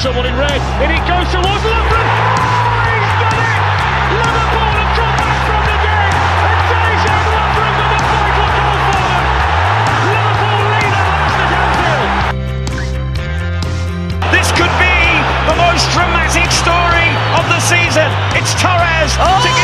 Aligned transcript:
someone 0.00 0.24
in 0.24 0.34
red? 0.34 0.60
And 0.80 0.88
it 0.88 1.04
goes 1.04 1.28
towards 1.28 1.60
Lovren. 1.60 2.08
Oh, 2.08 2.88
he's 2.88 3.12
done 3.20 3.36
it! 3.36 3.60
Liverpool 4.16 4.72
have 4.80 4.96
come 4.96 5.12
back 5.20 5.36
from 5.44 5.60
the 5.68 5.76
dead. 5.84 6.16
And 6.40 6.60
Dejan 6.72 7.20
Lovren 7.36 7.72
with 7.76 7.92
a 7.92 8.00
vital 8.08 8.48
goal 8.56 8.80
for 8.80 8.96
them. 8.96 9.24
Liverpool 10.08 10.60
lead 10.72 10.94
at 10.96 11.04
last 11.04 11.36
at 11.36 11.52
Anfield. 11.52 12.16
This 14.32 14.48
could 14.56 14.72
be 14.80 15.20
the 15.52 15.56
most 15.68 15.84
dramatic 15.92 16.48
story 16.48 17.12
of 17.36 17.44
the 17.52 17.60
season. 17.60 18.08
It's 18.32 18.56
Torres 18.56 19.12
to 19.20 19.52
oh! 19.52 19.59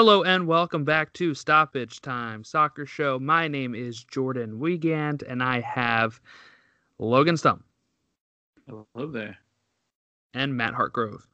Hello 0.00 0.22
and 0.22 0.46
welcome 0.46 0.82
back 0.82 1.12
to 1.12 1.34
Stoppage 1.34 2.00
Time 2.00 2.42
Soccer 2.42 2.86
Show. 2.86 3.18
My 3.18 3.48
name 3.48 3.74
is 3.74 4.02
Jordan 4.02 4.58
Wiegand 4.58 5.22
and 5.24 5.42
I 5.42 5.60
have 5.60 6.22
Logan 6.98 7.36
Stump 7.36 7.62
Hello 8.66 8.86
there. 8.94 9.36
and 10.32 10.56
Matt 10.56 10.72
Hartgrove. 10.72 11.26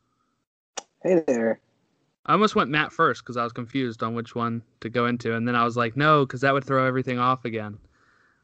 Hey 1.04 1.22
there. 1.28 1.60
I 2.26 2.32
almost 2.32 2.56
went 2.56 2.68
Matt 2.68 2.90
first 2.90 3.22
because 3.22 3.36
I 3.36 3.44
was 3.44 3.52
confused 3.52 4.02
on 4.02 4.16
which 4.16 4.34
one 4.34 4.64
to 4.80 4.88
go 4.88 5.06
into, 5.06 5.36
and 5.36 5.46
then 5.46 5.54
I 5.54 5.62
was 5.62 5.76
like, 5.76 5.96
no, 5.96 6.26
because 6.26 6.40
that 6.40 6.52
would 6.52 6.64
throw 6.64 6.84
everything 6.88 7.20
off 7.20 7.44
again, 7.44 7.78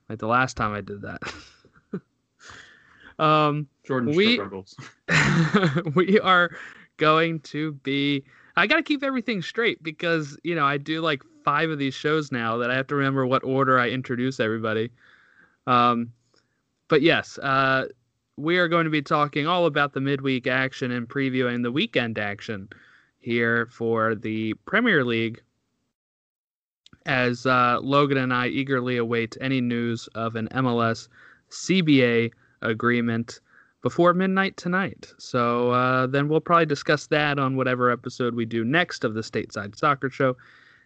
like 0.08 0.20
the 0.20 0.28
last 0.28 0.56
time 0.56 0.72
I 0.72 0.82
did 0.82 1.02
that. 1.02 1.20
um, 3.18 3.66
Jordan 3.82 4.14
We- 4.14 4.34
struggles. 4.34 4.76
we 5.96 6.20
are 6.20 6.52
going 6.96 7.40
to 7.40 7.72
be. 7.72 8.22
I 8.56 8.66
got 8.66 8.76
to 8.76 8.82
keep 8.82 9.02
everything 9.02 9.42
straight 9.42 9.82
because 9.82 10.38
you 10.42 10.54
know 10.54 10.64
I 10.64 10.76
do 10.78 11.00
like 11.00 11.22
five 11.44 11.70
of 11.70 11.78
these 11.78 11.94
shows 11.94 12.30
now 12.30 12.56
that 12.58 12.70
I 12.70 12.76
have 12.76 12.86
to 12.88 12.94
remember 12.94 13.26
what 13.26 13.44
order 13.44 13.78
I 13.78 13.88
introduce 13.88 14.40
everybody. 14.40 14.90
Um, 15.66 16.12
but 16.88 17.02
yes, 17.02 17.38
uh, 17.38 17.86
we 18.36 18.58
are 18.58 18.68
going 18.68 18.84
to 18.84 18.90
be 18.90 19.02
talking 19.02 19.46
all 19.46 19.66
about 19.66 19.92
the 19.92 20.00
midweek 20.00 20.46
action 20.46 20.90
and 20.90 21.08
previewing 21.08 21.62
the 21.62 21.72
weekend 21.72 22.18
action 22.18 22.68
here 23.20 23.66
for 23.66 24.14
the 24.14 24.54
Premier 24.66 25.04
League. 25.04 25.40
As 27.04 27.46
uh, 27.46 27.80
Logan 27.82 28.18
and 28.18 28.32
I 28.32 28.46
eagerly 28.46 28.96
await 28.96 29.36
any 29.40 29.60
news 29.60 30.06
of 30.14 30.36
an 30.36 30.48
MLS 30.52 31.08
CBA 31.50 32.30
agreement 32.62 33.40
before 33.82 34.14
midnight 34.14 34.56
tonight. 34.56 35.12
So 35.18 35.72
uh, 35.72 36.06
then 36.06 36.28
we'll 36.28 36.40
probably 36.40 36.66
discuss 36.66 37.08
that 37.08 37.38
on 37.38 37.56
whatever 37.56 37.90
episode 37.90 38.34
we 38.34 38.44
do 38.44 38.64
next 38.64 39.04
of 39.04 39.14
the 39.14 39.20
Stateside 39.20 39.76
Soccer 39.76 40.08
Show. 40.08 40.36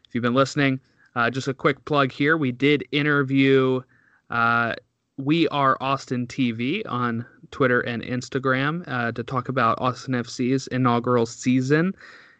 If 0.09 0.15
you've 0.15 0.23
been 0.23 0.35
listening, 0.35 0.81
uh, 1.15 1.31
just 1.31 1.49
a 1.49 1.55
quick 1.55 1.85
plug 1.85 2.11
here. 2.11 2.37
We 2.37 2.53
did 2.53 2.85
interview 2.93 3.83
uh, 4.31 4.75
We 5.19 5.47
Are 5.49 5.77
Austin 5.81 6.27
TV 6.27 6.83
on 6.87 7.27
Twitter 7.51 7.81
and 7.81 8.03
Instagram 8.03 8.87
uh, 8.89 9.13
to 9.13 9.23
talk 9.23 9.49
about 9.49 9.81
Austin 9.81 10.15
FC's 10.15 10.67
inaugural 10.69 11.27
season 11.27 11.95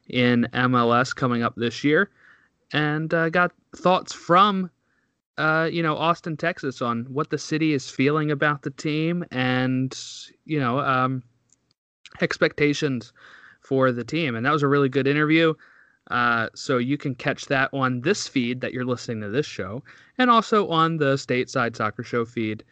in 0.09 0.47
MLS 0.53 1.15
coming 1.15 1.43
up 1.43 1.55
this 1.57 1.85
year. 1.85 2.11
And 2.73 3.13
uh, 3.15 3.29
got 3.29 3.53
thoughts 3.75 4.13
from 4.13 4.71
uh, 5.39 5.69
you 5.71 5.83
know, 5.83 5.97
Austin, 5.97 6.37
Texas, 6.37 6.81
on 6.81 7.05
what 7.05 7.31
the 7.31 7.39
city 7.39 7.73
is 7.73 7.91
feeling 7.91 8.31
about 8.31 8.63
the 8.63 8.71
team 8.71 9.25
and, 9.31 9.99
you 10.45 10.59
know, 10.59 10.81
um, 10.81 11.23
expectations 12.21 13.13
for 13.61 13.93
the 13.93 14.05
team. 14.05 14.35
And 14.37 14.47
that 14.47 14.53
was 14.53 14.63
a 14.63 14.69
really 14.69 14.89
good 14.89 15.07
interview. 15.07 15.55
Uh, 16.11 16.49
so 16.55 16.79
you 16.79 16.97
can 16.97 17.15
catch 17.15 17.47
that 17.47 17.69
on 17.73 18.01
this 18.01 18.29
feed 18.29 18.61
that 18.61 18.73
you're 18.73 18.85
listening 18.85 19.21
to 19.23 19.29
this 19.29 19.47
show, 19.47 19.83
and 20.19 20.31
also 20.31 20.69
on 20.69 20.97
the 20.99 21.15
Stateside 21.15 21.75
Soccer 21.75 22.05
Show 22.05 22.25
feed. 22.25 22.63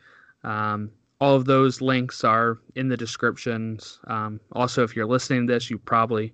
Um, 0.44 0.91
all 1.20 1.34
of 1.34 1.44
those 1.44 1.81
links 1.81 2.22
are 2.22 2.58
in 2.76 2.88
the 2.88 2.96
descriptions. 2.96 3.98
Um, 4.06 4.41
also, 4.52 4.84
if 4.84 4.94
you're 4.94 5.06
listening 5.06 5.46
to 5.46 5.52
this, 5.52 5.69
you 5.69 5.78
probably 5.78 6.32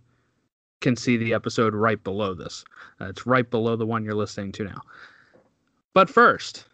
can 0.81 0.97
see 0.97 1.17
the 1.17 1.33
episode 1.33 1.75
right 1.75 2.03
below 2.03 2.35
this. 2.35 2.65
Uh, 3.01 3.07
it's 3.07 3.27
right 3.27 3.49
below 3.51 3.77
the 3.77 3.87
one 3.87 4.05
you're 4.05 4.15
listening 4.15 4.53
to 4.53 4.65
now. 4.65 4.81
But 5.93 6.09
first, 6.09 6.67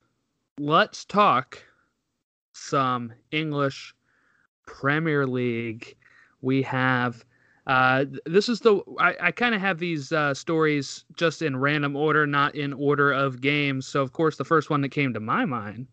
let's 0.59 1.05
talk 1.05 1.63
some 2.53 3.13
English 3.31 3.95
Premier 4.67 5.27
League. 5.27 5.97
We 6.43 6.63
have 6.63 7.25
uh, 7.67 8.05
this 8.27 8.49
is 8.49 8.61
the 8.61 8.81
I, 9.01 9.17
I 9.21 9.31
kind 9.33 9.55
of 9.55 9.61
have 9.61 9.79
these 9.79 10.13
uh, 10.13 10.35
stories 10.35 11.05
just 11.17 11.43
in 11.43 11.57
random 11.57 11.97
order, 11.97 12.27
not 12.27 12.55
in 12.55 12.73
order 12.73 13.11
of 13.11 13.41
games. 13.41 13.87
So 13.87 14.03
of 14.03 14.13
course, 14.13 14.37
the 14.37 14.45
first 14.45 14.71
one 14.71 14.83
that 14.83 14.91
came 14.91 15.13
to 15.15 15.21
my 15.21 15.45
mind 15.45 15.87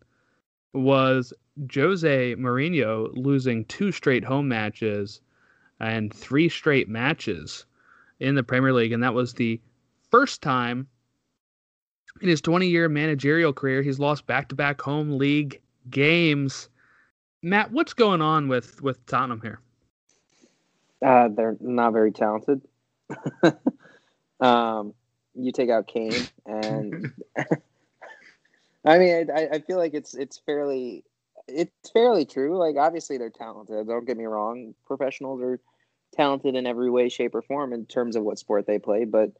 was 0.74 1.32
Jose 1.74 2.36
Mourinho 2.36 3.10
losing 3.14 3.64
two 3.64 3.90
straight 3.90 4.24
home 4.24 4.48
matches 4.48 5.20
and 5.80 6.12
three 6.12 6.48
straight 6.48 6.88
matches 6.88 7.64
in 8.20 8.34
the 8.34 8.42
Premier 8.42 8.72
League, 8.72 8.92
and 8.92 9.02
that 9.02 9.14
was 9.14 9.34
the 9.34 9.60
first 10.10 10.42
time 10.42 10.86
in 12.20 12.28
his 12.28 12.40
20 12.40 12.68
year 12.68 12.88
managerial 12.88 13.52
career, 13.52 13.82
he's 13.82 13.98
lost 13.98 14.26
back 14.26 14.48
to 14.48 14.54
back 14.54 14.80
home 14.80 15.18
league 15.18 15.60
games. 15.90 16.68
Matt, 17.42 17.72
what's 17.72 17.92
going 17.92 18.22
on 18.22 18.48
with, 18.48 18.80
with 18.82 19.04
Tottenham 19.06 19.40
here? 19.42 19.60
Uh, 21.04 21.28
they're 21.28 21.56
not 21.60 21.92
very 21.92 22.12
talented. 22.12 22.62
um, 24.40 24.94
you 25.34 25.52
take 25.52 25.68
out 25.68 25.86
Kane, 25.86 26.28
and 26.46 27.12
I 28.86 28.98
mean, 28.98 29.30
I, 29.30 29.48
I 29.52 29.58
feel 29.60 29.76
like 29.76 29.92
it's 29.92 30.14
it's 30.14 30.38
fairly 30.38 31.04
it's 31.48 31.90
fairly 31.90 32.24
true. 32.24 32.56
Like, 32.56 32.76
obviously, 32.76 33.18
they're 33.18 33.30
talented. 33.30 33.86
Don't 33.86 34.06
get 34.06 34.16
me 34.16 34.24
wrong. 34.24 34.74
Professionals 34.86 35.42
are 35.42 35.60
talented 36.14 36.54
in 36.54 36.66
every 36.66 36.90
way, 36.90 37.08
shape, 37.08 37.34
or 37.34 37.42
form 37.42 37.72
in 37.72 37.86
terms 37.86 38.16
of 38.16 38.22
what 38.22 38.38
sport 38.38 38.66
they 38.66 38.78
play. 38.78 39.04
But 39.04 39.32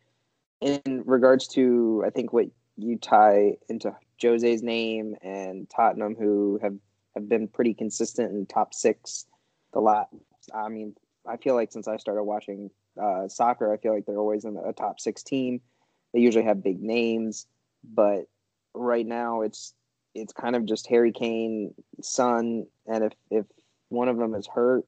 in 0.61 1.03
regards 1.07 1.49
to, 1.49 2.03
I 2.07 2.11
think 2.11 2.33
what 2.33 2.47
you 2.77 2.99
tie 2.99 3.57
into 3.69 3.95
Jose's 4.21 4.63
name 4.63 5.15
and 5.23 5.69
Tottenham, 5.69 6.17
who 6.17 6.59
have 6.63 6.77
have 7.15 7.29
been 7.29 7.47
pretty 7.49 7.75
consistent 7.75 8.33
in 8.33 8.47
top 8.47 8.75
six 8.75 9.27
the 9.73 9.81
lot. 9.81 10.09
I 10.55 10.69
mean, 10.69 10.95
I 11.27 11.37
feel 11.37 11.55
like 11.55 11.73
since 11.73 11.89
I 11.89 11.97
started 11.97 12.25
watching 12.25 12.71
uh, 13.01 13.29
soccer, 13.29 13.73
I 13.73 13.77
feel 13.77 13.95
like 13.95 14.07
they're 14.07 14.19
always 14.19 14.45
in 14.45 14.57
a 14.57 14.73
top 14.73 15.01
six 15.01 15.23
team. 15.23 15.61
They 16.13 16.21
usually 16.21 16.45
have 16.45 16.63
big 16.63 16.81
names, 16.81 17.47
but 17.83 18.27
right 18.75 19.07
now 19.07 19.43
it's 19.43 19.75
it's 20.15 20.33
kind 20.33 20.55
of 20.55 20.65
just 20.65 20.87
Harry 20.89 21.13
Kane, 21.13 21.75
Son, 22.03 22.67
and 22.87 23.05
if 23.05 23.13
if 23.31 23.47
one 23.89 24.09
of 24.09 24.17
them 24.17 24.35
is 24.35 24.47
hurt, 24.47 24.87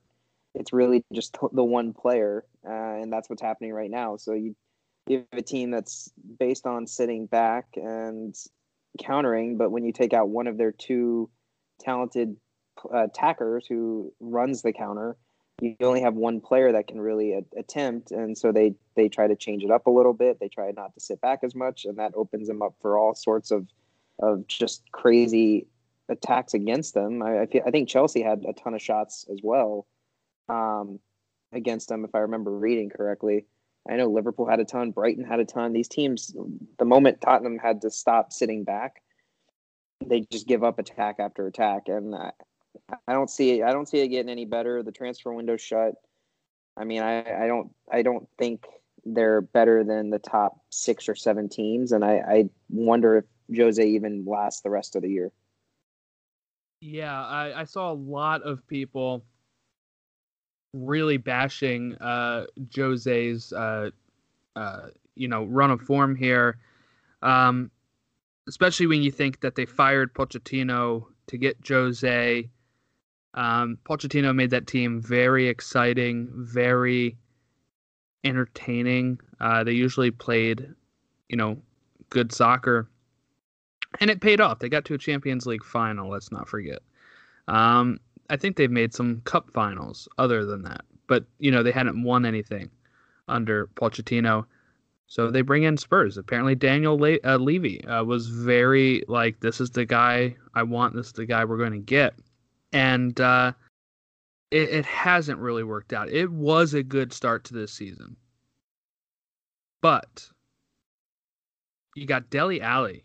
it's 0.54 0.72
really 0.72 1.04
just 1.12 1.36
the 1.52 1.64
one 1.64 1.92
player, 1.92 2.44
uh, 2.66 2.72
and 2.72 3.12
that's 3.12 3.28
what's 3.28 3.42
happening 3.42 3.72
right 3.72 3.90
now. 3.90 4.16
So 4.16 4.32
you 4.32 4.54
you 5.06 5.24
have 5.32 5.38
a 5.38 5.42
team 5.42 5.70
that's 5.70 6.10
based 6.38 6.66
on 6.66 6.86
sitting 6.86 7.26
back 7.26 7.66
and 7.76 8.34
countering, 8.98 9.56
but 9.56 9.70
when 9.70 9.84
you 9.84 9.92
take 9.92 10.12
out 10.12 10.28
one 10.28 10.46
of 10.46 10.58
their 10.58 10.72
two 10.72 11.30
talented 11.80 12.36
uh, 12.92 13.04
attackers 13.04 13.66
who 13.66 14.12
runs 14.20 14.62
the 14.62 14.72
counter, 14.72 15.16
you 15.60 15.76
only 15.80 16.02
have 16.02 16.14
one 16.14 16.40
player 16.40 16.72
that 16.72 16.86
can 16.86 17.00
really 17.00 17.32
a- 17.32 17.58
attempt, 17.58 18.10
and 18.10 18.36
so 18.36 18.52
they 18.52 18.74
they 18.94 19.08
try 19.08 19.26
to 19.26 19.36
change 19.36 19.62
it 19.64 19.70
up 19.70 19.86
a 19.86 19.90
little 19.90 20.12
bit. 20.12 20.38
They 20.38 20.48
try 20.48 20.70
not 20.76 20.92
to 20.94 21.00
sit 21.00 21.20
back 21.20 21.40
as 21.42 21.54
much, 21.54 21.84
and 21.84 21.98
that 21.98 22.12
opens 22.14 22.48
them 22.48 22.60
up 22.62 22.74
for 22.80 22.98
all 22.98 23.14
sorts 23.14 23.50
of 23.50 23.66
of 24.20 24.46
just 24.46 24.82
crazy 24.92 25.66
attacks 26.08 26.52
against 26.54 26.94
them. 26.94 27.22
I 27.22 27.42
I, 27.42 27.46
feel, 27.46 27.62
I 27.66 27.70
think 27.70 27.88
Chelsea 27.88 28.22
had 28.22 28.44
a 28.46 28.52
ton 28.52 28.74
of 28.74 28.82
shots 28.82 29.26
as 29.32 29.40
well 29.42 29.86
um, 30.48 31.00
against 31.52 31.88
them, 31.88 32.04
if 32.04 32.14
I 32.14 32.18
remember 32.18 32.50
reading 32.50 32.90
correctly. 32.90 33.46
I 33.88 33.96
know 33.96 34.08
Liverpool 34.08 34.48
had 34.48 34.60
a 34.60 34.64
ton, 34.64 34.90
Brighton 34.90 35.24
had 35.24 35.40
a 35.40 35.44
ton. 35.44 35.72
These 35.72 35.88
teams, 35.88 36.34
the 36.78 36.84
moment 36.84 37.20
Tottenham 37.20 37.58
had 37.58 37.82
to 37.82 37.90
stop 37.90 38.32
sitting 38.32 38.64
back, 38.64 39.02
they 40.04 40.26
just 40.30 40.46
give 40.46 40.64
up 40.64 40.78
attack 40.78 41.16
after 41.18 41.46
attack, 41.46 41.88
and 41.88 42.14
I, 42.14 42.32
I 43.06 43.12
don't 43.12 43.30
see 43.30 43.60
it. 43.60 43.64
I 43.64 43.72
don't 43.72 43.88
see 43.88 43.98
it 43.98 44.08
getting 44.08 44.30
any 44.30 44.44
better. 44.44 44.82
The 44.82 44.92
transfer 44.92 45.32
window 45.32 45.56
shut. 45.56 45.94
I 46.76 46.84
mean, 46.84 47.02
I, 47.02 47.44
I 47.44 47.46
don't 47.46 47.70
I 47.90 48.02
don't 48.02 48.28
think 48.38 48.66
they're 49.04 49.40
better 49.40 49.84
than 49.84 50.10
the 50.10 50.18
top 50.18 50.60
six 50.70 51.08
or 51.08 51.14
seven 51.14 51.48
teams, 51.48 51.92
and 51.92 52.04
I, 52.04 52.16
I 52.16 52.44
wonder 52.68 53.16
if 53.16 53.24
Jose 53.56 53.86
even 53.86 54.24
lasts 54.26 54.62
the 54.62 54.70
rest 54.70 54.96
of 54.96 55.02
the 55.02 55.10
year. 55.10 55.32
Yeah, 56.80 57.24
I, 57.24 57.60
I 57.60 57.64
saw 57.64 57.92
a 57.92 57.94
lot 57.94 58.42
of 58.42 58.66
people 58.66 59.24
really 60.76 61.16
bashing 61.16 61.94
uh, 61.96 62.46
Jose's 62.74 63.52
uh, 63.52 63.90
uh, 64.54 64.88
you 65.14 65.28
know 65.28 65.44
run 65.44 65.70
of 65.70 65.80
form 65.80 66.14
here, 66.14 66.58
um, 67.22 67.70
especially 68.48 68.86
when 68.86 69.02
you 69.02 69.10
think 69.10 69.40
that 69.40 69.54
they 69.54 69.66
fired 69.66 70.14
Pochettino 70.14 71.06
to 71.28 71.38
get 71.38 71.56
Jose. 71.66 72.48
Um, 73.34 73.78
Pochettino 73.84 74.34
made 74.34 74.50
that 74.50 74.66
team 74.66 75.00
very 75.00 75.48
exciting, 75.48 76.28
very 76.32 77.16
entertaining. 78.24 79.20
Uh, 79.40 79.62
they 79.62 79.72
usually 79.72 80.10
played, 80.10 80.74
you 81.28 81.36
know, 81.36 81.58
good 82.08 82.32
soccer, 82.32 82.88
and 84.00 84.10
it 84.10 84.20
paid 84.20 84.40
off. 84.40 84.58
They 84.58 84.68
got 84.68 84.84
to 84.86 84.94
a 84.94 84.98
Champions 84.98 85.46
League 85.46 85.64
final. 85.64 86.10
Let's 86.10 86.32
not 86.32 86.48
forget. 86.48 86.80
Um, 87.48 88.00
I 88.30 88.36
think 88.36 88.56
they've 88.56 88.70
made 88.70 88.94
some 88.94 89.20
cup 89.22 89.50
finals 89.52 90.08
other 90.18 90.44
than 90.44 90.62
that, 90.62 90.84
but 91.06 91.24
you 91.38 91.50
know 91.50 91.62
they 91.62 91.72
hadn't 91.72 92.02
won 92.02 92.24
anything 92.24 92.70
under 93.28 93.68
Pochettino. 93.68 94.46
So 95.08 95.30
they 95.30 95.42
bring 95.42 95.62
in 95.62 95.76
Spurs. 95.76 96.16
Apparently, 96.16 96.56
Daniel 96.56 96.98
Le- 96.98 97.20
uh, 97.24 97.36
Levy 97.36 97.84
uh, 97.84 98.02
was 98.04 98.28
very 98.28 99.04
like, 99.06 99.38
"This 99.40 99.60
is 99.60 99.70
the 99.70 99.84
guy 99.84 100.36
I 100.54 100.64
want. 100.64 100.94
This 100.94 101.08
is 101.08 101.12
the 101.12 101.26
guy 101.26 101.44
we're 101.44 101.58
going 101.58 101.72
to 101.72 101.78
get," 101.78 102.14
and 102.72 103.20
uh, 103.20 103.52
it, 104.50 104.68
it 104.70 104.84
hasn't 104.84 105.38
really 105.38 105.64
worked 105.64 105.92
out. 105.92 106.08
It 106.10 106.30
was 106.30 106.74
a 106.74 106.82
good 106.82 107.12
start 107.12 107.44
to 107.44 107.54
this 107.54 107.72
season, 107.72 108.16
but 109.80 110.28
you 111.94 112.06
got 112.06 112.30
Dele 112.30 112.60
Alli, 112.60 113.04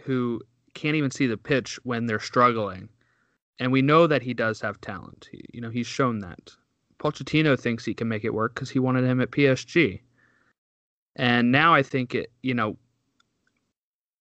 who 0.00 0.40
can't 0.74 0.96
even 0.96 1.10
see 1.10 1.26
the 1.26 1.36
pitch 1.36 1.78
when 1.84 2.06
they're 2.06 2.18
struggling, 2.18 2.88
and 3.58 3.72
we 3.72 3.82
know 3.82 4.06
that 4.06 4.22
he 4.22 4.34
does 4.34 4.60
have 4.60 4.80
talent. 4.80 5.28
He, 5.30 5.44
you 5.52 5.60
know, 5.60 5.70
he's 5.70 5.86
shown 5.86 6.20
that. 6.20 6.50
Pochettino 6.98 7.58
thinks 7.58 7.84
he 7.84 7.94
can 7.94 8.08
make 8.08 8.24
it 8.24 8.34
work 8.34 8.54
because 8.54 8.70
he 8.70 8.78
wanted 8.78 9.04
him 9.04 9.20
at 9.20 9.30
PSG. 9.30 10.00
And 11.16 11.52
now 11.52 11.74
I 11.74 11.82
think 11.82 12.14
it, 12.14 12.30
you 12.42 12.54
know, 12.54 12.76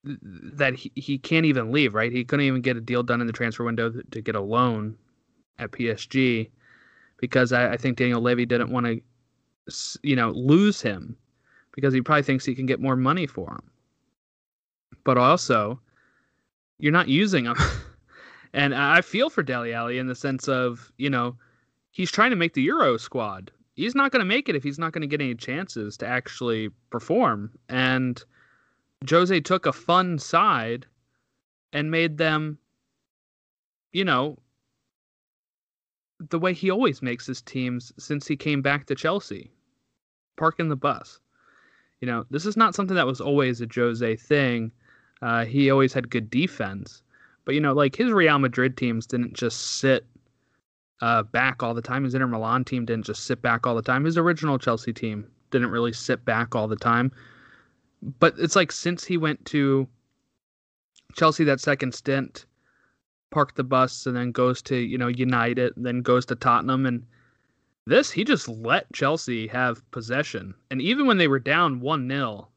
that 0.03 0.73
he, 0.73 0.91
he 0.95 1.17
can't 1.17 1.45
even 1.45 1.71
leave, 1.71 1.93
right? 1.93 2.11
He 2.11 2.23
couldn't 2.23 2.45
even 2.45 2.61
get 2.61 2.77
a 2.77 2.81
deal 2.81 3.03
done 3.03 3.21
in 3.21 3.27
the 3.27 3.33
transfer 3.33 3.63
window 3.63 3.91
to 4.11 4.21
get 4.21 4.35
a 4.35 4.41
loan 4.41 4.97
at 5.59 5.71
PSG 5.71 6.49
because 7.17 7.53
I, 7.53 7.73
I 7.73 7.77
think 7.77 7.97
Daniel 7.97 8.21
Levy 8.21 8.45
didn't 8.45 8.71
want 8.71 8.87
to, 8.87 9.01
you 10.01 10.15
know, 10.15 10.31
lose 10.31 10.81
him 10.81 11.15
because 11.73 11.93
he 11.93 12.01
probably 12.01 12.23
thinks 12.23 12.45
he 12.45 12.55
can 12.55 12.65
get 12.65 12.81
more 12.81 12.95
money 12.95 13.27
for 13.27 13.51
him. 13.51 13.71
But 15.03 15.17
also, 15.17 15.79
you're 16.79 16.91
not 16.91 17.07
using 17.07 17.45
him. 17.45 17.55
and 18.53 18.75
I 18.75 19.01
feel 19.01 19.29
for 19.29 19.43
Dele 19.43 19.73
Alli 19.73 19.97
in 19.97 20.07
the 20.07 20.15
sense 20.15 20.47
of, 20.47 20.91
you 20.97 21.09
know, 21.09 21.37
he's 21.91 22.11
trying 22.11 22.31
to 22.31 22.35
make 22.35 22.53
the 22.53 22.61
Euro 22.63 22.97
squad 22.97 23.51
he's 23.75 23.95
not 23.95 24.11
going 24.11 24.19
to 24.19 24.25
make 24.25 24.49
it 24.49 24.55
if 24.55 24.63
he's 24.63 24.79
not 24.79 24.91
going 24.91 25.01
to 25.01 25.07
get 25.07 25.21
any 25.21 25.35
chances 25.35 25.97
to 25.97 26.07
actually 26.07 26.69
perform. 26.89 27.51
And 27.69 28.23
Jose 29.09 29.39
took 29.41 29.65
a 29.65 29.73
fun 29.73 30.19
side 30.19 30.85
and 31.73 31.89
made 31.89 32.17
them, 32.17 32.57
you 33.91 34.05
know, 34.05 34.37
the 36.29 36.39
way 36.39 36.53
he 36.53 36.69
always 36.69 37.01
makes 37.01 37.25
his 37.25 37.41
teams 37.41 37.91
since 37.97 38.27
he 38.27 38.35
came 38.35 38.61
back 38.61 38.85
to 38.85 38.95
Chelsea, 38.95 39.51
parking 40.37 40.69
the 40.69 40.75
bus. 40.75 41.19
You 41.99 42.07
know, 42.07 42.25
this 42.29 42.45
is 42.45 42.57
not 42.57 42.75
something 42.75 42.95
that 42.95 43.07
was 43.07 43.21
always 43.21 43.61
a 43.61 43.67
Jose 43.73 44.15
thing. 44.17 44.71
Uh, 45.21 45.45
he 45.45 45.71
always 45.71 45.93
had 45.93 46.09
good 46.09 46.29
defense. 46.29 47.03
But, 47.51 47.55
you 47.55 47.59
know, 47.59 47.73
like 47.73 47.97
his 47.97 48.13
Real 48.13 48.39
Madrid 48.39 48.77
teams 48.77 49.05
didn't 49.05 49.33
just 49.33 49.79
sit 49.79 50.05
uh, 51.01 51.23
back 51.23 51.61
all 51.61 51.73
the 51.73 51.81
time. 51.81 52.05
His 52.05 52.15
Inter 52.15 52.27
Milan 52.27 52.63
team 52.63 52.85
didn't 52.85 53.03
just 53.03 53.25
sit 53.25 53.41
back 53.41 53.67
all 53.67 53.75
the 53.75 53.81
time. 53.81 54.05
His 54.05 54.17
original 54.17 54.57
Chelsea 54.57 54.93
team 54.93 55.29
didn't 55.49 55.69
really 55.69 55.91
sit 55.91 56.23
back 56.23 56.55
all 56.55 56.69
the 56.69 56.77
time. 56.77 57.11
But 58.19 58.35
it's 58.37 58.55
like 58.55 58.71
since 58.71 59.03
he 59.03 59.17
went 59.17 59.43
to 59.47 59.85
Chelsea 61.13 61.43
that 61.43 61.59
second 61.59 61.93
stint, 61.93 62.45
parked 63.31 63.57
the 63.57 63.65
bus 63.65 64.05
and 64.05 64.15
then 64.15 64.31
goes 64.31 64.61
to, 64.61 64.77
you 64.77 64.97
know, 64.97 65.09
United, 65.09 65.73
then 65.75 66.01
goes 66.03 66.25
to 66.27 66.35
Tottenham 66.35 66.85
and 66.85 67.05
this 67.85 68.11
he 68.11 68.23
just 68.23 68.47
let 68.47 68.93
Chelsea 68.93 69.47
have 69.47 69.83
possession. 69.91 70.53
And 70.69 70.81
even 70.81 71.05
when 71.05 71.17
they 71.17 71.27
were 71.27 71.37
down 71.37 71.81
1-0, 71.81 72.47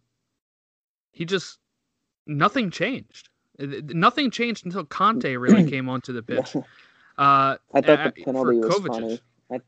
he 1.11 1.25
just 1.25 1.59
nothing 2.29 2.71
changed. 2.71 3.29
Nothing 3.59 4.31
changed 4.31 4.65
until 4.65 4.85
Kante 4.85 5.41
really 5.41 5.69
came 5.71 5.89
onto 5.89 6.13
the 6.13 6.23
pitch. 6.23 6.57
Uh, 6.57 6.63
I 7.75 7.81
thought 7.81 8.15
the 8.15 8.23
penalty 8.25 8.59
was 8.59 8.79
Kovacic. 8.79 8.89
funny. 8.89 9.21
I, 9.51 9.61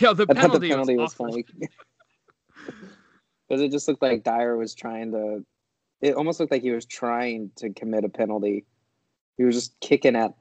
yeah, 0.00 0.12
the 0.12 0.26
penalty, 0.26 0.68
the 0.68 0.74
penalty 0.74 0.96
was, 0.96 1.10
was 1.10 1.14
funny 1.14 1.44
because 3.48 3.62
it 3.62 3.70
just 3.70 3.88
looked 3.88 4.02
like 4.02 4.24
Dier 4.24 4.56
was 4.56 4.74
trying 4.74 5.12
to. 5.12 5.44
It 6.00 6.14
almost 6.14 6.38
looked 6.38 6.52
like 6.52 6.62
he 6.62 6.70
was 6.70 6.86
trying 6.86 7.50
to 7.56 7.70
commit 7.70 8.04
a 8.04 8.08
penalty. 8.08 8.64
He 9.36 9.44
was 9.44 9.54
just 9.54 9.78
kicking 9.80 10.16
at 10.16 10.34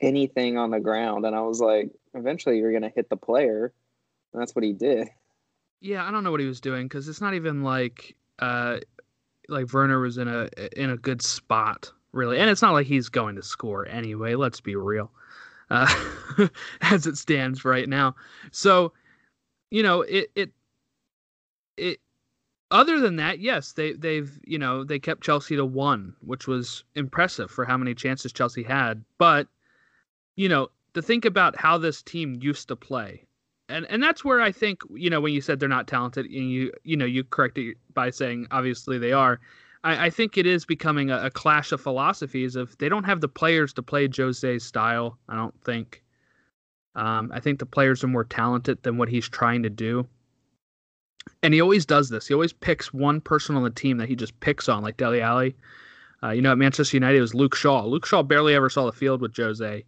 anything 0.00 0.58
on 0.58 0.70
the 0.70 0.80
ground, 0.80 1.26
and 1.26 1.34
I 1.36 1.40
was 1.40 1.60
like, 1.60 1.90
eventually 2.14 2.58
you're 2.58 2.72
gonna 2.72 2.92
hit 2.94 3.10
the 3.10 3.16
player, 3.16 3.72
and 4.32 4.40
that's 4.40 4.54
what 4.54 4.64
he 4.64 4.72
did. 4.72 5.08
Yeah, 5.80 6.06
I 6.06 6.10
don't 6.10 6.24
know 6.24 6.30
what 6.30 6.40
he 6.40 6.46
was 6.46 6.60
doing 6.60 6.86
because 6.86 7.08
it's 7.08 7.20
not 7.20 7.34
even 7.34 7.62
like 7.62 8.16
uh, 8.38 8.78
like 9.48 9.72
Werner 9.72 10.00
was 10.00 10.18
in 10.18 10.28
a 10.28 10.48
in 10.76 10.90
a 10.90 10.96
good 10.96 11.22
spot 11.22 11.92
really, 12.12 12.38
and 12.38 12.50
it's 12.50 12.62
not 12.62 12.72
like 12.72 12.86
he's 12.86 13.08
going 13.08 13.36
to 13.36 13.42
score 13.42 13.86
anyway. 13.86 14.34
Let's 14.34 14.60
be 14.60 14.76
real 14.76 15.10
uh, 15.70 16.48
as 16.82 17.06
it 17.06 17.16
stands 17.16 17.64
right 17.64 17.88
now. 17.88 18.14
So, 18.50 18.92
you 19.70 19.82
know, 19.82 20.02
it 20.02 20.30
it 20.34 20.52
it. 21.76 22.00
Other 22.70 23.00
than 23.00 23.16
that, 23.16 23.38
yes, 23.40 23.72
they 23.72 23.92
they've 23.92 24.38
you 24.44 24.58
know 24.58 24.84
they 24.84 24.98
kept 24.98 25.22
Chelsea 25.22 25.56
to 25.56 25.64
one, 25.64 26.14
which 26.20 26.46
was 26.46 26.84
impressive 26.94 27.50
for 27.50 27.64
how 27.64 27.76
many 27.76 27.94
chances 27.94 28.32
Chelsea 28.32 28.62
had. 28.62 29.04
But 29.18 29.48
you 30.36 30.48
know, 30.48 30.68
to 30.94 31.02
think 31.02 31.24
about 31.24 31.56
how 31.56 31.78
this 31.78 32.02
team 32.02 32.38
used 32.42 32.68
to 32.68 32.76
play, 32.76 33.24
and 33.68 33.86
and 33.86 34.02
that's 34.02 34.24
where 34.24 34.40
I 34.40 34.52
think 34.52 34.82
you 34.94 35.08
know 35.08 35.20
when 35.20 35.32
you 35.32 35.40
said 35.40 35.60
they're 35.60 35.68
not 35.68 35.88
talented, 35.88 36.26
and 36.26 36.50
you 36.50 36.72
you 36.84 36.96
know 36.96 37.06
you 37.06 37.24
corrected 37.24 37.76
by 37.94 38.10
saying 38.10 38.46
obviously 38.50 38.98
they 38.98 39.12
are. 39.12 39.40
I, 39.88 40.06
I 40.06 40.10
think 40.10 40.36
it 40.36 40.46
is 40.46 40.64
becoming 40.64 41.10
a, 41.10 41.24
a, 41.24 41.30
clash 41.30 41.72
of 41.72 41.80
philosophies. 41.80 42.56
Of 42.56 42.76
they 42.78 42.88
don't 42.88 43.04
have 43.04 43.20
the 43.20 43.28
players 43.28 43.72
to 43.74 43.82
play 43.82 44.08
Jose's 44.08 44.64
style. 44.64 45.18
I 45.28 45.36
don't 45.36 45.58
think. 45.64 46.02
Um, 46.94 47.30
I 47.32 47.40
think 47.40 47.58
the 47.58 47.66
players 47.66 48.02
are 48.02 48.08
more 48.08 48.24
talented 48.24 48.82
than 48.82 48.96
what 48.96 49.08
he's 49.08 49.28
trying 49.28 49.62
to 49.62 49.70
do. 49.70 50.06
And 51.42 51.54
he 51.54 51.60
always 51.60 51.86
does 51.86 52.08
this. 52.08 52.26
He 52.26 52.34
always 52.34 52.52
picks 52.52 52.92
one 52.92 53.20
person 53.20 53.54
on 53.56 53.62
the 53.62 53.70
team 53.70 53.98
that 53.98 54.08
he 54.08 54.16
just 54.16 54.38
picks 54.40 54.68
on, 54.68 54.82
like 54.82 54.96
Dele 54.96 55.20
Alli. 55.20 55.54
Uh, 56.22 56.30
you 56.30 56.42
know, 56.42 56.50
at 56.50 56.58
Manchester 56.58 56.96
United, 56.96 57.18
it 57.18 57.20
was 57.20 57.34
Luke 57.34 57.54
Shaw. 57.54 57.84
Luke 57.84 58.04
Shaw 58.04 58.22
barely 58.22 58.54
ever 58.54 58.68
saw 58.68 58.86
the 58.86 58.92
field 58.92 59.20
with 59.20 59.36
Jose 59.36 59.84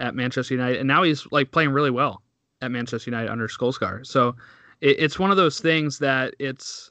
at 0.00 0.14
Manchester 0.14 0.54
United, 0.54 0.78
and 0.78 0.88
now 0.88 1.02
he's 1.02 1.26
like 1.30 1.52
playing 1.52 1.70
really 1.70 1.90
well 1.90 2.22
at 2.62 2.72
Manchester 2.72 3.10
United 3.10 3.30
under 3.30 3.46
Solskjaer. 3.46 4.04
So 4.04 4.34
it, 4.80 4.96
it's 4.98 5.18
one 5.18 5.30
of 5.30 5.36
those 5.36 5.60
things 5.60 5.98
that 6.00 6.34
it's 6.40 6.90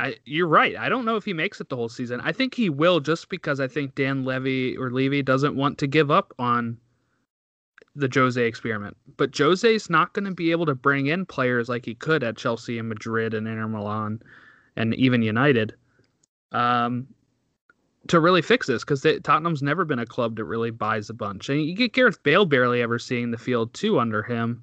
I, 0.00 0.16
you're 0.24 0.48
right. 0.48 0.76
I 0.76 0.88
don't 0.88 1.04
know 1.04 1.16
if 1.16 1.26
he 1.26 1.34
makes 1.34 1.60
it 1.60 1.68
the 1.68 1.76
whole 1.76 1.90
season. 1.90 2.22
I 2.22 2.32
think 2.32 2.54
he 2.54 2.70
will 2.70 3.00
just 3.00 3.28
because 3.28 3.60
I 3.60 3.68
think 3.68 3.94
Dan 3.94 4.24
Levy 4.24 4.74
or 4.78 4.90
Levy 4.90 5.22
doesn't 5.22 5.54
want 5.54 5.76
to 5.78 5.86
give 5.86 6.10
up 6.10 6.32
on 6.38 6.78
the 7.94 8.08
Jose 8.12 8.42
experiment. 8.42 8.96
But 9.18 9.36
Jose's 9.36 9.90
not 9.90 10.14
going 10.14 10.24
to 10.24 10.30
be 10.30 10.52
able 10.52 10.64
to 10.66 10.74
bring 10.74 11.08
in 11.08 11.26
players 11.26 11.68
like 11.68 11.84
he 11.84 11.94
could 11.94 12.24
at 12.24 12.38
Chelsea 12.38 12.78
and 12.78 12.88
Madrid 12.88 13.34
and 13.34 13.46
Inter 13.46 13.68
Milan 13.68 14.22
and 14.74 14.94
even 14.94 15.20
United 15.20 15.74
um, 16.52 17.06
to 18.08 18.20
really 18.20 18.40
fix 18.40 18.66
this 18.66 18.82
because 18.82 19.02
Tottenham's 19.02 19.62
never 19.62 19.84
been 19.84 19.98
a 19.98 20.06
club 20.06 20.36
that 20.36 20.44
really 20.44 20.70
buys 20.70 21.10
a 21.10 21.14
bunch. 21.14 21.50
And 21.50 21.62
you 21.62 21.74
get 21.74 21.92
Gareth 21.92 22.22
Bale 22.22 22.46
barely 22.46 22.80
ever 22.80 22.98
seeing 22.98 23.32
the 23.32 23.38
field 23.38 23.74
too 23.74 24.00
under 24.00 24.22
him. 24.22 24.62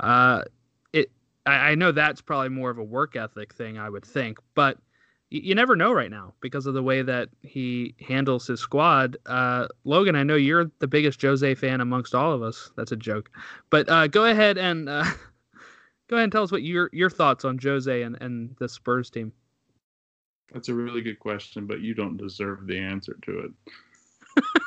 Uh, 0.00 0.42
I, 1.46 1.70
I 1.70 1.74
know 1.74 1.92
that's 1.92 2.20
probably 2.20 2.50
more 2.50 2.70
of 2.70 2.78
a 2.78 2.84
work 2.84 3.16
ethic 3.16 3.54
thing, 3.54 3.78
I 3.78 3.88
would 3.88 4.04
think, 4.04 4.38
but 4.54 4.78
you, 5.30 5.40
you 5.42 5.54
never 5.54 5.76
know 5.76 5.92
right 5.92 6.10
now 6.10 6.34
because 6.40 6.66
of 6.66 6.74
the 6.74 6.82
way 6.82 7.02
that 7.02 7.28
he 7.42 7.94
handles 8.06 8.46
his 8.46 8.60
squad. 8.60 9.16
Uh, 9.26 9.68
Logan, 9.84 10.16
I 10.16 10.22
know 10.22 10.36
you're 10.36 10.70
the 10.78 10.86
biggest 10.86 11.20
Jose 11.22 11.54
fan 11.54 11.80
amongst 11.80 12.14
all 12.14 12.32
of 12.32 12.42
us. 12.42 12.70
That's 12.76 12.92
a 12.92 12.96
joke, 12.96 13.30
but 13.70 13.88
uh, 13.88 14.06
go 14.08 14.26
ahead 14.26 14.58
and 14.58 14.88
uh, 14.88 15.04
go 16.08 16.16
ahead 16.16 16.24
and 16.24 16.32
tell 16.32 16.42
us 16.42 16.52
what 16.52 16.62
your 16.62 16.90
your 16.92 17.10
thoughts 17.10 17.44
on 17.44 17.58
Jose 17.62 18.02
and, 18.02 18.16
and 18.20 18.54
the 18.58 18.68
Spurs 18.68 19.10
team. 19.10 19.32
That's 20.52 20.68
a 20.68 20.74
really 20.74 21.02
good 21.02 21.18
question, 21.18 21.66
but 21.66 21.80
you 21.80 21.92
don't 21.92 22.16
deserve 22.16 22.66
the 22.66 22.78
answer 22.78 23.16
to 23.22 23.50
it. 24.36 24.44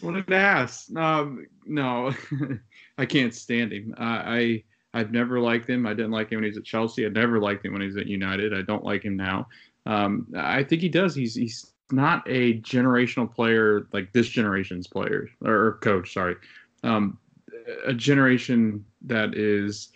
what 0.00 0.16
an 0.16 0.32
ass. 0.32 0.90
Um, 0.96 1.46
no, 1.66 2.12
I 2.98 3.06
can't 3.06 3.34
stand 3.34 3.72
him. 3.72 3.94
I 3.98 4.64
I've 4.94 5.12
never 5.12 5.40
liked 5.40 5.68
him. 5.68 5.86
I 5.86 5.94
didn't 5.94 6.10
like 6.10 6.30
him 6.30 6.36
when 6.36 6.44
he 6.44 6.50
was 6.50 6.58
at 6.58 6.64
Chelsea. 6.64 7.06
I 7.06 7.08
never 7.08 7.40
liked 7.40 7.64
him 7.64 7.72
when 7.72 7.80
he 7.80 7.86
was 7.88 7.96
at 7.96 8.06
United. 8.06 8.52
I 8.52 8.62
don't 8.62 8.84
like 8.84 9.04
him 9.04 9.16
now. 9.16 9.48
Um, 9.86 10.26
I 10.36 10.62
think 10.62 10.82
he 10.82 10.88
does. 10.88 11.14
He's 11.14 11.34
he's 11.34 11.72
not 11.90 12.22
a 12.26 12.60
generational 12.60 13.32
player 13.32 13.86
like 13.92 14.12
this 14.12 14.28
generation's 14.28 14.86
player 14.86 15.28
or 15.44 15.78
coach. 15.82 16.12
Sorry, 16.12 16.36
um, 16.82 17.18
a 17.86 17.92
generation 17.92 18.84
that 19.02 19.34
is, 19.34 19.90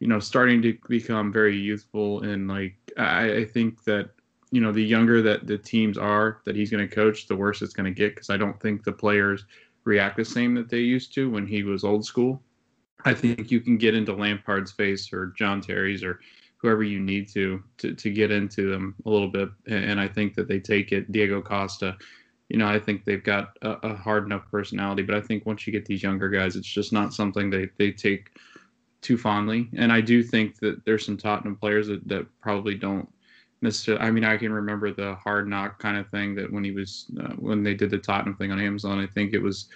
you 0.00 0.06
know, 0.06 0.20
starting 0.20 0.62
to 0.62 0.76
become 0.88 1.32
very 1.32 1.56
youthful 1.56 2.22
and 2.22 2.48
like 2.48 2.76
I, 2.96 3.36
I 3.36 3.44
think 3.44 3.84
that 3.84 4.10
you 4.50 4.60
know 4.60 4.72
the 4.72 4.82
younger 4.82 5.22
that 5.22 5.46
the 5.46 5.58
teams 5.58 5.98
are 5.98 6.40
that 6.44 6.56
he's 6.56 6.70
going 6.70 6.86
to 6.86 6.94
coach, 6.94 7.26
the 7.26 7.36
worse 7.36 7.62
it's 7.62 7.74
going 7.74 7.92
to 7.92 7.96
get 7.96 8.14
because 8.14 8.30
I 8.30 8.36
don't 8.36 8.60
think 8.60 8.84
the 8.84 8.92
players 8.92 9.44
react 9.84 10.16
the 10.16 10.24
same 10.24 10.54
that 10.54 10.68
they 10.68 10.80
used 10.80 11.14
to 11.14 11.30
when 11.30 11.46
he 11.46 11.62
was 11.62 11.84
old 11.84 12.04
school. 12.04 12.42
I 13.04 13.14
think 13.14 13.50
you 13.50 13.60
can 13.60 13.76
get 13.76 13.94
into 13.94 14.12
Lampard's 14.12 14.72
face 14.72 15.12
or 15.12 15.32
John 15.36 15.60
Terry's 15.60 16.02
or 16.02 16.20
whoever 16.58 16.82
you 16.82 16.98
need 17.00 17.28
to 17.28 17.62
to, 17.78 17.94
to 17.94 18.10
get 18.10 18.30
into 18.30 18.70
them 18.70 18.94
a 19.04 19.10
little 19.10 19.28
bit. 19.28 19.48
And 19.66 20.00
I 20.00 20.08
think 20.08 20.34
that 20.34 20.48
they 20.48 20.58
take 20.58 20.92
it. 20.92 21.10
Diego 21.12 21.40
Costa, 21.42 21.96
you 22.48 22.58
know, 22.58 22.66
I 22.66 22.78
think 22.78 23.04
they've 23.04 23.22
got 23.22 23.56
a, 23.62 23.70
a 23.82 23.94
hard 23.94 24.24
enough 24.24 24.50
personality, 24.50 25.02
but 25.02 25.14
I 25.14 25.20
think 25.20 25.46
once 25.46 25.66
you 25.66 25.72
get 25.72 25.86
these 25.86 26.02
younger 26.02 26.28
guys, 26.28 26.56
it's 26.56 26.66
just 26.66 26.92
not 26.92 27.14
something 27.14 27.50
they, 27.50 27.68
they 27.78 27.92
take 27.92 28.38
too 29.02 29.18
fondly. 29.18 29.68
And 29.76 29.92
I 29.92 30.00
do 30.00 30.22
think 30.22 30.58
that 30.60 30.84
there's 30.84 31.04
some 31.04 31.16
Tottenham 31.16 31.56
players 31.56 31.88
that, 31.88 32.06
that 32.08 32.26
probably 32.40 32.74
don't 32.74 33.08
necessarily. 33.62 34.04
I 34.04 34.10
mean, 34.10 34.24
I 34.24 34.36
can 34.36 34.52
remember 34.52 34.92
the 34.92 35.14
hard 35.16 35.48
knock 35.48 35.78
kind 35.78 35.96
of 35.96 36.08
thing 36.08 36.34
that 36.36 36.50
when 36.52 36.64
he 36.64 36.70
was 36.70 37.06
uh, 37.20 37.34
when 37.34 37.62
they 37.62 37.74
did 37.74 37.90
the 37.90 37.98
Tottenham 37.98 38.36
thing 38.36 38.52
on 38.52 38.60
Amazon. 38.60 38.98
I 38.98 39.06
think 39.06 39.32
it 39.32 39.42
was 39.42 39.68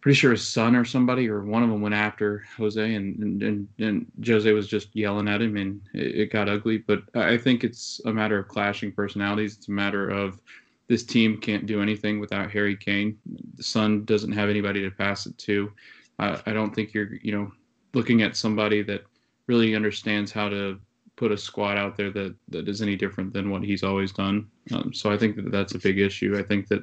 pretty 0.00 0.16
sure 0.16 0.32
his 0.32 0.46
son 0.46 0.76
or 0.76 0.84
somebody 0.84 1.30
or 1.30 1.42
one 1.42 1.62
of 1.62 1.70
them 1.70 1.80
went 1.80 1.94
after 1.94 2.44
Jose 2.58 2.94
and 2.94 3.18
and, 3.22 3.42
and, 3.42 3.68
and 3.78 4.06
Jose 4.26 4.52
was 4.52 4.68
just 4.68 4.94
yelling 4.94 5.28
at 5.28 5.40
him 5.40 5.56
and 5.56 5.80
it, 5.94 6.14
it, 6.14 6.32
got 6.32 6.48
ugly. 6.48 6.78
But 6.78 7.02
I 7.14 7.38
think 7.38 7.64
it's 7.64 8.00
a 8.04 8.12
matter 8.12 8.38
of 8.38 8.48
clashing 8.48 8.92
personalities. 8.92 9.56
It's 9.56 9.68
a 9.68 9.72
matter 9.72 10.10
of 10.10 10.40
this 10.88 11.04
team 11.04 11.38
can't 11.38 11.64
do 11.64 11.80
anything 11.80 12.20
without 12.20 12.50
Harry 12.50 12.76
Kane. 12.76 13.18
The 13.56 13.62
son 13.62 14.04
doesn't 14.04 14.32
have 14.32 14.50
anybody 14.50 14.82
to 14.82 14.90
pass 14.90 15.24
it 15.24 15.38
to. 15.38 15.72
I 16.18 16.52
don't 16.52 16.74
think 16.74 16.94
you're 16.94 17.14
you 17.22 17.32
know 17.32 17.52
looking 17.94 18.22
at 18.22 18.36
somebody 18.36 18.82
that 18.82 19.04
really 19.46 19.74
understands 19.74 20.32
how 20.32 20.48
to 20.48 20.78
put 21.16 21.32
a 21.32 21.38
squad 21.38 21.76
out 21.76 21.96
there 21.96 22.10
that 22.10 22.34
that 22.48 22.68
is 22.68 22.82
any 22.82 22.96
different 22.96 23.32
than 23.32 23.50
what 23.50 23.62
he's 23.62 23.82
always 23.82 24.12
done. 24.12 24.48
Um, 24.72 24.92
so 24.92 25.10
I 25.10 25.16
think 25.16 25.36
that 25.36 25.50
that's 25.50 25.74
a 25.74 25.78
big 25.78 25.98
issue. 25.98 26.36
I 26.38 26.42
think 26.42 26.68
that 26.68 26.82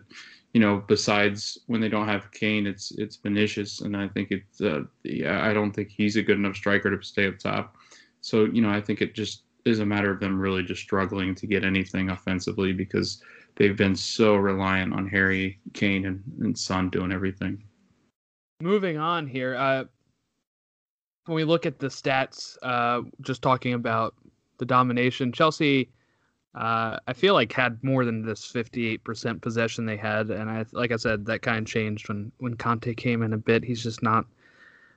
you 0.54 0.62
know 0.62 0.84
besides 0.88 1.60
when 1.68 1.82
they 1.82 1.90
don't 1.90 2.08
have 2.08 2.32
Kane, 2.32 2.68
it's 2.68 2.92
it's 2.92 3.18
Vinicius, 3.18 3.82
and 3.82 3.96
I 3.96 4.08
think 4.08 4.32
it's 4.32 4.62
uh, 4.62 4.84
I 5.06 5.54
don't 5.54 5.72
think 5.72 5.90
he's 5.90 6.16
a 6.16 6.24
good 6.24 6.38
enough 6.38 6.56
striker 6.56 6.96
to 6.96 7.04
stay 7.06 7.28
up 7.28 7.40
top. 7.40 7.76
So 8.22 8.46
you 8.46 8.62
know 8.62 8.70
I 8.70 8.82
think 8.82 9.02
it 9.02 9.14
just 9.14 9.44
is 9.66 9.80
a 9.80 9.86
matter 9.86 10.12
of 10.12 10.20
them 10.20 10.40
really 10.40 10.64
just 10.64 10.82
struggling 10.82 11.36
to 11.36 11.46
get 11.46 11.64
anything 11.64 12.10
offensively 12.10 12.74
because 12.74 13.22
they've 13.56 13.78
been 13.78 13.96
so 13.96 14.36
reliant 14.36 14.94
on 14.94 15.08
Harry 15.08 15.60
Kane 15.74 16.06
and, 16.06 16.24
and 16.40 16.58
Son 16.58 16.90
doing 16.90 17.12
everything. 17.12 17.64
Moving 18.60 18.98
on 18.98 19.28
here, 19.28 19.56
uh, 19.56 19.86
when 21.26 21.36
we 21.36 21.44
look 21.44 21.66
at 21.66 21.80
the 21.80 21.88
stats, 21.88 22.58
uh, 22.64 23.02
just 23.22 23.42
talking 23.42 23.74
about 23.74 24.16
the 24.62 24.66
domination, 24.66 25.32
Chelsea, 25.32 25.90
uh, 26.54 26.98
I 27.08 27.14
feel 27.14 27.34
like 27.34 27.52
had 27.52 27.84
more 27.84 28.06
than 28.06 28.24
this 28.24 28.46
58% 28.46 29.42
possession 29.42 29.88
they 29.88 29.98
had, 29.98 30.30
and 30.30 30.52
I, 30.52 30.64
like 30.72 30.92
I 30.92 30.98
said, 30.98 31.26
that 31.26 31.42
kind 31.42 31.58
of 31.58 31.66
changed 31.66 32.08
when 32.08 32.32
when 32.38 32.56
Kante 32.56 32.96
came 32.96 33.24
in 33.24 33.34
a 33.34 33.38
bit. 33.38 33.66
He's 33.66 33.82
just 33.82 34.04
not 34.04 34.26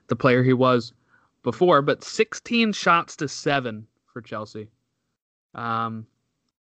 the 0.05 0.15
player 0.15 0.43
he 0.43 0.53
was 0.53 0.93
before. 1.41 1.81
But 1.81 2.03
16 2.03 2.73
shots 2.73 3.15
to 3.15 3.27
seven 3.27 3.87
for 4.13 4.21
Chelsea, 4.21 4.67
um, 5.55 6.05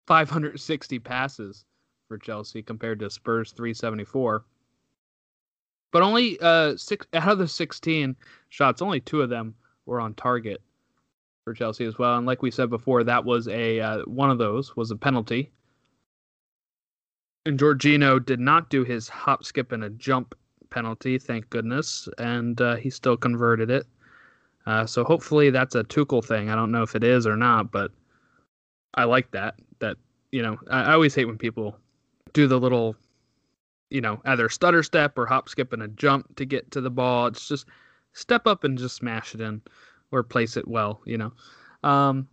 560 0.07 0.97
passes 0.99 1.65
for 2.07 2.17
Chelsea 2.17 2.63
compared 2.63 2.99
to 2.99 3.09
Spurs 3.09 3.51
374 3.51 4.45
but 5.91 6.01
only 6.01 6.37
uh 6.41 6.75
six 6.75 7.07
out 7.13 7.31
of 7.31 7.37
the 7.37 7.47
16 7.47 8.15
shots, 8.49 8.81
only 8.81 8.99
two 8.99 9.21
of 9.21 9.29
them 9.29 9.55
were 9.85 10.01
on 10.01 10.13
target 10.13 10.61
for 11.45 11.53
Chelsea 11.53 11.85
as 11.85 11.97
well. 11.97 12.17
And 12.17 12.25
like 12.25 12.41
we 12.41 12.51
said 12.51 12.69
before, 12.69 13.03
that 13.03 13.23
was 13.23 13.47
a 13.47 13.79
uh, 13.79 13.99
one 14.05 14.31
of 14.31 14.39
those 14.39 14.75
was 14.75 14.91
a 14.91 14.95
penalty. 14.95 15.51
And 17.45 17.59
Jorginho 17.59 18.25
did 18.25 18.39
not 18.39 18.71
do 18.71 18.83
his 18.83 19.07
hop, 19.07 19.45
skip, 19.45 19.71
and 19.71 19.83
a 19.83 19.91
jump 19.91 20.35
penalty, 20.71 21.19
thank 21.19 21.47
goodness, 21.51 22.09
and 22.17 22.59
uh, 22.59 22.75
he 22.75 22.89
still 22.89 23.15
converted 23.15 23.69
it. 23.69 23.85
Uh, 24.65 24.87
so 24.87 25.03
hopefully 25.03 25.51
that's 25.51 25.75
a 25.75 25.83
Tuchel 25.83 26.25
thing. 26.25 26.49
I 26.49 26.55
don't 26.55 26.71
know 26.71 26.81
if 26.81 26.95
it 26.95 27.03
is 27.03 27.27
or 27.27 27.37
not, 27.37 27.71
but 27.71 27.91
I 28.95 29.03
like 29.03 29.29
that. 29.31 29.59
That 29.77 29.97
you 30.31 30.41
know, 30.41 30.57
I, 30.71 30.81
I 30.81 30.93
always 30.93 31.13
hate 31.13 31.25
when 31.25 31.37
people 31.37 31.77
do 32.33 32.47
the 32.47 32.59
little 32.59 32.95
you 33.91 34.01
know, 34.01 34.19
either 34.25 34.49
stutter 34.49 34.81
step 34.81 35.15
or 35.15 35.27
hop, 35.27 35.47
skip, 35.47 35.71
and 35.71 35.83
a 35.83 35.87
jump 35.89 36.35
to 36.37 36.45
get 36.45 36.71
to 36.71 36.81
the 36.81 36.89
ball. 36.89 37.27
It's 37.27 37.47
just 37.47 37.67
step 38.13 38.47
up 38.47 38.63
and 38.63 38.79
just 38.79 38.95
smash 38.95 39.35
it 39.35 39.41
in 39.41 39.61
or 40.11 40.23
place 40.23 40.57
it 40.57 40.67
well, 40.67 41.01
you 41.05 41.17
know. 41.17 41.33
Um, 41.83 42.27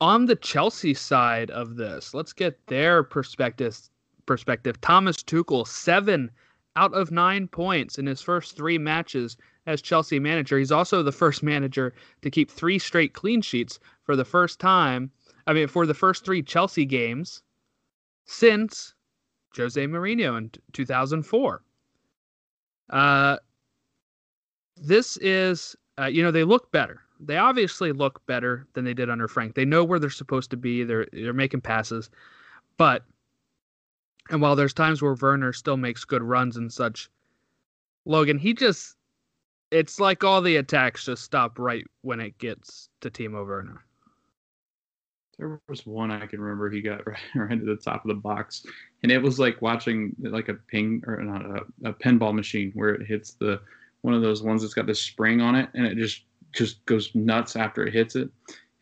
on 0.00 0.26
the 0.26 0.36
Chelsea 0.36 0.94
side 0.94 1.50
of 1.50 1.76
this, 1.76 2.14
let's 2.14 2.32
get 2.32 2.66
their 2.66 3.02
perspective. 3.02 3.78
Perspective. 4.26 4.80
Thomas 4.80 5.18
Tuchel, 5.18 5.66
seven 5.66 6.30
out 6.76 6.94
of 6.94 7.10
nine 7.10 7.46
points 7.46 7.98
in 7.98 8.06
his 8.06 8.20
first 8.20 8.56
three 8.56 8.78
matches 8.78 9.36
as 9.66 9.80
Chelsea 9.82 10.18
manager. 10.18 10.58
He's 10.58 10.72
also 10.72 11.02
the 11.02 11.12
first 11.12 11.42
manager 11.52 11.94
to 12.22 12.30
keep 12.30 12.50
three 12.50 12.78
straight 12.78 13.12
clean 13.12 13.42
sheets 13.42 13.78
for 14.02 14.16
the 14.16 14.24
first 14.24 14.60
time. 14.60 15.10
I 15.46 15.52
mean, 15.52 15.68
for 15.68 15.86
the 15.86 15.94
first 15.94 16.24
three 16.24 16.42
Chelsea 16.42 16.84
games 16.84 17.42
since 18.24 18.94
Jose 19.56 19.86
Mourinho 19.86 20.38
in 20.38 20.50
2004. 20.72 21.62
Uh, 22.90 23.36
this 24.76 25.16
is, 25.18 25.76
uh, 25.98 26.06
you 26.06 26.22
know, 26.22 26.30
they 26.30 26.44
look 26.44 26.70
better. 26.72 27.00
They 27.20 27.36
obviously 27.36 27.92
look 27.92 28.24
better 28.26 28.66
than 28.74 28.84
they 28.84 28.94
did 28.94 29.08
under 29.08 29.28
Frank. 29.28 29.54
They 29.54 29.64
know 29.64 29.84
where 29.84 29.98
they're 29.98 30.10
supposed 30.10 30.50
to 30.50 30.56
be. 30.56 30.84
They're 30.84 31.06
they're 31.12 31.32
making 31.32 31.60
passes, 31.60 32.10
but 32.76 33.04
and 34.30 34.40
while 34.40 34.56
there's 34.56 34.74
times 34.74 35.00
where 35.00 35.14
Werner 35.14 35.52
still 35.52 35.76
makes 35.76 36.04
good 36.04 36.22
runs 36.22 36.56
and 36.56 36.72
such, 36.72 37.08
Logan 38.04 38.38
he 38.38 38.52
just 38.52 38.96
it's 39.70 40.00
like 40.00 40.24
all 40.24 40.42
the 40.42 40.56
attacks 40.56 41.04
just 41.04 41.24
stop 41.24 41.58
right 41.58 41.84
when 42.02 42.20
it 42.20 42.36
gets 42.38 42.88
to 43.00 43.10
Timo 43.10 43.46
Werner. 43.46 43.84
There 45.38 45.60
was 45.68 45.84
one 45.84 46.10
I 46.10 46.26
can 46.26 46.40
remember 46.40 46.70
he 46.70 46.80
got 46.80 47.06
right, 47.06 47.18
right 47.34 47.58
to 47.58 47.64
the 47.64 47.76
top 47.76 48.04
of 48.04 48.08
the 48.08 48.14
box, 48.14 48.66
and 49.02 49.10
it 49.10 49.22
was 49.22 49.38
like 49.38 49.62
watching 49.62 50.14
like 50.20 50.48
a 50.48 50.54
ping 50.54 51.02
or 51.06 51.22
not 51.22 51.44
a, 51.44 51.88
a 51.88 51.92
pinball 51.92 52.34
machine 52.34 52.72
where 52.74 52.90
it 52.90 53.06
hits 53.06 53.34
the 53.34 53.60
one 54.04 54.14
of 54.14 54.22
those 54.22 54.42
ones 54.42 54.60
that's 54.60 54.74
got 54.74 54.86
the 54.86 54.94
spring 54.94 55.40
on 55.40 55.54
it, 55.54 55.68
and 55.74 55.86
it 55.86 55.96
just 55.96 56.22
just 56.52 56.84
goes 56.86 57.10
nuts 57.14 57.56
after 57.56 57.86
it 57.86 57.92
hits 57.92 58.16
it. 58.16 58.28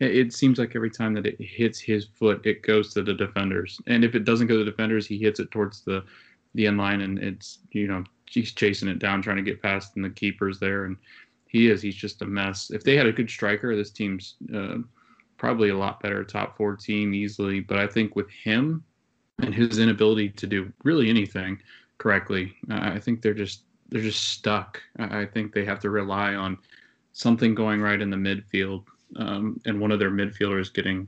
it. 0.01 0.17
It 0.17 0.33
seems 0.33 0.59
like 0.59 0.75
every 0.75 0.91
time 0.91 1.15
that 1.15 1.27
it 1.27 1.41
hits 1.41 1.79
his 1.79 2.09
foot, 2.19 2.45
it 2.45 2.63
goes 2.63 2.93
to 2.95 3.03
the 3.03 3.15
defenders, 3.15 3.81
and 3.87 4.05
if 4.05 4.15
it 4.15 4.25
doesn't 4.25 4.49
go 4.49 4.59
to 4.59 4.65
the 4.65 4.71
defenders, 4.71 5.07
he 5.07 5.19
hits 5.19 5.41
it 5.41 5.51
towards 5.51 5.83
the 5.83 6.05
the 6.55 6.67
end 6.67 6.79
line, 6.79 7.01
and 7.03 7.19
it's 7.19 7.61
you 7.71 7.87
know 7.87 8.05
he's 8.29 8.53
chasing 8.53 8.89
it 8.89 8.99
down, 8.99 9.23
trying 9.23 9.37
to 9.37 9.43
get 9.43 9.63
past, 9.63 9.97
and 9.97 10.05
the 10.05 10.11
keeper's 10.11 10.59
there, 10.59 10.85
and 10.87 10.97
he 11.47 11.71
is. 11.71 11.81
He's 11.81 11.95
just 11.95 12.23
a 12.23 12.27
mess. 12.27 12.71
If 12.71 12.83
they 12.83 12.97
had 12.97 13.07
a 13.07 13.13
good 13.13 13.31
striker, 13.31 13.77
this 13.77 13.91
team's. 13.91 14.35
Uh, 14.53 14.79
probably 15.43 15.71
a 15.71 15.77
lot 15.77 16.01
better 16.01 16.23
top 16.23 16.57
four 16.57 16.77
team 16.77 17.13
easily. 17.13 17.59
But 17.59 17.79
I 17.79 17.89
think 17.89 18.15
with 18.15 18.31
him 18.31 18.85
and 19.41 19.53
his 19.53 19.81
inability 19.81 20.29
to 20.29 20.47
do 20.47 20.73
really 20.85 21.11
anything 21.11 21.61
correctly, 21.99 22.55
I 22.71 23.01
think 23.01 23.23
they're 23.23 23.35
just 23.35 23.65
they're 23.93 24.03
just 24.03 24.31
stuck. 24.31 24.81
I 24.99 25.27
think 25.27 25.53
they 25.53 25.67
have 25.67 25.81
to 25.81 25.91
rely 25.91 26.35
on 26.35 26.57
something 27.13 27.55
going 27.55 27.81
right 27.83 28.01
in 28.01 28.09
the 28.09 28.17
midfield 28.17 28.85
um, 29.17 29.61
and 29.67 29.79
one 29.79 29.93
of 29.93 29.99
their 29.99 30.11
midfielders 30.11 30.73
getting 30.73 31.07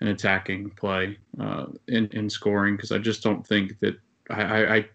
an 0.00 0.08
attacking 0.08 0.70
play 0.70 1.18
uh, 1.38 1.66
in, 1.88 2.08
in 2.08 2.30
scoring 2.30 2.76
because 2.76 2.90
I 2.90 2.98
just 2.98 3.22
don't 3.22 3.46
think 3.46 3.78
that 3.80 3.98
I, 4.30 4.76
I, 4.76 4.86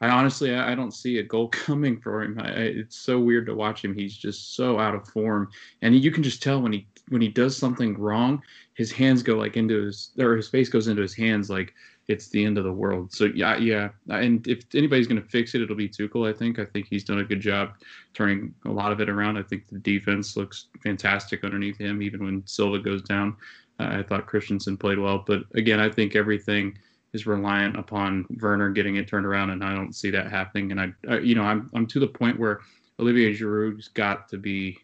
I 0.00 0.08
honestly 0.08 0.54
I 0.54 0.74
don't 0.74 0.94
see 0.94 1.18
a 1.18 1.22
goal 1.22 1.48
coming 1.52 2.00
for 2.00 2.22
him. 2.22 2.40
I, 2.40 2.48
it's 2.48 2.96
so 2.96 3.20
weird 3.20 3.44
to 3.46 3.54
watch 3.54 3.84
him. 3.84 3.94
He's 3.94 4.16
just 4.16 4.56
so 4.56 4.78
out 4.78 4.94
of 4.94 5.06
form, 5.08 5.50
and 5.82 5.94
you 5.94 6.10
can 6.10 6.22
just 6.22 6.42
tell 6.42 6.62
when 6.62 6.72
he 6.72 6.86
when 7.08 7.20
he 7.20 7.28
does 7.28 7.56
something 7.56 7.96
wrong, 7.98 8.42
his 8.74 8.90
hands 8.90 9.22
go 9.22 9.36
like 9.36 9.56
into 9.56 9.84
his 9.84 10.10
or 10.18 10.34
his 10.34 10.48
face 10.48 10.68
goes 10.70 10.88
into 10.88 11.02
his 11.02 11.14
hands 11.14 11.50
like 11.50 11.74
it's 12.08 12.28
the 12.28 12.44
end 12.44 12.56
of 12.56 12.64
the 12.64 12.72
world. 12.72 13.12
So 13.12 13.24
yeah, 13.34 13.56
yeah. 13.56 13.88
And 14.08 14.46
if 14.46 14.64
anybody's 14.74 15.06
going 15.06 15.20
to 15.20 15.28
fix 15.28 15.54
it, 15.54 15.62
it'll 15.62 15.76
be 15.76 15.88
Tuchel. 15.88 16.28
I 16.28 16.32
think. 16.32 16.58
I 16.58 16.64
think 16.64 16.86
he's 16.88 17.04
done 17.04 17.18
a 17.18 17.24
good 17.24 17.40
job 17.40 17.70
turning 18.14 18.54
a 18.64 18.70
lot 18.70 18.92
of 18.92 19.00
it 19.00 19.08
around. 19.08 19.36
I 19.36 19.42
think 19.42 19.68
the 19.68 19.78
defense 19.78 20.36
looks 20.36 20.66
fantastic 20.82 21.44
underneath 21.44 21.78
him, 21.78 22.02
even 22.02 22.24
when 22.24 22.46
Silva 22.46 22.78
goes 22.78 23.02
down. 23.02 23.36
Uh, 23.78 23.98
I 23.98 24.02
thought 24.02 24.26
Christensen 24.26 24.76
played 24.76 24.98
well, 24.98 25.24
but 25.26 25.42
again, 25.54 25.80
I 25.80 25.90
think 25.90 26.16
everything 26.16 26.78
is 27.12 27.26
reliant 27.26 27.76
upon 27.76 28.26
Werner 28.40 28.70
getting 28.70 28.96
it 28.96 29.08
turned 29.08 29.26
around, 29.26 29.50
and 29.50 29.64
I 29.64 29.74
don't 29.74 29.94
see 29.94 30.10
that 30.10 30.30
happening. 30.30 30.70
And 30.70 30.80
I, 30.80 30.92
I 31.08 31.18
you 31.18 31.34
know, 31.34 31.42
I'm 31.42 31.70
I'm 31.74 31.86
to 31.88 32.00
the 32.00 32.06
point 32.06 32.38
where 32.38 32.60
Olivier 33.00 33.34
Giroud's 33.34 33.88
got 33.88 34.28
to 34.28 34.38
be 34.38 34.78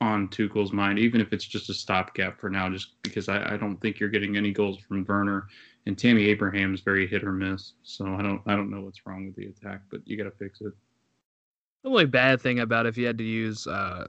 on 0.00 0.26
Tuchel's 0.28 0.72
mind, 0.72 0.98
even 0.98 1.20
if 1.20 1.32
it's 1.32 1.44
just 1.44 1.70
a 1.70 1.74
stopgap 1.74 2.40
for 2.40 2.50
now, 2.50 2.68
just 2.68 3.00
because 3.02 3.28
I, 3.28 3.54
I 3.54 3.56
don't 3.56 3.76
think 3.76 4.00
you're 4.00 4.08
getting 4.08 4.36
any 4.36 4.52
goals 4.52 4.78
from 4.78 5.04
Werner 5.08 5.46
and 5.86 5.98
Tammy 5.98 6.26
Abraham's 6.26 6.80
very 6.80 7.06
hit 7.06 7.24
or 7.24 7.32
miss. 7.32 7.72
So 7.82 8.06
I 8.06 8.22
don't 8.22 8.40
I 8.46 8.54
don't 8.54 8.70
know 8.70 8.80
what's 8.82 9.04
wrong 9.06 9.26
with 9.26 9.36
the 9.36 9.46
attack, 9.46 9.82
but 9.90 10.00
you 10.04 10.16
got 10.16 10.24
to 10.24 10.30
fix 10.30 10.60
it. 10.60 10.72
The 11.82 11.90
only 11.90 12.06
bad 12.06 12.40
thing 12.40 12.60
about 12.60 12.86
if 12.86 12.96
you 12.96 13.06
had 13.06 13.18
to 13.18 13.24
use 13.24 13.66
uh, 13.66 14.06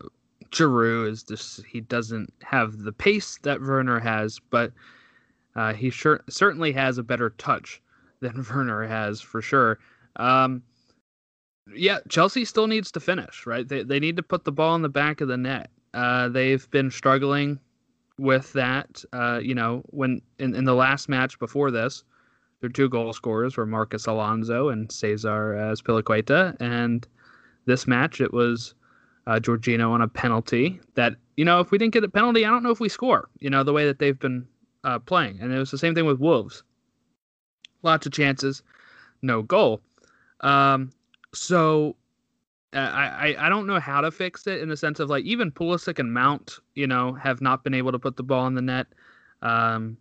Giroud 0.51 1.10
is 1.10 1.24
just 1.24 1.65
he 1.65 1.82
doesn't 1.82 2.32
have 2.44 2.77
the 2.80 2.92
pace 2.92 3.39
that 3.44 3.62
Werner 3.62 4.00
has, 4.00 4.39
but 4.51 4.72
uh, 5.56 5.74
he 5.74 5.89
sure 5.89 6.22
certainly 6.30 6.72
has 6.72 6.98
a 6.98 7.03
better 7.03 7.32
touch 7.32 7.82
than 8.20 8.46
Werner 8.53 8.86
has 8.86 9.22
for 9.22 9.42
sure. 9.42 9.80
Um, 10.18 10.62
yeah, 11.74 12.00
Chelsea 12.10 12.46
still 12.46 12.68
needs 12.68 12.92
to 12.92 13.00
finish, 13.00 13.46
right? 13.48 13.68
They 13.68 13.84
they 13.84 14.00
need 14.00 14.18
to 14.18 14.24
put 14.24 14.44
the 14.44 14.51
ball 14.51 14.75
in 14.75 14.82
the 14.84 14.89
back 14.89 15.22
of 15.22 15.27
the 15.27 15.38
net. 15.38 15.72
Uh, 15.94 16.30
they've 16.30 16.70
been 16.72 16.92
struggling 16.92 17.60
with 18.17 18.53
that. 18.53 19.03
Uh, 19.13 19.39
you 19.41 19.55
know, 19.55 19.84
when 19.88 20.22
in, 20.39 20.55
in 20.55 20.65
the 20.65 20.75
last 20.75 21.10
match 21.10 21.39
before 21.39 21.72
this, 21.72 22.03
their 22.62 22.70
two 22.70 22.89
goal 22.89 23.12
scorers 23.13 23.58
were 23.58 23.65
Marcos 23.65 24.08
Alonso 24.08 24.70
and 24.70 24.91
Cesar 24.91 25.53
Azpilicueta, 25.55 26.55
and 26.62 27.08
this 27.65 27.88
match 27.88 28.22
it 28.22 28.34
was 28.34 28.74
uh, 29.27 29.39
Jorginho 29.39 29.89
on 29.89 30.01
a 30.01 30.08
penalty. 30.08 30.79
That 30.96 31.15
you 31.36 31.46
know, 31.46 31.60
if 31.60 31.72
we 31.72 31.77
didn't 31.77 31.93
get 31.93 32.03
a 32.03 32.10
penalty, 32.10 32.46
I 32.46 32.50
don't 32.50 32.63
know 32.63 32.72
if 32.72 32.79
we 32.79 32.89
score. 32.89 33.29
You 33.39 33.50
know, 33.50 33.63
the 33.63 33.74
way 33.74 33.86
that 33.86 34.00
they've 34.00 34.17
been 34.17 34.48
uh, 34.84 35.00
playing, 35.00 35.39
and 35.41 35.51
it 35.51 35.58
was 35.58 35.72
the 35.72 35.77
same 35.77 35.96
thing 35.96 36.05
with 36.05 36.20
Wolves. 36.20 36.63
Lots 37.82 38.05
of 38.05 38.13
chances, 38.13 38.63
no 39.22 39.41
goal. 39.41 39.82
Um, 40.39 40.91
so 41.34 41.89
uh, 41.89 42.02
I, 42.80 43.36
I 43.38 43.50
don't 43.50 43.68
know 43.68 43.80
how 43.80 44.01
to 44.01 44.12
fix 44.12 44.48
it 44.48 44.62
in 44.62 44.70
the 44.70 44.77
sense 44.77 45.00
of 45.00 45.10
like 45.10 45.24
even 45.25 45.51
Pulisic 45.51 46.00
and 46.00 46.13
Mount, 46.13 46.60
you 46.75 46.88
know, 46.88 47.13
have 47.13 47.42
not 47.42 47.63
been 47.63 47.74
able 47.74 47.92
to 47.92 48.00
put 48.00 48.18
the 48.18 48.24
ball 48.24 48.48
in 48.48 48.56
the 48.56 48.62
net. 48.62 48.88
Um, 49.42 49.98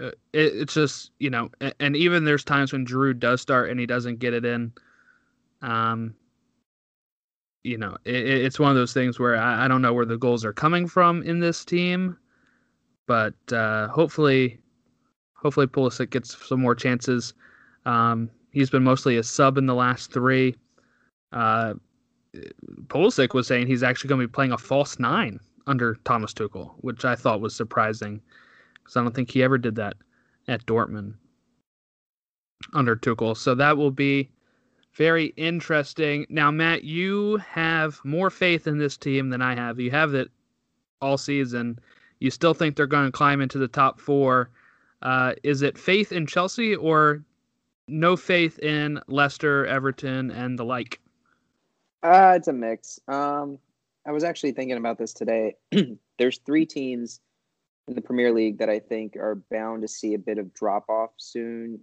uh, 0.00 0.06
it, 0.06 0.14
it's 0.32 0.74
just 0.74 1.12
you 1.18 1.30
know, 1.30 1.50
and, 1.60 1.74
and 1.80 1.96
even 1.96 2.24
there's 2.24 2.44
times 2.44 2.72
when 2.72 2.84
Drew 2.84 3.14
does 3.14 3.40
start 3.40 3.70
and 3.70 3.78
he 3.78 3.86
doesn't 3.86 4.18
get 4.18 4.34
it 4.34 4.44
in. 4.44 4.72
Um, 5.62 6.14
you 7.62 7.78
know, 7.78 7.96
it, 8.04 8.14
it's 8.14 8.58
one 8.58 8.70
of 8.70 8.76
those 8.76 8.92
things 8.92 9.18
where 9.18 9.36
I, 9.36 9.64
I 9.64 9.68
don't 9.68 9.82
know 9.82 9.92
where 9.92 10.04
the 10.04 10.18
goals 10.18 10.44
are 10.44 10.52
coming 10.52 10.86
from 10.86 11.22
in 11.22 11.40
this 11.40 11.64
team, 11.64 12.16
but 13.06 13.34
uh, 13.52 13.88
hopefully, 13.88 14.58
hopefully 15.34 15.66
Pulisic 15.66 16.10
gets 16.10 16.36
some 16.46 16.60
more 16.60 16.74
chances. 16.74 17.34
Um, 17.86 18.30
he's 18.50 18.70
been 18.70 18.84
mostly 18.84 19.16
a 19.16 19.22
sub 19.22 19.56
in 19.58 19.66
the 19.66 19.74
last 19.74 20.12
three. 20.12 20.54
Uh, 21.32 21.74
Pulisic 22.86 23.34
was 23.34 23.46
saying 23.46 23.66
he's 23.66 23.82
actually 23.82 24.08
going 24.08 24.20
to 24.20 24.26
be 24.26 24.32
playing 24.32 24.52
a 24.52 24.58
false 24.58 24.98
nine 24.98 25.40
under 25.66 25.96
Thomas 26.04 26.32
Tuchel, 26.32 26.74
which 26.78 27.04
I 27.04 27.14
thought 27.14 27.40
was 27.40 27.54
surprising 27.54 28.20
because 28.74 28.96
I 28.96 29.02
don't 29.02 29.14
think 29.14 29.30
he 29.30 29.42
ever 29.42 29.58
did 29.58 29.76
that 29.76 29.94
at 30.48 30.66
Dortmund 30.66 31.14
under 32.72 32.96
Tuchel. 32.96 33.36
So 33.36 33.54
that 33.54 33.76
will 33.76 33.90
be 33.90 34.30
very 34.94 35.26
interesting. 35.36 36.26
Now, 36.28 36.50
Matt, 36.50 36.84
you 36.84 37.38
have 37.38 38.00
more 38.04 38.30
faith 38.30 38.66
in 38.66 38.78
this 38.78 38.96
team 38.96 39.30
than 39.30 39.42
I 39.42 39.54
have. 39.54 39.80
You 39.80 39.90
have 39.90 40.14
it 40.14 40.30
all 41.00 41.18
season. 41.18 41.78
You 42.20 42.30
still 42.30 42.54
think 42.54 42.76
they're 42.76 42.86
going 42.86 43.06
to 43.06 43.12
climb 43.12 43.40
into 43.40 43.58
the 43.58 43.68
top 43.68 44.00
four. 44.00 44.50
Uh, 45.02 45.34
is 45.42 45.62
it 45.62 45.76
faith 45.76 46.12
in 46.12 46.26
Chelsea 46.26 46.74
or 46.74 47.22
no 47.88 48.16
faith 48.16 48.58
in 48.60 49.00
Leicester, 49.08 49.66
Everton, 49.66 50.30
and 50.30 50.58
the 50.58 50.64
like? 50.64 51.00
Uh, 52.04 52.34
it's 52.36 52.48
a 52.48 52.52
mix. 52.52 53.00
Um, 53.08 53.58
I 54.06 54.12
was 54.12 54.24
actually 54.24 54.52
thinking 54.52 54.76
about 54.76 54.98
this 54.98 55.14
today. 55.14 55.56
There's 56.18 56.38
three 56.44 56.66
teams 56.66 57.20
in 57.88 57.94
the 57.94 58.02
Premier 58.02 58.30
League 58.30 58.58
that 58.58 58.68
I 58.68 58.78
think 58.78 59.16
are 59.16 59.42
bound 59.50 59.82
to 59.82 59.88
see 59.88 60.12
a 60.12 60.18
bit 60.18 60.36
of 60.36 60.52
drop 60.52 60.90
off 60.90 61.12
soon, 61.16 61.80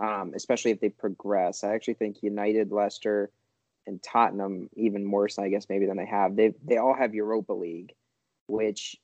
um, 0.00 0.32
especially 0.34 0.72
if 0.72 0.80
they 0.80 0.88
progress. 0.88 1.62
I 1.62 1.74
actually 1.74 1.94
think 1.94 2.20
United, 2.20 2.72
Leicester, 2.72 3.30
and 3.86 4.02
Tottenham 4.02 4.68
even 4.74 5.08
worse, 5.08 5.38
I 5.38 5.48
guess 5.48 5.68
maybe 5.68 5.86
than 5.86 5.96
they 5.96 6.06
have. 6.06 6.34
They 6.34 6.52
they 6.64 6.78
all 6.78 6.94
have 6.94 7.14
Europa 7.14 7.52
League, 7.52 7.94
which 8.48 8.96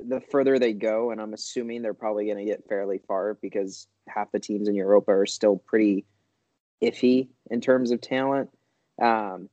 the 0.00 0.20
further 0.20 0.58
they 0.58 0.72
go, 0.72 1.12
and 1.12 1.20
I'm 1.20 1.32
assuming 1.32 1.80
they're 1.80 1.94
probably 1.94 2.26
going 2.26 2.38
to 2.38 2.44
get 2.44 2.68
fairly 2.68 3.00
far 3.06 3.34
because 3.40 3.86
half 4.08 4.32
the 4.32 4.40
teams 4.40 4.68
in 4.68 4.74
Europa 4.74 5.12
are 5.12 5.26
still 5.26 5.58
pretty 5.58 6.06
iffy 6.82 7.28
in 7.52 7.60
terms 7.60 7.92
of 7.92 8.00
talent. 8.00 8.50
Um, 9.00 9.48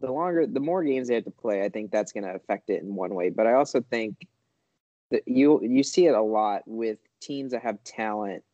the 0.00 0.10
longer, 0.10 0.46
the 0.46 0.60
more 0.60 0.82
games 0.82 1.08
they 1.08 1.14
have 1.14 1.24
to 1.24 1.30
play, 1.30 1.62
I 1.62 1.68
think 1.68 1.90
that's 1.90 2.12
going 2.12 2.24
to 2.24 2.34
affect 2.34 2.70
it 2.70 2.82
in 2.82 2.94
one 2.94 3.14
way. 3.14 3.30
But 3.30 3.46
I 3.46 3.54
also 3.54 3.80
think 3.80 4.26
that 5.10 5.26
you 5.26 5.60
you 5.62 5.82
see 5.82 6.06
it 6.06 6.14
a 6.14 6.22
lot 6.22 6.62
with 6.66 6.98
teams 7.20 7.52
that 7.52 7.62
have 7.62 7.82
talent 7.84 8.44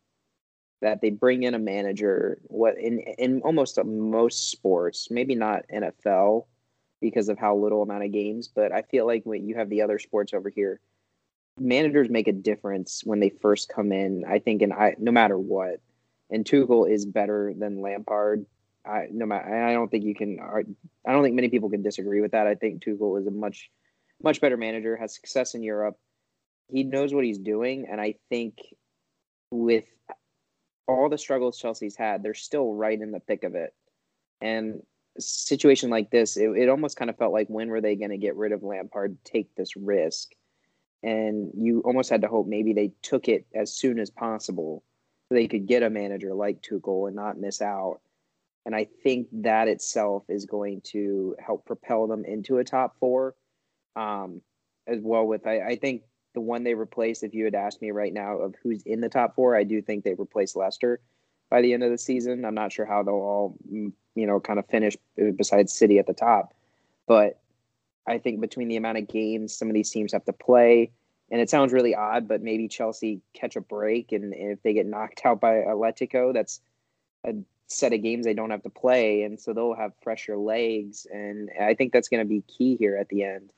that 0.83 1.01
they 1.01 1.11
bring 1.11 1.43
in 1.43 1.55
a 1.55 1.59
manager. 1.59 2.39
What 2.45 2.79
in 2.79 3.01
in 3.01 3.41
almost 3.43 3.83
most 3.85 4.51
sports, 4.51 5.09
maybe 5.11 5.35
not 5.35 5.65
NFL 5.73 6.47
because 7.01 7.29
of 7.29 7.39
how 7.39 7.57
little 7.57 7.83
amount 7.83 8.05
of 8.05 8.13
games, 8.13 8.49
but 8.49 8.73
I 8.73 8.83
feel 8.83 9.07
like 9.07 9.25
when 9.25 9.47
you 9.47 9.55
have 9.57 9.69
the 9.69 9.83
other 9.83 9.99
sports 9.99 10.33
over 10.33 10.49
here, 10.49 10.81
managers 11.59 12.09
make 12.09 12.27
a 12.27 12.33
difference 12.33 13.03
when 13.05 13.21
they 13.21 13.29
first 13.29 13.69
come 13.69 13.93
in. 13.93 14.25
I 14.27 14.39
think, 14.39 14.63
and 14.63 14.73
I 14.73 14.97
no 14.99 15.13
matter 15.13 15.39
what, 15.39 15.81
and 16.31 16.45
Tuchel 16.45 16.91
is 16.91 17.05
better 17.05 17.53
than 17.57 17.83
Lampard 17.83 18.47
I 18.87 19.09
no 19.11 19.27
matter 19.27 19.67
I 19.67 19.73
don't 19.73 19.91
think 19.91 20.05
you 20.05 20.15
can 20.15 20.39
I 20.41 21.13
don't 21.13 21.23
think 21.23 21.35
many 21.35 21.49
people 21.49 21.71
can 21.71 21.83
disagree 21.83 22.21
with 22.21 22.33
that. 22.33 22.47
I 22.47 22.55
think 22.55 22.83
Tuchel 22.83 23.21
is 23.21 23.27
a 23.27 23.31
much 23.31 23.71
much 24.23 24.41
better 24.41 24.57
manager, 24.57 24.97
has 24.97 25.15
success 25.15 25.55
in 25.55 25.63
Europe. 25.63 25.99
He 26.69 26.85
knows 26.85 27.13
what 27.13 27.25
he's 27.25 27.39
doing, 27.39 27.87
and 27.91 28.01
I 28.01 28.15
think 28.29 28.59
with 29.51 29.85
all 30.89 31.09
the 31.09 31.19
struggles 31.19 31.59
Chelsea's 31.59 31.97
had, 31.97 32.23
they're 32.23 32.35
still 32.35 32.75
right 32.75 33.01
in 33.01 33.11
the 33.11 33.21
thick 33.21 33.45
of 33.45 33.55
it. 33.55 33.75
And 34.41 34.83
a 35.17 35.21
situation 35.21 35.91
like 35.91 36.11
this, 36.11 36.37
it, 36.37 36.49
it 36.51 36.69
almost 36.69 36.97
kind 36.97 37.11
of 37.11 37.17
felt 37.17 37.33
like 37.33 37.49
when 37.49 37.69
were 37.69 37.81
they 37.81 37.97
going 37.97 38.11
to 38.11 38.19
get 38.19 38.37
rid 38.37 38.53
of 38.53 38.63
Lampard, 38.63 39.17
take 39.25 39.55
this 39.55 39.77
risk? 39.77 40.33
And 41.03 41.51
you 41.57 41.81
almost 41.81 42.11
had 42.11 42.23
to 42.23 42.29
hope 42.29 42.47
maybe 42.47 42.73
they 42.73 42.93
took 43.03 43.29
it 43.29 43.47
as 43.55 43.73
soon 43.73 43.99
as 43.99 44.11
possible 44.11 44.83
so 45.29 45.35
they 45.35 45.49
could 45.49 45.67
get 45.67 45.83
a 45.83 45.91
manager 45.91 46.35
like 46.35 46.63
Tuchel 46.63 47.07
and 47.07 47.17
not 47.17 47.39
miss 47.39 47.61
out 47.61 48.01
and 48.67 48.75
I 48.75 48.89
think 49.05 49.29
that 49.33 49.69
itself 49.69 50.25
is 50.29 50.45
going 50.45 50.83
to 50.87 51.37
help 51.39 51.65
propel 51.65 52.09
them 52.09 52.25
into 52.25 52.59
a 52.59 52.65
top 52.65 52.97
four. 52.99 53.35
Um, 53.95 54.43
as 54.87 55.01
well 55.01 55.27
with 55.27 55.47
I, 55.47 55.61
I 55.61 55.77
think 55.77 56.03
the 56.35 56.41
one 56.41 56.65
they 56.65 56.75
replaced, 56.75 57.23
if 57.23 57.33
you 57.33 57.45
had 57.45 57.55
asked 57.55 57.81
me 57.81 57.93
right 57.93 58.13
now 58.13 58.39
of 58.39 58.55
who's 58.63 58.83
in 58.83 59.01
the 59.01 59.09
top 59.09 59.35
four, 59.35 59.57
I 59.57 59.65
do 59.65 59.81
think 59.81 60.05
they 60.05 60.15
replaced 60.15 60.57
Leicester 60.57 61.01
by 61.49 61.63
the 61.63 61.73
end 61.73 61.83
of 61.83 61.91
the 61.91 61.99
season. 61.99 62.45
I'm 62.45 62.55
not 62.55 62.73
sure 62.73 62.85
how 62.85 63.03
they'll 63.03 63.15
all 63.15 63.57
mm, 63.73 63.93
you 64.15 64.27
know 64.27 64.41
kind 64.41 64.59
of 64.59 64.67
finish 64.67 64.97
uh, 65.21 65.31
besides 65.37 65.73
City 65.73 65.99
at 65.99 66.07
the 66.07 66.13
top, 66.13 66.53
but 67.07 67.39
I 68.07 68.19
think 68.19 68.41
between 68.41 68.69
the 68.69 68.77
amount 68.77 68.99
of 68.99 69.09
games 69.09 69.57
some 69.57 69.69
of 69.69 69.75
these 69.75 69.91
teams 69.91 70.13
have 70.13 70.25
to 70.25 70.33
play, 70.33 70.91
and 71.31 71.41
it 71.41 71.51
sounds 71.51 71.73
really 71.73 71.95
odd, 71.95 72.27
but 72.29 72.43
maybe 72.43 72.69
Chelsea 72.69 73.21
catch 73.33 73.55
a 73.57 73.61
break, 73.61 74.13
and, 74.13 74.35
and 74.35 74.53
if 74.53 74.63
they 74.63 74.75
get 74.75 74.87
knocked 74.87 75.23
out 75.25 75.41
by 75.41 75.55
Atletico, 75.55 76.35
that's 76.35 76.61
a 77.25 77.35
set 77.69 77.93
of 77.93 78.03
games 78.03 78.25
they 78.25 78.35
don't 78.35 78.51
have 78.51 78.63
to 78.63 78.71
play, 78.71 79.23
and 79.23 79.41
so 79.41 79.53
they'll 79.53 79.75
have 79.75 79.93
fresher 80.03 80.37
legs. 80.37 81.07
And 81.11 81.51
I 81.61 81.75
think 81.75 81.93
that's 81.93 82.09
going 82.09 82.23
to 82.23 82.29
be 82.29 82.43
key 82.43 82.77
here 82.77 82.97
at 82.97 83.09
the 83.09 83.25
end. 83.25 83.51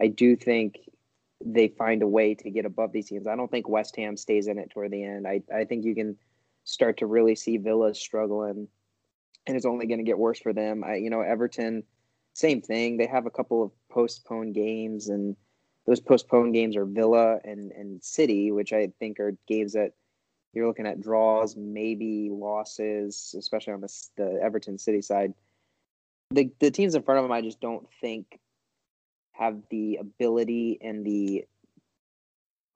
I 0.00 0.08
do 0.08 0.36
think 0.36 0.78
they 1.44 1.68
find 1.68 2.02
a 2.02 2.08
way 2.08 2.34
to 2.34 2.50
get 2.50 2.64
above 2.64 2.92
these 2.92 3.08
teams. 3.08 3.26
I 3.26 3.36
don't 3.36 3.50
think 3.50 3.68
West 3.68 3.96
Ham 3.96 4.16
stays 4.16 4.46
in 4.48 4.58
it 4.58 4.70
toward 4.70 4.90
the 4.90 5.04
end. 5.04 5.26
I, 5.28 5.42
I 5.54 5.64
think 5.64 5.84
you 5.84 5.94
can 5.94 6.16
start 6.64 6.98
to 6.98 7.06
really 7.06 7.36
see 7.36 7.56
Villa 7.56 7.94
struggling, 7.94 8.68
and 9.46 9.56
it's 9.56 9.66
only 9.66 9.86
going 9.86 9.98
to 9.98 10.04
get 10.04 10.18
worse 10.18 10.40
for 10.40 10.52
them. 10.52 10.82
I, 10.84 10.96
you 10.96 11.10
know, 11.10 11.20
Everton, 11.20 11.84
same 12.32 12.62
thing. 12.62 12.96
They 12.96 13.06
have 13.06 13.26
a 13.26 13.30
couple 13.30 13.62
of 13.62 13.70
postponed 13.90 14.54
games, 14.54 15.08
and 15.08 15.36
those 15.86 16.00
postponed 16.00 16.54
games 16.54 16.76
are 16.76 16.84
Villa 16.84 17.38
and 17.44 17.70
and 17.72 18.02
City, 18.02 18.50
which 18.50 18.72
I 18.72 18.88
think 18.98 19.20
are 19.20 19.36
games 19.46 19.74
that– 19.74 19.92
you're 20.52 20.66
looking 20.66 20.86
at 20.86 21.00
draws, 21.00 21.56
maybe 21.56 22.30
losses, 22.30 23.34
especially 23.38 23.74
on 23.74 23.80
the, 23.80 24.08
the 24.16 24.40
Everton 24.42 24.78
City 24.78 25.02
side. 25.02 25.34
The 26.30 26.50
the 26.58 26.70
teams 26.70 26.94
in 26.94 27.02
front 27.02 27.18
of 27.18 27.24
them, 27.24 27.32
I 27.32 27.42
just 27.42 27.60
don't 27.60 27.86
think 28.00 28.40
have 29.32 29.60
the 29.70 29.98
ability 30.00 30.78
and 30.80 31.04
the 31.04 31.44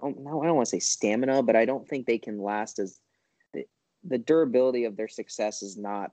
oh, 0.02 0.14
no, 0.18 0.42
I 0.42 0.46
don't 0.46 0.56
want 0.56 0.66
to 0.66 0.70
say 0.70 0.78
stamina, 0.78 1.42
but 1.42 1.56
I 1.56 1.64
don't 1.64 1.88
think 1.88 2.06
they 2.06 2.18
can 2.18 2.42
last 2.42 2.78
as 2.78 2.98
the, 3.52 3.64
the 4.04 4.18
durability 4.18 4.84
of 4.84 4.96
their 4.96 5.08
success 5.08 5.62
is 5.62 5.76
not 5.76 6.12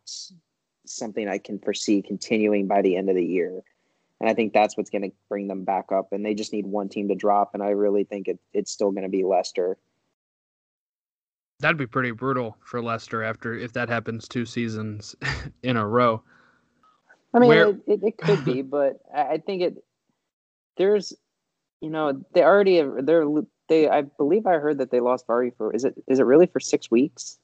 something 0.85 1.27
I 1.27 1.37
can 1.37 1.59
foresee 1.59 2.01
continuing 2.01 2.67
by 2.67 2.81
the 2.81 2.95
end 2.95 3.09
of 3.09 3.15
the 3.15 3.25
year. 3.25 3.61
And 4.19 4.29
I 4.29 4.33
think 4.33 4.53
that's 4.53 4.75
what's 4.75 4.89
going 4.89 5.03
to 5.03 5.15
bring 5.29 5.47
them 5.47 5.63
back 5.63 5.91
up. 5.91 6.11
And 6.11 6.25
they 6.25 6.33
just 6.33 6.53
need 6.53 6.65
one 6.65 6.89
team 6.89 7.07
to 7.09 7.15
drop. 7.15 7.51
And 7.53 7.61
I 7.61 7.69
really 7.69 8.03
think 8.03 8.27
it, 8.27 8.39
it's 8.51 8.71
still 8.71 8.91
going 8.91 9.03
to 9.03 9.09
be 9.09 9.23
Leicester. 9.23 9.77
That'd 11.59 11.77
be 11.77 11.87
pretty 11.87 12.11
brutal 12.11 12.57
for 12.63 12.81
Leicester 12.81 13.23
after 13.23 13.53
if 13.53 13.73
that 13.73 13.89
happens 13.89 14.27
two 14.27 14.45
seasons 14.45 15.15
in 15.63 15.77
a 15.77 15.87
row. 15.87 16.21
I 17.33 17.39
mean, 17.39 17.49
Where... 17.49 17.69
it, 17.69 17.81
it, 17.87 18.03
it, 18.03 18.17
could 18.17 18.45
be, 18.45 18.61
but 18.63 18.99
I 19.13 19.37
think 19.39 19.61
it 19.61 19.83
there's 20.77 21.13
you 21.81 21.89
know, 21.89 22.23
they 22.33 22.43
already 22.43 22.81
they're 23.01 23.25
they. 23.69 23.87
I 23.87 24.01
believe 24.01 24.47
I 24.47 24.53
heard 24.53 24.79
that 24.79 24.91
they 24.91 24.99
lost 24.99 25.27
Vardy 25.27 25.55
for. 25.55 25.73
Is 25.73 25.85
it 25.85 25.95
is 26.07 26.19
it 26.19 26.23
really 26.25 26.47
for 26.47 26.59
six 26.59 26.89
weeks? 26.89 27.37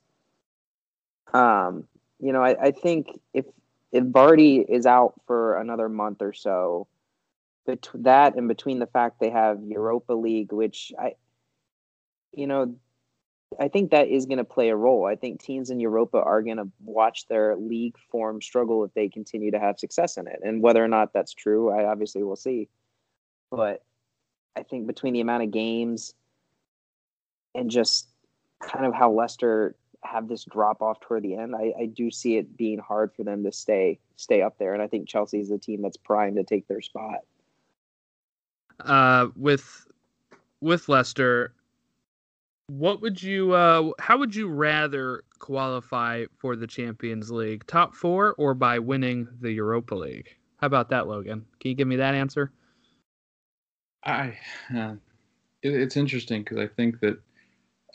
Um, 1.34 1.86
you 2.20 2.34
know, 2.34 2.44
I, 2.44 2.68
I 2.68 2.72
think 2.72 3.20
if 3.34 3.46
if 3.92 4.04
Vardy 4.06 4.66
is 4.68 4.86
out 4.86 5.14
for 5.28 5.58
another 5.60 5.88
month 5.88 6.22
or 6.22 6.34
so, 6.34 6.88
bet- 7.68 7.90
that 7.94 8.36
and 8.36 8.48
between 8.48 8.80
the 8.80 8.88
fact 8.88 9.20
they 9.20 9.30
have 9.30 9.62
Europa 9.64 10.14
League, 10.14 10.52
which 10.52 10.92
I, 11.00 11.14
you 12.32 12.48
know, 12.48 12.76
I 13.60 13.68
think 13.68 13.92
that 13.92 14.08
is 14.08 14.26
going 14.26 14.38
to 14.38 14.44
play 14.44 14.70
a 14.70 14.76
role. 14.76 15.06
I 15.06 15.16
think 15.16 15.42
teams 15.42 15.70
in 15.70 15.80
Europa 15.80 16.18
are 16.18 16.42
going 16.42 16.58
to 16.58 16.70
watch 16.84 17.28
their 17.28 17.56
league 17.56 17.96
form 18.12 18.42
struggle 18.42 18.84
if 18.84 18.94
they 18.94 19.10
continue 19.10 19.52
to 19.52 19.60
have 19.60 19.80
success 19.80 20.18
in 20.18 20.28
it. 20.28 20.40
And 20.44 20.62
whether 20.62 20.84
or 20.84 20.88
not 20.88 21.14
that's 21.14 21.34
true, 21.34 21.72
I 21.72 21.86
obviously 21.86 22.24
will 22.24 22.36
see. 22.36 22.70
But 23.52 23.84
I 24.56 24.64
think 24.64 24.88
between 24.88 25.14
the 25.14 25.22
amount 25.22 25.44
of 25.44 25.52
games 25.52 26.14
and 27.56 27.70
just 27.70 28.08
kind 28.62 28.86
of 28.86 28.94
how 28.94 29.12
Leicester 29.12 29.76
have 30.04 30.28
this 30.28 30.44
drop 30.46 30.82
off 30.82 31.00
toward 31.00 31.24
the 31.24 31.36
end, 31.36 31.56
I, 31.56 31.74
I 31.80 31.86
do 31.86 32.12
see 32.12 32.38
it 32.38 32.58
being 32.58 32.80
hard 32.80 33.14
for 33.16 33.24
them 33.24 33.44
to 33.44 33.52
stay 33.52 34.00
stay 34.16 34.42
up 34.42 34.58
there. 34.58 34.74
And 34.74 34.82
I 34.82 34.88
think 34.88 35.08
Chelsea 35.08 35.40
is 35.40 35.50
the 35.50 35.58
team 35.58 35.82
that's 35.82 35.98
primed 35.98 36.38
to 36.38 36.44
take 36.44 36.68
their 36.68 36.82
spot. 36.82 37.20
Uh, 38.80 39.28
with 39.36 39.88
with 40.62 40.90
Leicester, 40.90 41.54
what 42.68 43.02
would 43.02 43.22
you 43.22 43.54
uh 43.54 43.92
how 44.00 44.18
would 44.18 44.36
you 44.36 44.48
rather 44.48 45.24
qualify 45.40 46.26
for 46.38 46.56
the 46.56 46.68
Champions 46.68 47.32
League? 47.32 47.66
Top 47.68 47.94
4 47.94 48.36
or 48.38 48.54
by 48.54 48.80
winning 48.80 49.28
the 49.42 49.52
Europa 49.52 49.96
League? 49.96 50.36
How 50.58 50.68
about 50.68 50.90
that, 50.90 51.08
Logan? 51.08 51.46
Can 51.60 51.70
you 51.70 51.76
give 51.76 51.88
me 51.88 51.98
that 51.98 52.16
answer? 52.16 52.52
I 54.06 54.38
uh, 54.76 54.96
it, 55.62 55.74
it's 55.74 55.98
interesting 55.98 56.44
because 56.44 56.58
I 56.58 56.68
think 56.68 57.00
that 57.02 57.20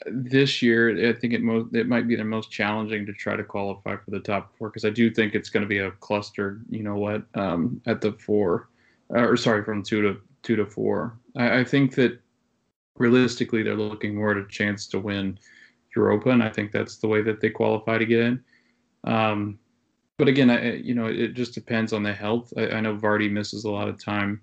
this 0.07 0.63
year 0.63 1.09
I 1.09 1.13
think 1.13 1.33
it 1.33 1.43
most 1.43 1.75
it 1.75 1.89
might 1.89 2.07
be 2.07 2.17
the 2.17 2.25
most 2.25 2.51
challenging 2.51 3.07
to 3.07 3.13
try 3.13 3.37
to 3.37 3.45
qualify 3.45 3.97
for 3.97 4.11
the 4.11 4.21
top 4.21 4.53
four 4.57 4.69
because 4.69 4.85
I 4.85 4.91
do 4.91 5.11
think 5.11 5.35
it's 5.35 5.51
going 5.51 5.63
to 5.63 5.69
be 5.69 5.79
a 5.79 5.91
cluster. 5.93 6.61
You 6.69 6.83
know 6.83 6.97
what? 6.97 7.25
Um, 7.35 7.81
at 7.87 8.01
the 8.01 8.13
four, 8.13 8.69
uh, 9.15 9.21
or 9.21 9.37
sorry, 9.37 9.65
from 9.65 9.83
two 9.83 10.03
to 10.03 10.21
two 10.43 10.57
to 10.57 10.67
four. 10.67 11.19
I, 11.37 11.61
I 11.61 11.65
think 11.65 11.95
that 11.97 12.21
realistically 12.99 13.63
they're 13.63 13.75
looking 13.75 14.15
more 14.15 14.33
at 14.33 14.37
a 14.37 14.49
chance 14.49 14.87
to 14.89 14.99
win 14.99 15.39
Europa, 15.95 16.31
and 16.31 16.43
I 16.43 16.51
think 16.51 16.73
that's 16.73 16.97
the 16.99 17.09
way 17.09 17.23
that 17.23 17.41
they 17.41 17.51
qualify 17.51 17.99
to 17.99 18.07
get 18.07 18.21
in. 18.21 18.45
Um, 19.05 19.59
but 20.17 20.29
again, 20.29 20.51
I, 20.51 20.75
you 20.77 20.95
know, 20.95 21.07
it 21.07 21.35
just 21.35 21.55
depends 21.55 21.93
on 21.93 22.03
the 22.03 22.13
health. 22.13 22.53
I, 22.57 22.69
I 22.71 22.81
know 22.81 22.97
Vardy 22.97 23.31
misses 23.31 23.65
a 23.65 23.71
lot 23.71 23.89
of 23.89 24.03
time. 24.03 24.41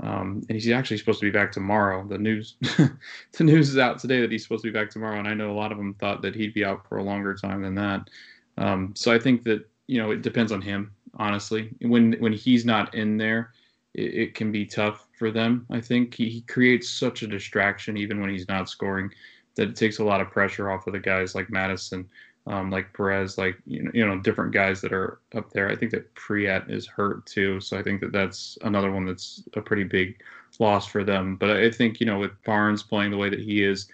Um, 0.00 0.42
and 0.48 0.56
he's 0.56 0.68
actually 0.70 0.98
supposed 0.98 1.20
to 1.20 1.26
be 1.26 1.30
back 1.30 1.52
tomorrow. 1.52 2.06
The 2.06 2.18
news, 2.18 2.56
the 2.60 3.44
news 3.44 3.70
is 3.70 3.78
out 3.78 3.98
today 3.98 4.20
that 4.20 4.30
he's 4.30 4.42
supposed 4.42 4.64
to 4.64 4.70
be 4.70 4.78
back 4.78 4.90
tomorrow, 4.90 5.18
and 5.18 5.28
I 5.28 5.34
know 5.34 5.50
a 5.50 5.54
lot 5.54 5.72
of 5.72 5.78
them 5.78 5.94
thought 5.94 6.20
that 6.22 6.34
he'd 6.34 6.52
be 6.52 6.64
out 6.64 6.86
for 6.88 6.98
a 6.98 7.02
longer 7.02 7.34
time 7.34 7.62
than 7.62 7.74
that. 7.76 8.10
Um, 8.58 8.92
so 8.96 9.12
I 9.12 9.18
think 9.18 9.44
that 9.44 9.68
you 9.86 10.02
know 10.02 10.10
it 10.10 10.22
depends 10.22 10.50
on 10.50 10.60
him, 10.60 10.92
honestly. 11.14 11.70
When 11.80 12.14
when 12.14 12.32
he's 12.32 12.64
not 12.64 12.94
in 12.94 13.16
there, 13.16 13.52
it, 13.94 14.14
it 14.14 14.34
can 14.34 14.50
be 14.50 14.66
tough 14.66 15.06
for 15.24 15.30
them. 15.30 15.64
I 15.70 15.80
think 15.80 16.12
he, 16.12 16.28
he 16.28 16.42
creates 16.42 16.90
such 16.90 17.22
a 17.22 17.26
distraction 17.26 17.96
even 17.96 18.20
when 18.20 18.28
he's 18.28 18.46
not 18.46 18.68
scoring 18.68 19.10
that 19.54 19.70
it 19.70 19.76
takes 19.76 19.98
a 19.98 20.04
lot 20.04 20.20
of 20.20 20.30
pressure 20.30 20.70
off 20.70 20.86
of 20.86 20.92
the 20.92 20.98
guys 20.98 21.34
like 21.34 21.48
Maddison, 21.48 22.06
um, 22.46 22.70
like 22.70 22.92
Perez, 22.92 23.38
like 23.38 23.56
you 23.64 23.84
know, 23.84 23.90
you 23.94 24.06
know, 24.06 24.20
different 24.20 24.52
guys 24.52 24.82
that 24.82 24.92
are 24.92 25.20
up 25.34 25.50
there. 25.50 25.70
I 25.70 25.76
think 25.76 25.92
that 25.92 26.14
Praet 26.14 26.68
is 26.68 26.86
hurt 26.86 27.24
too, 27.24 27.58
so 27.58 27.78
I 27.78 27.82
think 27.82 28.02
that 28.02 28.12
that's 28.12 28.58
another 28.64 28.92
one 28.92 29.06
that's 29.06 29.42
a 29.54 29.62
pretty 29.62 29.84
big 29.84 30.20
loss 30.58 30.86
for 30.86 31.04
them. 31.04 31.36
But 31.36 31.56
I 31.56 31.70
think 31.70 32.00
you 32.00 32.06
know, 32.06 32.18
with 32.18 32.32
Barnes 32.44 32.82
playing 32.82 33.10
the 33.10 33.16
way 33.16 33.30
that 33.30 33.40
he 33.40 33.64
is, 33.64 33.88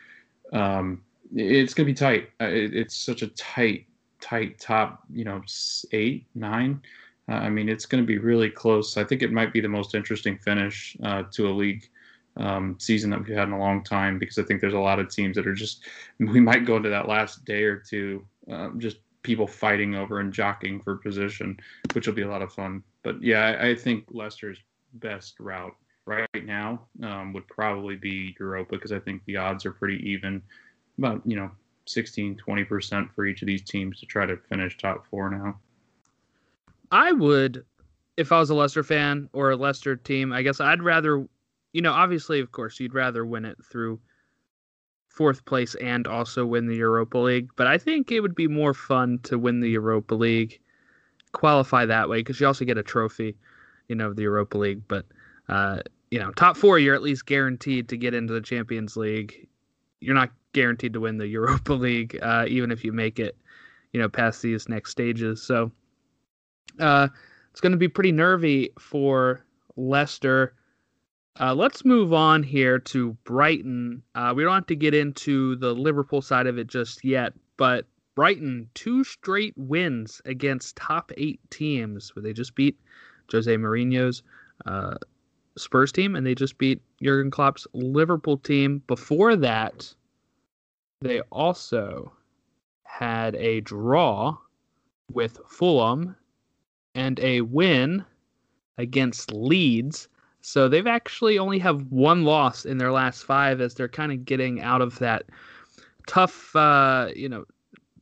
um, 0.53 1.01
it's 1.33 1.75
going 1.75 1.87
to 1.87 1.93
be 1.93 1.97
tight. 1.97 2.31
It, 2.41 2.75
it's 2.75 2.97
such 2.97 3.23
a 3.23 3.29
tight, 3.29 3.87
tight 4.21 4.59
top, 4.59 5.05
you 5.15 5.23
know, 5.23 5.43
eight, 5.93 6.27
nine. 6.35 6.83
Uh, 7.31 7.35
I 7.35 7.49
mean, 7.49 7.69
it's 7.69 7.87
going 7.87 8.03
to 8.03 8.07
be 8.07 8.19
really 8.19 8.51
close. 8.51 8.97
I 8.97 9.05
think 9.05 9.23
it 9.23 9.33
might 9.33 9.53
be 9.53 9.61
the 9.61 9.69
most 9.69 9.95
interesting 9.95 10.37
finish 10.37 10.97
uh, 11.05 11.23
to 11.31 11.49
a 11.49 11.53
league 11.53 11.89
um, 12.37 12.77
season 12.79 13.11
that 13.11 13.21
we've 13.21 13.37
had 13.37 13.49
in 13.49 13.55
a 13.55 13.59
long 13.59 13.85
time 13.85 14.19
because 14.19 14.39
I 14.39 14.43
think 14.43 14.61
there's 14.61 14.75
a 14.75 14.79
lot 14.79 14.99
of 14.99 15.11
teams 15.11 15.37
that 15.37 15.47
are 15.47 15.55
just 15.55 15.85
we 16.19 16.41
might 16.41 16.65
go 16.65 16.77
into 16.77 16.89
that 16.89 17.09
last 17.09 17.45
day 17.45 17.63
or 17.65 17.77
two 17.77 18.25
um, 18.51 18.81
just 18.81 18.99
people 19.23 19.47
fighting 19.47 19.95
over 19.95 20.21
and 20.21 20.33
jockeying 20.33 20.81
for 20.81 20.97
position, 20.97 21.57
which 21.93 22.07
will 22.07 22.15
be 22.15 22.23
a 22.23 22.29
lot 22.29 22.43
of 22.43 22.53
fun. 22.53 22.83
But 23.03 23.23
yeah, 23.23 23.57
I, 23.61 23.69
I 23.69 23.75
think 23.75 24.05
Leicester's 24.11 24.59
best 24.95 25.39
route 25.39 25.75
right 26.07 26.45
now 26.45 26.87
um, 27.03 27.33
would 27.33 27.47
probably 27.47 27.97
be 27.97 28.35
Europa 28.41 28.77
because 28.77 28.93
I 28.93 28.99
think 28.99 29.25
the 29.27 29.37
odds 29.37 29.65
are 29.67 29.73
pretty 29.73 29.99
even, 30.11 30.43
about 30.99 31.23
you 31.25 31.37
know 31.37 31.51
16, 31.87 32.37
20 32.37 32.65
percent 32.65 33.13
for 33.15 33.27
each 33.27 33.43
of 33.43 33.47
these 33.47 33.63
teams 33.63 34.01
to 34.01 34.07
try 34.07 34.27
to 34.27 34.37
finish 34.37 34.77
top 34.77 35.07
four 35.07 35.31
now. 35.31 35.57
I 36.91 37.13
would, 37.13 37.65
if 38.17 38.33
I 38.33 38.39
was 38.39 38.51
a 38.51 38.55
Leicester 38.55 38.83
fan 38.83 39.29
or 39.33 39.51
a 39.51 39.57
Leicester 39.57 39.97
team, 39.97 40.33
I 40.33 40.43
guess 40.43 40.61
I'd 40.61 40.83
rather, 40.83 41.27
you 41.73 41.83
know, 41.83 41.93
obviously, 41.93 42.41
of 42.41 42.53
course, 42.53 42.81
you'd 42.81 42.95
rather 42.95 43.25
win 43.25 43.45
it 43.45 43.59
through 43.71 44.01
fourth 45.09 45.45
place 45.45 45.75
and 45.77 46.07
also 46.07 46.47
win 46.47 46.67
the 46.67 46.77
Europa 46.77 47.19
League. 47.19 47.51
But 47.57 47.67
I 47.67 47.79
think 47.79 48.11
it 48.11 48.21
would 48.21 48.35
be 48.35 48.49
more 48.49 48.75
fun 48.75 49.19
to 49.25 49.39
win 49.39 49.61
the 49.61 49.71
Europa 49.71 50.15
League, 50.15 50.61
qualify 51.33 51.87
that 51.87 52.09
way 52.09 52.21
because 52.21 52.41
you 52.41 52.47
also 52.47 52.65
get 52.65 52.79
a 52.79 52.83
trophy, 52.83 53.37
you 53.89 53.97
know, 53.97 54.09
of 54.09 54.17
the 54.17 54.23
Europa 54.23 54.59
League. 54.59 54.83
But 54.89 55.07
uh, 55.49 55.81
you 56.11 56.19
know, 56.19 56.31
top 56.33 56.57
four, 56.57 56.79
you're 56.79 56.95
at 56.95 57.03
least 57.03 57.27
guaranteed 57.27 57.89
to 57.89 57.97
get 57.97 58.15
into 58.15 58.33
the 58.33 58.41
Champions 58.41 58.97
League. 58.97 59.47
You're 60.01 60.15
not 60.15 60.31
guaranteed 60.53 60.93
to 60.95 61.01
win 61.01 61.19
the 61.19 61.27
Europa 61.39 61.73
League, 61.73 62.19
uh, 62.23 62.47
even 62.49 62.71
if 62.71 62.85
you 62.85 62.93
make 62.93 63.19
it, 63.19 63.37
you 63.93 64.01
know, 64.01 64.09
past 64.09 64.43
these 64.43 64.69
next 64.69 64.91
stages. 64.91 65.43
So 65.43 65.71
uh, 66.81 67.09
it's 67.51 67.61
going 67.61 67.73
to 67.73 67.79
be 67.79 67.89
pretty 67.89 68.13
nervy 68.13 68.71
for 68.79 69.45
Leicester. 69.77 70.55
Uh, 71.39 71.55
let's 71.55 71.85
move 71.85 72.13
on 72.13 72.43
here 72.43 72.79
to 72.79 73.13
Brighton. 73.25 74.03
Uh, 74.15 74.33
we 74.35 74.43
don't 74.43 74.55
have 74.55 74.67
to 74.67 74.77
get 74.77 74.95
into 74.95 75.57
the 75.57 75.73
Liverpool 75.73 76.21
side 76.21 76.47
of 76.47 76.59
it 76.59 76.67
just 76.67 77.05
yet, 77.05 77.33
but 77.57 77.87
Brighton, 78.15 78.69
two 78.75 79.05
straight 79.05 79.55
wins 79.57 80.21
against 80.25 80.77
top 80.77 81.13
eight 81.17 81.41
teams, 81.51 82.15
where 82.15 82.23
they 82.23 82.33
just 82.33 82.55
beat 82.55 82.79
Jose 83.31 83.57
Mourinho's 83.57 84.23
uh, 84.67 84.97
Spurs 85.57 85.93
team 85.93 86.17
and 86.17 86.27
they 86.27 86.35
just 86.35 86.59
beat 86.59 86.83
Jurgen 87.03 87.31
Klopp's 87.31 87.67
Liverpool 87.73 88.37
team. 88.39 88.83
Before 88.87 89.37
that, 89.37 89.95
they 91.01 91.21
also 91.31 92.13
had 92.85 93.35
a 93.37 93.61
draw 93.61 94.37
with 95.13 95.39
Fulham 95.49 96.17
and 96.95 97.19
a 97.21 97.41
win 97.43 98.05
against 98.79 99.33
Leeds. 99.33 100.09
So 100.43 100.69
they've 100.69 100.87
actually 100.87 101.39
only 101.39 101.59
have 101.59 101.91
one 101.91 102.25
loss 102.25 102.65
in 102.65 102.79
their 102.79 102.93
last 102.93 103.25
five 103.25 103.61
as 103.61 103.75
they're 103.75 103.89
kind 103.89 104.13
of 104.13 104.25
getting 104.25 104.61
out 104.63 104.81
of 104.81 104.99
that 104.99 105.25
tough, 106.07 106.55
uh, 106.57 107.09
you 107.15 107.29
know, 107.29 107.45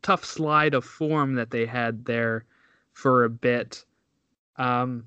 tough 0.02 0.24
slide 0.24 0.74
of 0.74 0.84
form 0.84 1.34
that 1.34 1.50
they 1.50 1.66
had 1.66 2.04
there 2.04 2.44
for 2.92 3.24
a 3.24 3.30
bit. 3.30 3.84
Um, 4.56 5.06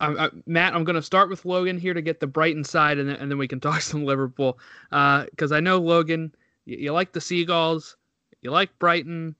I, 0.00 0.26
I, 0.26 0.28
Matt, 0.46 0.74
I'm 0.74 0.84
going 0.84 0.96
to 0.96 1.02
start 1.02 1.28
with 1.28 1.44
Logan 1.44 1.78
here 1.78 1.94
to 1.94 2.02
get 2.02 2.20
the 2.20 2.26
Brighton 2.26 2.64
side, 2.64 2.98
and 2.98 3.08
then, 3.08 3.16
and 3.16 3.30
then 3.30 3.38
we 3.38 3.48
can 3.48 3.60
talk 3.60 3.80
some 3.82 4.04
Liverpool. 4.04 4.58
Because 4.90 5.52
uh, 5.52 5.56
I 5.56 5.60
know 5.60 5.78
Logan, 5.78 6.34
you, 6.64 6.78
you, 6.78 6.92
like 6.92 7.12
the 7.12 7.20
Seagulls, 7.20 7.96
you 8.40 8.50
like 8.50 8.76
Brighton, 8.78 9.34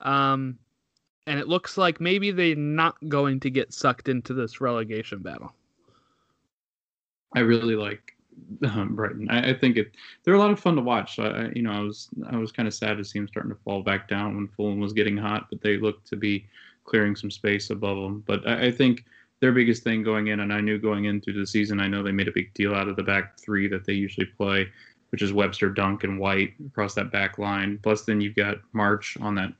um, 0.00 0.58
and 1.26 1.38
it 1.38 1.48
looks 1.48 1.76
like 1.76 2.00
maybe 2.00 2.30
they're 2.30 2.54
not 2.54 2.96
going 3.08 3.40
to 3.40 3.50
get 3.50 3.72
sucked 3.72 4.08
into 4.08 4.34
this 4.34 4.60
relegation 4.60 5.20
battle. 5.20 5.52
I 7.34 7.40
really 7.40 7.76
like 7.76 8.14
um, 8.66 8.94
Brighton. 8.94 9.28
I, 9.30 9.50
I, 9.50 9.54
think 9.54 9.76
it 9.76 9.92
they're 10.22 10.34
a 10.34 10.38
lot 10.38 10.50
of 10.50 10.60
fun 10.60 10.76
to 10.76 10.82
watch. 10.82 11.18
I, 11.18 11.50
you 11.54 11.62
know, 11.62 11.72
I 11.72 11.80
was 11.80 12.08
I 12.30 12.36
was 12.36 12.52
kind 12.52 12.68
of 12.68 12.74
sad 12.74 12.96
to 12.98 13.04
see 13.04 13.18
them 13.18 13.28
starting 13.28 13.52
to 13.52 13.58
fall 13.64 13.82
back 13.82 14.08
down 14.08 14.36
when 14.36 14.48
Fulham 14.48 14.80
was 14.80 14.92
getting 14.92 15.16
hot, 15.16 15.46
but 15.50 15.60
they 15.60 15.76
looked 15.76 16.06
to 16.08 16.16
be 16.16 16.46
clearing 16.84 17.16
some 17.16 17.30
space 17.30 17.70
above 17.70 17.96
them. 17.96 18.22
But 18.26 18.46
I, 18.46 18.66
I 18.66 18.70
think 18.70 19.04
their 19.40 19.52
biggest 19.52 19.82
thing 19.82 20.02
going 20.02 20.28
in, 20.28 20.40
and 20.40 20.52
I 20.52 20.60
knew 20.60 20.78
going 20.78 21.06
into 21.06 21.32
the 21.32 21.46
season, 21.46 21.80
I 21.80 21.88
know 21.88 22.02
they 22.02 22.12
made 22.12 22.28
a 22.28 22.32
big 22.32 22.52
deal 22.54 22.74
out 22.74 22.88
of 22.88 22.96
the 22.96 23.02
back 23.02 23.38
three 23.38 23.68
that 23.68 23.84
they 23.84 23.92
usually 23.92 24.26
play, 24.26 24.68
which 25.10 25.22
is 25.22 25.32
Webster, 25.32 25.70
Dunk, 25.70 26.04
and 26.04 26.18
White 26.18 26.54
across 26.66 26.94
that 26.94 27.12
back 27.12 27.38
line. 27.38 27.78
Plus, 27.82 28.02
then 28.02 28.20
you've 28.20 28.36
got 28.36 28.58
March 28.72 29.16
on 29.20 29.34
that 29.34 29.52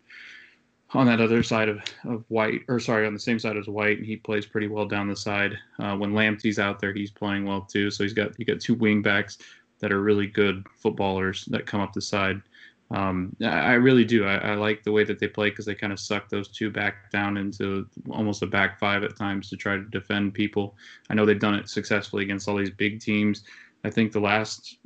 on 0.94 1.06
that 1.06 1.20
other 1.20 1.42
side 1.42 1.68
of, 1.68 1.80
of 2.04 2.24
White, 2.28 2.62
or 2.68 2.78
sorry, 2.78 3.06
on 3.06 3.14
the 3.14 3.20
same 3.20 3.38
side 3.38 3.56
as 3.56 3.66
White, 3.66 3.98
and 3.98 4.06
he 4.06 4.16
plays 4.16 4.46
pretty 4.46 4.68
well 4.68 4.86
down 4.86 5.08
the 5.08 5.16
side. 5.16 5.58
Uh, 5.78 5.96
when 5.96 6.12
Lamptey's 6.12 6.58
out 6.58 6.80
there, 6.80 6.92
he's 6.92 7.10
playing 7.10 7.44
well 7.44 7.62
too. 7.62 7.90
So 7.90 8.04
he's 8.04 8.12
got 8.12 8.38
you 8.38 8.44
got 8.44 8.60
two 8.60 8.74
wing 8.74 9.02
backs 9.02 9.38
that 9.80 9.92
are 9.92 10.02
really 10.02 10.26
good 10.26 10.64
footballers 10.76 11.44
that 11.46 11.66
come 11.66 11.80
up 11.80 11.92
the 11.92 12.00
side. 12.00 12.40
Um, 12.90 13.34
I, 13.42 13.72
really 13.72 14.04
do. 14.04 14.24
I, 14.24 14.36
I, 14.36 14.54
like 14.54 14.82
the 14.82 14.92
way 14.92 15.04
that 15.04 15.18
they 15.18 15.26
play 15.26 15.50
because 15.50 15.64
they 15.64 15.74
kind 15.74 15.92
of 15.92 15.98
suck 15.98 16.28
those 16.28 16.48
two 16.48 16.70
back 16.70 17.10
down 17.10 17.38
into 17.38 17.88
almost 18.10 18.42
a 18.42 18.46
back 18.46 18.78
five 18.78 19.02
at 19.02 19.16
times 19.16 19.48
to 19.50 19.56
try 19.56 19.76
to 19.76 19.84
defend 19.84 20.34
people. 20.34 20.76
I 21.10 21.14
know 21.14 21.26
they've 21.26 21.38
done 21.38 21.54
it 21.54 21.68
successfully 21.68 22.22
against 22.22 22.46
all 22.46 22.56
these 22.56 22.70
big 22.70 23.00
teams. 23.00 23.44
I 23.84 23.90
think 23.90 24.12
the 24.12 24.20
last 24.20 24.78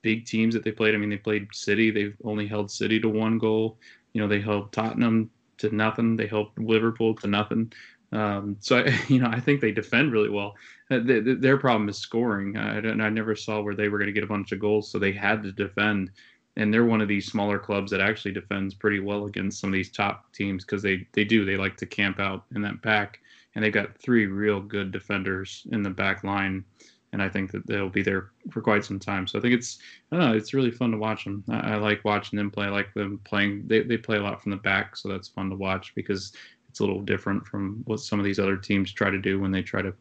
big 0.00 0.26
teams 0.26 0.54
that 0.54 0.64
they 0.64 0.72
played, 0.72 0.94
I 0.94 0.98
mean, 0.98 1.10
they 1.10 1.18
played 1.18 1.48
City. 1.52 1.90
They've 1.90 2.16
only 2.24 2.46
held 2.46 2.70
City 2.70 2.98
to 3.00 3.08
one 3.08 3.36
goal. 3.36 3.78
You 4.14 4.22
know, 4.22 4.28
they 4.28 4.40
held 4.40 4.72
Tottenham 4.72 5.30
to 5.60 5.74
nothing. 5.74 6.16
They 6.16 6.26
held 6.26 6.50
Liverpool 6.58 7.14
to 7.16 7.26
nothing. 7.26 7.72
Um, 8.12 8.56
so 8.60 8.78
I, 8.78 8.98
you 9.08 9.20
know, 9.20 9.28
I 9.30 9.40
think 9.40 9.60
they 9.60 9.72
defend 9.72 10.12
really 10.12 10.30
well. 10.30 10.54
Uh, 10.90 10.98
the, 10.98 11.20
the, 11.20 11.34
their 11.34 11.56
problem 11.56 11.88
is 11.88 11.98
scoring. 11.98 12.56
I, 12.56 12.78
I 12.78 13.10
never 13.10 13.36
saw 13.36 13.60
where 13.60 13.74
they 13.74 13.88
were 13.88 13.98
going 13.98 14.06
to 14.08 14.12
get 14.12 14.24
a 14.24 14.28
bunch 14.28 14.52
of 14.52 14.60
goals, 14.60 14.90
so 14.90 14.98
they 14.98 15.12
had 15.12 15.42
to 15.44 15.52
defend. 15.52 16.10
And 16.56 16.74
they're 16.74 16.84
one 16.84 17.00
of 17.00 17.08
these 17.08 17.26
smaller 17.26 17.58
clubs 17.58 17.90
that 17.92 18.00
actually 18.00 18.32
defends 18.32 18.74
pretty 18.74 19.00
well 19.00 19.26
against 19.26 19.60
some 19.60 19.70
of 19.70 19.74
these 19.74 19.90
top 19.90 20.32
teams 20.32 20.64
because 20.64 20.82
they 20.82 21.06
they 21.12 21.24
do 21.24 21.44
they 21.44 21.56
like 21.56 21.76
to 21.76 21.86
camp 21.86 22.18
out 22.18 22.44
in 22.54 22.60
that 22.62 22.82
back, 22.82 23.20
and 23.54 23.64
they've 23.64 23.72
got 23.72 23.96
three 23.96 24.26
real 24.26 24.60
good 24.60 24.90
defenders 24.90 25.64
in 25.70 25.82
the 25.82 25.90
back 25.90 26.24
line. 26.24 26.64
And 27.12 27.20
I 27.20 27.28
think 27.28 27.50
that 27.50 27.66
they'll 27.66 27.88
be 27.88 28.02
there 28.02 28.30
for 28.50 28.60
quite 28.60 28.84
some 28.84 29.00
time. 29.00 29.26
So 29.26 29.38
I 29.38 29.42
think 29.42 29.54
it's 29.54 29.78
I 30.12 30.16
don't 30.16 30.30
know, 30.30 30.36
it's 30.36 30.54
really 30.54 30.70
fun 30.70 30.92
to 30.92 30.98
watch 30.98 31.24
them. 31.24 31.44
I, 31.48 31.72
I 31.72 31.76
like 31.76 32.04
watching 32.04 32.36
them 32.36 32.50
play. 32.50 32.66
I 32.66 32.70
like 32.70 32.94
them 32.94 33.20
playing. 33.24 33.64
They, 33.66 33.82
they 33.82 33.96
play 33.96 34.18
a 34.18 34.22
lot 34.22 34.40
from 34.40 34.50
the 34.50 34.56
back, 34.58 34.96
so 34.96 35.08
that's 35.08 35.28
fun 35.28 35.50
to 35.50 35.56
watch 35.56 35.92
because 35.94 36.32
it's 36.68 36.80
a 36.80 36.84
little 36.84 37.02
different 37.02 37.44
from 37.46 37.82
what 37.86 38.00
some 38.00 38.20
of 38.20 38.24
these 38.24 38.38
other 38.38 38.56
teams 38.56 38.92
try 38.92 39.10
to 39.10 39.18
do 39.18 39.40
when 39.40 39.50
they 39.50 39.62
try 39.62 39.82
to 39.82 39.92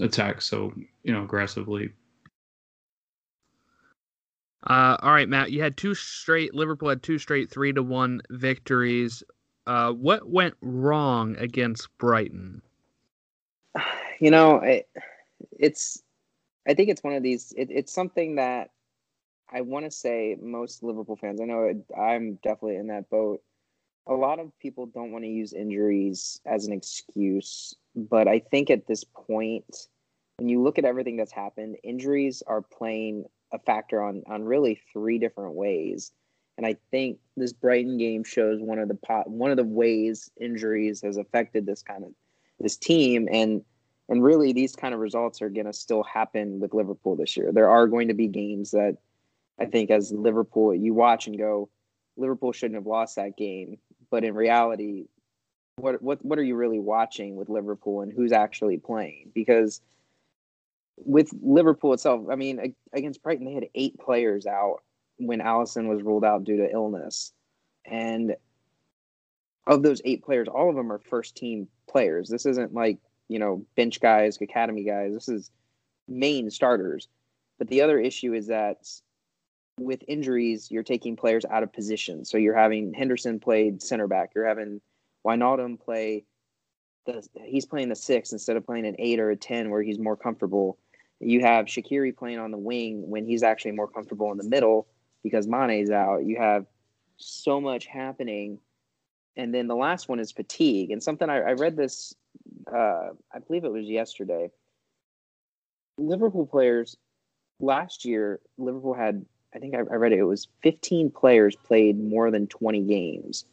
attack 0.00 0.42
so 0.42 0.72
you 1.02 1.12
know 1.12 1.24
aggressively. 1.24 1.90
Uh, 4.66 4.96
all 5.02 5.12
right, 5.12 5.28
Matt. 5.28 5.50
You 5.50 5.60
had 5.60 5.76
two 5.76 5.94
straight. 5.94 6.54
Liverpool 6.54 6.88
had 6.88 7.02
two 7.02 7.18
straight 7.18 7.50
three 7.50 7.72
to 7.72 7.82
one 7.82 8.22
victories. 8.30 9.22
Uh, 9.66 9.92
what 9.92 10.28
went 10.28 10.54
wrong 10.60 11.36
against 11.36 11.88
Brighton? 11.98 12.62
You 14.20 14.30
know, 14.30 14.58
it, 14.58 14.88
it's. 15.58 16.00
I 16.66 16.74
think 16.74 16.88
it's 16.88 17.02
one 17.02 17.14
of 17.14 17.22
these. 17.22 17.52
It, 17.56 17.68
it's 17.70 17.92
something 17.92 18.36
that 18.36 18.70
I 19.52 19.60
want 19.60 19.84
to 19.84 19.90
say 19.90 20.36
most 20.40 20.82
Liverpool 20.82 21.16
fans. 21.16 21.40
I 21.40 21.44
know 21.44 21.64
it, 21.64 21.84
I'm 21.96 22.34
definitely 22.42 22.76
in 22.76 22.88
that 22.88 23.10
boat 23.10 23.42
a 24.06 24.14
lot 24.14 24.38
of 24.38 24.56
people 24.58 24.86
don't 24.86 25.12
want 25.12 25.24
to 25.24 25.30
use 25.30 25.52
injuries 25.52 26.40
as 26.46 26.66
an 26.66 26.72
excuse, 26.72 27.74
but 27.94 28.28
I 28.28 28.38
think 28.38 28.70
at 28.70 28.86
this 28.86 29.04
point, 29.04 29.88
when 30.36 30.48
you 30.48 30.62
look 30.62 30.78
at 30.78 30.84
everything 30.84 31.16
that's 31.16 31.32
happened, 31.32 31.76
injuries 31.82 32.42
are 32.46 32.60
playing 32.60 33.24
a 33.52 33.58
factor 33.58 34.02
on 34.02 34.22
on 34.26 34.42
really 34.44 34.80
three 34.92 35.18
different 35.18 35.54
ways. 35.54 36.12
And 36.56 36.66
I 36.66 36.76
think 36.90 37.18
this 37.36 37.52
Brighton 37.52 37.98
game 37.98 38.24
shows 38.24 38.60
one 38.60 38.78
of 38.78 38.88
the 38.88 38.94
pot, 38.94 39.28
one 39.28 39.50
of 39.50 39.56
the 39.56 39.64
ways 39.64 40.30
injuries 40.40 41.00
has 41.02 41.16
affected 41.16 41.66
this 41.66 41.82
kind 41.82 42.04
of 42.04 42.10
this 42.60 42.76
team 42.76 43.28
and 43.30 43.64
and 44.08 44.22
really 44.22 44.52
these 44.52 44.76
kind 44.76 44.94
of 44.94 45.00
results 45.00 45.40
are 45.42 45.50
going 45.50 45.66
to 45.66 45.72
still 45.72 46.02
happen 46.02 46.60
with 46.60 46.74
Liverpool 46.74 47.16
this 47.16 47.36
year. 47.36 47.52
There 47.52 47.70
are 47.70 47.86
going 47.86 48.08
to 48.08 48.14
be 48.14 48.28
games 48.28 48.72
that 48.72 48.98
I 49.58 49.66
think 49.66 49.90
as 49.90 50.12
Liverpool 50.12 50.74
you 50.74 50.94
watch 50.94 51.26
and 51.26 51.38
go 51.38 51.68
Liverpool 52.16 52.52
shouldn't 52.52 52.76
have 52.76 52.86
lost 52.86 53.16
that 53.16 53.36
game 53.36 53.78
but 54.14 54.22
in 54.22 54.34
reality, 54.34 55.06
what 55.74 56.00
what 56.00 56.24
what 56.24 56.38
are 56.38 56.44
you 56.44 56.54
really 56.54 56.78
watching 56.78 57.34
with 57.34 57.48
Liverpool 57.48 58.00
and 58.00 58.12
who's 58.12 58.30
actually 58.30 58.78
playing? 58.78 59.32
Because 59.34 59.80
with 60.96 61.30
Liverpool 61.42 61.92
itself, 61.92 62.26
I 62.30 62.36
mean, 62.36 62.76
against 62.92 63.24
Brighton, 63.24 63.44
they 63.44 63.54
had 63.54 63.68
eight 63.74 63.98
players 63.98 64.46
out 64.46 64.82
when 65.16 65.40
Alisson 65.40 65.88
was 65.88 66.04
ruled 66.04 66.24
out 66.24 66.44
due 66.44 66.58
to 66.58 66.70
illness, 66.70 67.32
and 67.84 68.36
of 69.66 69.82
those 69.82 70.00
eight 70.04 70.22
players, 70.22 70.46
all 70.46 70.70
of 70.70 70.76
them 70.76 70.92
are 70.92 71.00
first 71.00 71.36
team 71.36 71.66
players. 71.88 72.28
This 72.28 72.46
isn't 72.46 72.72
like 72.72 72.98
you 73.28 73.38
know 73.38 73.64
bench 73.76 74.00
guys, 74.00 74.38
academy 74.40 74.84
guys. 74.84 75.12
This 75.12 75.28
is 75.28 75.50
main 76.08 76.50
starters. 76.50 77.08
But 77.58 77.68
the 77.68 77.82
other 77.82 77.98
issue 77.98 78.34
is 78.34 78.48
that 78.48 78.88
with 79.78 80.02
injuries, 80.06 80.70
you're 80.70 80.82
taking 80.82 81.16
players 81.16 81.44
out 81.44 81.62
of 81.62 81.72
position. 81.72 82.24
So 82.24 82.36
you're 82.38 82.56
having 82.56 82.92
Henderson 82.92 83.40
played 83.40 83.82
center 83.82 84.06
back. 84.06 84.30
You're 84.34 84.46
having 84.46 84.80
Wijnaldum 85.26 85.80
play 85.80 86.24
the 87.06 87.26
he's 87.44 87.66
playing 87.66 87.88
the 87.88 87.96
six 87.96 88.32
instead 88.32 88.56
of 88.56 88.66
playing 88.66 88.86
an 88.86 88.96
eight 88.98 89.20
or 89.20 89.30
a 89.30 89.36
ten 89.36 89.70
where 89.70 89.82
he's 89.82 89.98
more 89.98 90.16
comfortable. 90.16 90.78
You 91.20 91.40
have 91.40 91.66
Shaqiri 91.66 92.16
playing 92.16 92.38
on 92.38 92.50
the 92.50 92.58
wing 92.58 93.08
when 93.08 93.26
he's 93.26 93.42
actually 93.42 93.72
more 93.72 93.88
comfortable 93.88 94.30
in 94.32 94.38
the 94.38 94.44
middle 94.44 94.86
because 95.22 95.46
Mane's 95.46 95.90
out. 95.90 96.24
You 96.24 96.36
have 96.36 96.66
so 97.16 97.60
much 97.60 97.86
happening. 97.86 98.58
And 99.36 99.54
then 99.54 99.66
the 99.66 99.76
last 99.76 100.08
one 100.08 100.20
is 100.20 100.32
fatigue. 100.32 100.90
And 100.90 101.02
something 101.02 101.28
I, 101.28 101.38
I 101.40 101.52
read 101.52 101.76
this, 101.76 102.14
uh, 102.72 103.10
I 103.32 103.38
believe 103.46 103.64
it 103.64 103.72
was 103.72 103.86
yesterday. 103.86 104.50
Liverpool 105.98 106.46
players 106.46 106.96
last 107.60 108.04
year, 108.04 108.40
Liverpool 108.58 108.94
had 108.94 109.24
I 109.54 109.58
think 109.58 109.74
I, 109.74 109.78
I 109.78 109.96
read 109.96 110.12
it, 110.12 110.18
it 110.18 110.24
was 110.24 110.48
15 110.62 111.10
players 111.10 111.54
played 111.54 112.02
more 112.02 112.30
than 112.30 112.46
20 112.48 112.80
games. 112.82 113.44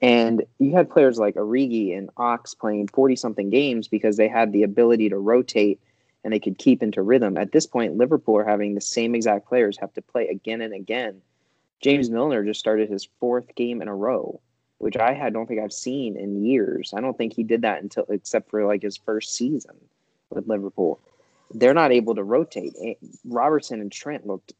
And 0.00 0.44
you 0.58 0.72
had 0.72 0.90
players 0.90 1.18
like 1.18 1.34
Origi 1.34 1.96
and 1.96 2.10
Ox 2.16 2.54
playing 2.54 2.88
40 2.88 3.16
something 3.16 3.50
games 3.50 3.88
because 3.88 4.16
they 4.16 4.28
had 4.28 4.52
the 4.52 4.62
ability 4.62 5.08
to 5.08 5.18
rotate 5.18 5.80
and 6.22 6.32
they 6.32 6.38
could 6.38 6.58
keep 6.58 6.82
into 6.82 7.02
rhythm. 7.02 7.36
At 7.36 7.52
this 7.52 7.66
point, 7.66 7.96
Liverpool 7.96 8.36
are 8.36 8.44
having 8.44 8.74
the 8.74 8.80
same 8.80 9.14
exact 9.14 9.48
players 9.48 9.78
have 9.78 9.92
to 9.94 10.02
play 10.02 10.28
again 10.28 10.60
and 10.60 10.74
again. 10.74 11.22
James 11.80 12.10
Milner 12.10 12.44
just 12.44 12.60
started 12.60 12.90
his 12.90 13.08
fourth 13.20 13.54
game 13.54 13.80
in 13.80 13.88
a 13.88 13.94
row, 13.94 14.40
which 14.78 14.96
I 14.96 15.14
had, 15.14 15.32
don't 15.32 15.46
think 15.46 15.60
I've 15.60 15.72
seen 15.72 16.16
in 16.16 16.44
years. 16.44 16.92
I 16.96 17.00
don't 17.00 17.16
think 17.16 17.34
he 17.34 17.42
did 17.42 17.62
that 17.62 17.82
until 17.82 18.04
except 18.08 18.50
for 18.50 18.66
like 18.66 18.82
his 18.82 18.96
first 18.96 19.34
season 19.34 19.76
with 20.30 20.48
Liverpool. 20.48 21.00
They're 21.54 21.74
not 21.74 21.92
able 21.92 22.14
to 22.16 22.24
rotate. 22.24 22.74
Robertson 23.24 23.80
and 23.80 23.90
Trent 23.90 24.26
looked 24.26 24.52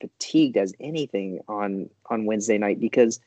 fatigued 0.00 0.56
as 0.56 0.72
anything 0.80 1.40
on 1.48 1.90
on 2.08 2.24
Wednesday 2.24 2.58
night 2.58 2.80
because 2.80 3.20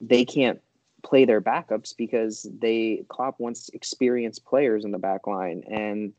they 0.00 0.24
can't 0.24 0.60
play 1.02 1.24
their 1.24 1.40
backups 1.40 1.94
because 1.96 2.46
they 2.58 3.04
Klopp 3.08 3.38
wants 3.38 3.68
experienced 3.70 4.44
players 4.44 4.84
in 4.84 4.90
the 4.90 4.98
back 4.98 5.26
line 5.26 5.62
and 5.70 6.12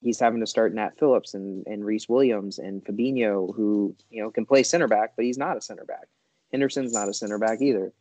he's 0.00 0.18
having 0.18 0.40
to 0.40 0.46
start 0.46 0.74
Nat 0.74 0.98
Phillips 0.98 1.34
and, 1.34 1.66
and 1.66 1.84
Rhys 1.84 2.08
Williams 2.08 2.58
and 2.58 2.84
Fabinho 2.84 3.54
who, 3.54 3.94
you 4.10 4.22
know, 4.22 4.30
can 4.30 4.44
play 4.44 4.62
center 4.62 4.88
back, 4.88 5.12
but 5.16 5.24
he's 5.24 5.38
not 5.38 5.56
a 5.56 5.60
center 5.60 5.84
back. 5.84 6.08
Henderson's 6.50 6.92
not 6.92 7.08
a 7.08 7.14
center 7.14 7.38
back 7.38 7.62
either. 7.62 7.92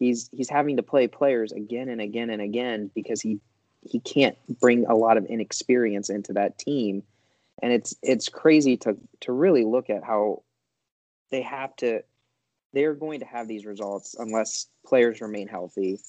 He's 0.00 0.30
he's 0.32 0.48
having 0.48 0.78
to 0.78 0.82
play 0.82 1.06
players 1.06 1.52
again 1.52 1.88
and 1.88 2.00
again 2.00 2.30
and 2.30 2.42
again 2.42 2.90
because 2.94 3.20
he 3.20 3.38
he 3.82 4.00
can't 4.00 4.36
bring 4.60 4.86
a 4.86 4.96
lot 4.96 5.16
of 5.16 5.26
inexperience 5.26 6.10
into 6.10 6.32
that 6.32 6.58
team. 6.58 7.02
And 7.62 7.72
it's 7.72 7.94
it's 8.02 8.28
crazy 8.28 8.78
to 8.78 8.96
to 9.20 9.32
really 9.32 9.64
look 9.64 9.90
at 9.90 10.02
how 10.02 10.42
they 11.30 11.42
have 11.42 11.76
to 11.76 12.02
they're 12.72 12.94
going 12.94 13.20
to 13.20 13.26
have 13.26 13.46
these 13.46 13.66
results 13.66 14.16
unless 14.18 14.66
players 14.86 15.20
remain 15.20 15.48
healthy 15.48 16.00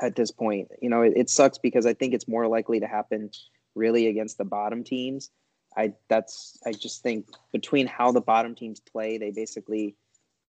at 0.00 0.14
this 0.14 0.30
point. 0.30 0.68
You 0.80 0.88
know, 0.88 1.02
it, 1.02 1.14
it, 1.16 1.30
sucks 1.30 1.58
because 1.58 1.86
I 1.86 1.92
think 1.94 2.14
it's 2.14 2.28
more 2.28 2.46
likely 2.46 2.80
to 2.80 2.86
happen 2.86 3.30
really 3.74 4.06
against 4.06 4.38
the 4.38 4.44
bottom 4.44 4.84
teams. 4.84 5.30
I 5.76 5.92
that's 6.08 6.58
I 6.64 6.72
just 6.72 7.02
think 7.02 7.26
between 7.52 7.86
how 7.86 8.12
the 8.12 8.20
bottom 8.20 8.54
teams 8.54 8.80
play, 8.80 9.18
they 9.18 9.30
basically 9.30 9.96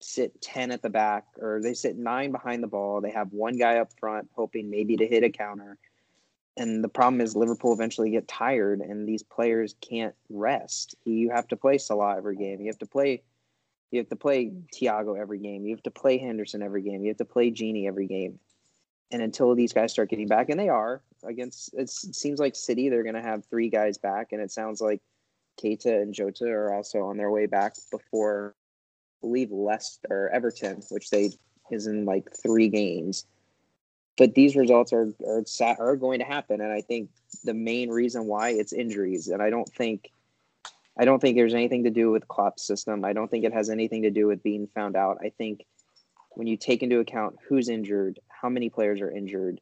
sit 0.02 0.42
10 0.42 0.72
at 0.72 0.82
the 0.82 0.90
back 0.90 1.26
or 1.40 1.62
they 1.62 1.74
sit 1.74 1.98
9 1.98 2.32
behind 2.32 2.62
the 2.62 2.68
ball. 2.68 3.02
They 3.02 3.12
have 3.12 3.32
one 3.32 3.58
guy 3.58 3.78
up 3.78 3.92
front 4.00 4.30
hoping 4.34 4.70
maybe 4.70 4.98
to 4.98 5.08
hit 5.08 5.24
a 5.24 5.30
counter. 5.30 5.78
And 6.58 6.84
the 6.84 6.90
problem 6.90 7.22
is 7.22 7.36
Liverpool 7.36 7.74
eventually 7.74 8.12
get 8.12 8.28
tired 8.28 8.80
and 8.80 9.08
these 9.08 9.24
players 9.24 9.76
can't 9.82 10.16
rest. 10.30 10.96
You 11.06 11.30
have 11.32 11.48
to 11.50 11.58
play 11.58 11.78
Salah 11.78 12.18
every 12.18 12.38
game. 12.38 12.62
You 12.62 12.68
have 12.68 12.80
to 12.80 12.86
play 12.86 13.24
you 13.92 14.00
have 14.00 14.10
to 14.10 14.16
play 14.16 14.52
Thiago 14.74 15.18
every 15.18 15.40
game. 15.40 15.66
You 15.66 15.74
have 15.74 15.84
to 15.84 15.92
play 15.92 16.18
Henderson 16.18 16.62
every 16.62 16.82
game. 16.82 17.04
You 17.04 17.10
have 17.10 17.18
to 17.18 17.26
play 17.26 17.50
Gini 17.50 17.88
every 17.88 18.08
game. 18.08 18.40
And 19.12 19.22
until 19.22 19.56
these 19.56 19.72
guys 19.72 19.92
start 19.94 20.10
getting 20.10 20.28
back, 20.28 20.50
and 20.50 20.60
they 20.60 20.70
are 20.70 21.02
against, 21.24 21.74
it 21.74 21.90
seems 21.90 22.40
like 22.40 22.56
City, 22.56 22.90
they're 22.90 23.04
going 23.04 23.16
to 23.16 23.22
have 23.22 23.46
three 23.46 23.70
guys 23.70 23.98
back. 23.98 24.32
And 24.32 24.42
it 24.42 24.52
sounds 24.52 24.82
like 24.82 25.02
Keita 25.62 26.02
and 26.02 26.14
Jota 26.14 26.48
are 26.48 26.74
also 26.74 27.04
on 27.04 27.18
their 27.18 27.32
way 27.32 27.46
back 27.46 27.76
before, 27.92 28.56
believe, 29.26 29.52
Leicester 29.52 30.08
or 30.10 30.30
Everton, 30.30 30.82
which 30.90 31.10
they 31.10 31.32
is 31.72 31.88
in 31.88 32.06
like 32.06 32.30
three 32.32 32.70
games. 32.70 33.26
But 34.18 34.36
these 34.36 34.56
results 34.56 34.94
are 34.94 35.12
are, 35.26 35.44
are 35.80 35.96
going 35.96 36.20
to 36.20 36.26
happen, 36.26 36.62
and 36.62 36.72
I 36.72 36.82
think 36.82 37.10
the 37.44 37.54
main 37.54 37.90
reason 37.90 38.26
why 38.26 38.50
it's 38.50 38.72
injuries, 38.72 39.28
and 39.28 39.42
I 39.42 39.50
don't 39.50 39.68
think 39.68 40.12
I 40.98 41.06
don't 41.06 41.20
think 41.20 41.36
there's 41.36 41.54
anything 41.54 41.84
to 41.84 41.90
do 41.90 42.12
with 42.12 42.28
Klopp's 42.28 42.66
system. 42.66 43.04
I 43.04 43.14
don't 43.14 43.30
think 43.30 43.44
it 43.44 43.54
has 43.54 43.70
anything 43.70 44.04
to 44.04 44.12
do 44.12 44.28
with 44.28 44.44
being 44.44 44.68
found 44.68 44.96
out. 44.96 45.18
I 45.22 45.30
think 45.30 45.66
when 46.32 46.48
you 46.48 46.56
take 46.56 46.84
into 46.84 47.00
account 47.00 47.38
who's 47.48 47.68
injured, 47.68 48.20
how 48.30 48.50
many 48.50 48.70
players 48.70 49.02
are 49.02 49.12
injured, 49.12 49.60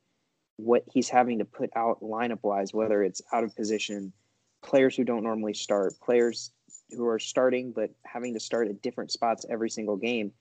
what 0.58 0.84
he's 0.92 1.10
having 1.10 1.40
to 1.40 1.46
put 1.46 1.72
out 1.76 2.02
lineup 2.02 2.44
wise, 2.44 2.74
whether 2.74 3.02
it's 3.02 3.22
out 3.32 3.44
of 3.44 3.56
position, 3.56 4.14
players 4.62 4.96
who 4.96 5.04
don't 5.04 5.24
normally 5.24 5.54
start, 5.54 5.94
players 6.04 6.52
who 6.94 7.08
are 7.08 7.20
starting 7.20 7.72
but 7.72 7.92
having 8.04 8.34
to 8.34 8.40
start 8.40 8.68
at 8.68 8.82
different 8.82 9.12
spots 9.12 9.46
every 9.50 9.70
single 9.70 9.98
game. 9.98 10.32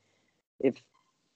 If 0.60 0.76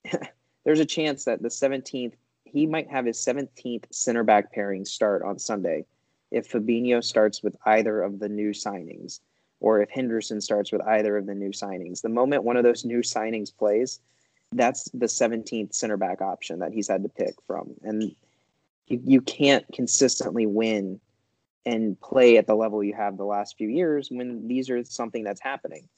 there's 0.65 0.81
a 0.81 0.87
chance 0.87 1.25
that 1.25 1.43
the 1.43 1.49
17th, 1.49 2.15
he 2.45 2.67
might 2.67 2.91
have 2.91 3.07
his 3.07 3.19
17th 3.19 3.85
center 3.91 4.25
back 4.25 4.53
pairing 4.53 4.85
start 4.85 5.23
on 5.23 5.39
Sunday 5.39 5.85
if 6.31 6.51
Fabinho 6.51 7.03
starts 7.03 7.43
with 7.43 7.57
either 7.67 8.03
of 8.03 8.19
the 8.19 8.29
new 8.29 8.51
signings 8.51 9.21
or 9.61 9.81
if 9.81 9.91
Henderson 9.91 10.41
starts 10.41 10.73
with 10.73 10.83
either 10.87 11.17
of 11.17 11.27
the 11.27 11.35
new 11.35 11.51
signings. 11.51 12.03
The 12.03 12.09
moment 12.09 12.45
one 12.45 12.57
of 12.57 12.65
those 12.65 12.85
new 12.85 13.01
signings 13.01 13.57
plays, 13.57 14.01
that's 14.53 14.85
the 14.91 15.07
17th 15.07 15.75
center 15.75 15.97
back 15.97 16.21
option 16.21 16.59
that 16.61 16.73
he's 16.73 16.89
had 16.89 17.03
to 17.03 17.09
pick 17.09 17.35
from. 17.47 17.75
And 17.83 18.15
you, 18.87 19.01
you 19.05 19.21
can't 19.21 19.65
consistently 19.73 20.47
win 20.47 21.01
and 21.67 22.01
play 22.01 22.39
at 22.39 22.47
the 22.47 22.55
level 22.55 22.83
you 22.83 22.95
have 22.95 23.17
the 23.17 23.25
last 23.25 23.59
few 23.59 23.69
years 23.69 24.09
when 24.11 24.49
these 24.49 24.71
are 24.71 24.83
something 24.85 25.25
that's 25.25 25.41
happening. 25.41 25.89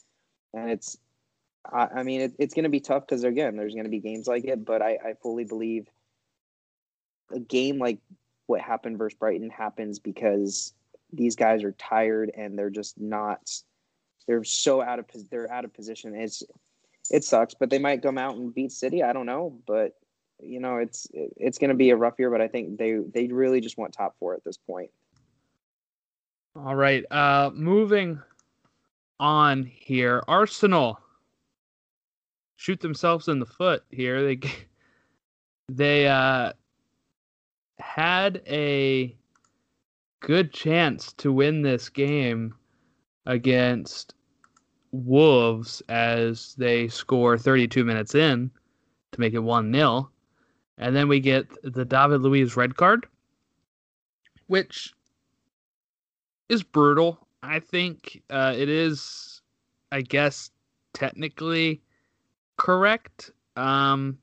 And 0.55 0.71
it's, 0.71 0.99
I, 1.71 1.89
I 1.97 2.03
mean, 2.03 2.23
it, 2.23 2.33
it's 2.39 2.55
going 2.55 2.65
to 2.65 2.71
be 2.71 2.81
tough 2.81 3.07
because, 3.07 3.23
again, 3.23 3.57
there's 3.57 3.75
going 3.75 3.85
to 3.85 3.91
be 3.91 4.01
games 4.01 4.27
like 4.27 4.45
it, 4.45 4.65
but 4.65 4.83
I, 4.83 4.99
I 5.05 5.15
fully 5.23 5.45
believe 5.45 5.87
a 7.31 7.39
game 7.39 7.79
like 7.79 7.99
what 8.47 8.61
happened 8.63 8.99
versus 8.99 9.19
Brighton 9.19 9.51
happens 9.51 9.99
because 9.99 10.73
these 11.13 11.37
guys 11.37 11.63
are 11.63 11.73
tired 11.73 12.33
and 12.35 12.59
they're 12.59 12.71
just 12.71 12.99
not 12.99 13.51
they're 14.29 14.45
so 14.45 14.83
out 14.83 14.99
of 14.99 15.07
they're 15.31 15.51
out 15.51 15.65
of 15.65 15.75
position. 15.75 16.15
It's 16.15 16.43
it 17.11 17.25
sucks, 17.25 17.55
but 17.55 17.71
they 17.71 17.79
might 17.79 18.03
come 18.03 18.19
out 18.19 18.37
and 18.37 18.55
beat 18.55 18.71
City. 18.71 19.03
I 19.03 19.13
don't 19.13 19.27
know, 19.27 19.59
but 19.67 19.95
you 20.41 20.61
know, 20.61 20.77
it's 20.77 21.09
it's 21.13 21.59
going 21.59 21.71
to 21.71 21.77
be 21.77 21.91
a 21.91 21.97
rough 21.97 22.19
year. 22.19 22.31
But 22.31 22.43
I 22.43 22.49
think 22.49 22.79
they 22.79 22.99
they 22.99 23.27
really 23.29 23.61
just 23.61 23.79
want 23.79 23.95
top 23.95 24.17
four 24.21 24.35
at 24.35 24.45
this 24.45 24.59
point. 24.59 24.91
All 26.65 26.75
right, 26.75 27.05
uh, 27.13 27.51
moving 27.55 28.21
on 29.21 29.63
here, 29.63 30.25
Arsenal 30.27 30.99
shoot 32.57 32.81
themselves 32.81 33.29
in 33.29 33.39
the 33.39 33.47
foot 33.47 33.85
here. 33.91 34.25
They 34.25 34.41
they 35.69 36.09
uh, 36.09 36.53
had 37.79 38.43
a 38.49 39.17
good 40.19 40.53
chance 40.53 41.13
to 41.15 41.33
win 41.33 41.63
this 41.63 41.89
game 41.89 42.55
against 43.27 44.15
Wolves 44.91 45.81
as 45.89 46.57
they 46.57 46.89
score 46.89 47.39
32 47.39 47.85
minutes 47.85 48.17
in 48.17 48.51
to 49.13 49.21
make 49.21 49.35
it 49.35 49.39
1 49.39 49.73
0. 49.73 50.11
And 50.79 50.97
then 50.97 51.07
we 51.07 51.21
get 51.21 51.47
the 51.63 51.85
David 51.85 52.23
Luiz 52.23 52.57
red 52.57 52.77
card, 52.77 53.07
which 54.49 54.93
is 56.49 56.63
brutal. 56.63 57.27
I 57.43 57.61
think 57.61 58.23
uh, 58.31 58.55
it 58.57 58.69
is, 58.69 59.43
I 59.93 60.01
guess, 60.03 60.51
technically 60.93 61.83
correct. 62.57 63.31
Um, 63.57 64.19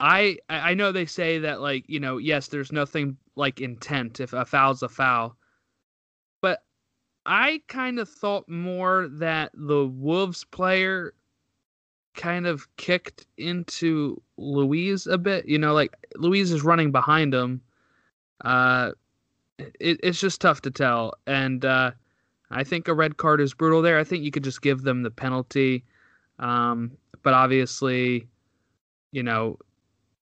I 0.00 0.38
I 0.48 0.74
know 0.74 0.90
they 0.90 1.06
say 1.06 1.38
that 1.38 1.60
like 1.60 1.84
you 1.88 2.00
know 2.00 2.18
yes, 2.18 2.48
there's 2.48 2.72
nothing 2.72 3.16
like 3.36 3.60
intent 3.60 4.20
if 4.20 4.32
a 4.32 4.44
foul's 4.44 4.82
a 4.82 4.88
foul, 4.88 5.36
but 6.40 6.64
I 7.24 7.62
kind 7.68 7.98
of 8.00 8.08
thought 8.08 8.48
more 8.48 9.08
that 9.12 9.52
the 9.54 9.86
Wolves 9.86 10.44
player 10.44 11.14
kind 12.14 12.46
of 12.46 12.66
kicked 12.76 13.26
into 13.38 14.20
Luiz 14.36 15.06
a 15.06 15.18
bit. 15.18 15.46
You 15.46 15.58
know, 15.58 15.72
like 15.72 15.94
Luiz 16.16 16.50
is 16.50 16.64
running 16.64 16.90
behind 16.90 17.32
him. 17.32 17.60
Uh, 18.44 18.90
it, 19.58 20.00
it's 20.02 20.20
just 20.20 20.40
tough 20.40 20.62
to 20.62 20.70
tell, 20.70 21.14
and 21.26 21.64
uh, 21.64 21.92
I 22.50 22.64
think 22.64 22.88
a 22.88 22.94
red 22.94 23.16
card 23.16 23.40
is 23.40 23.54
brutal 23.54 23.82
there. 23.82 23.98
I 23.98 24.04
think 24.04 24.24
you 24.24 24.30
could 24.30 24.44
just 24.44 24.62
give 24.62 24.82
them 24.82 25.02
the 25.02 25.10
penalty, 25.10 25.84
um, 26.38 26.92
but 27.22 27.34
obviously, 27.34 28.26
you 29.12 29.22
know, 29.22 29.58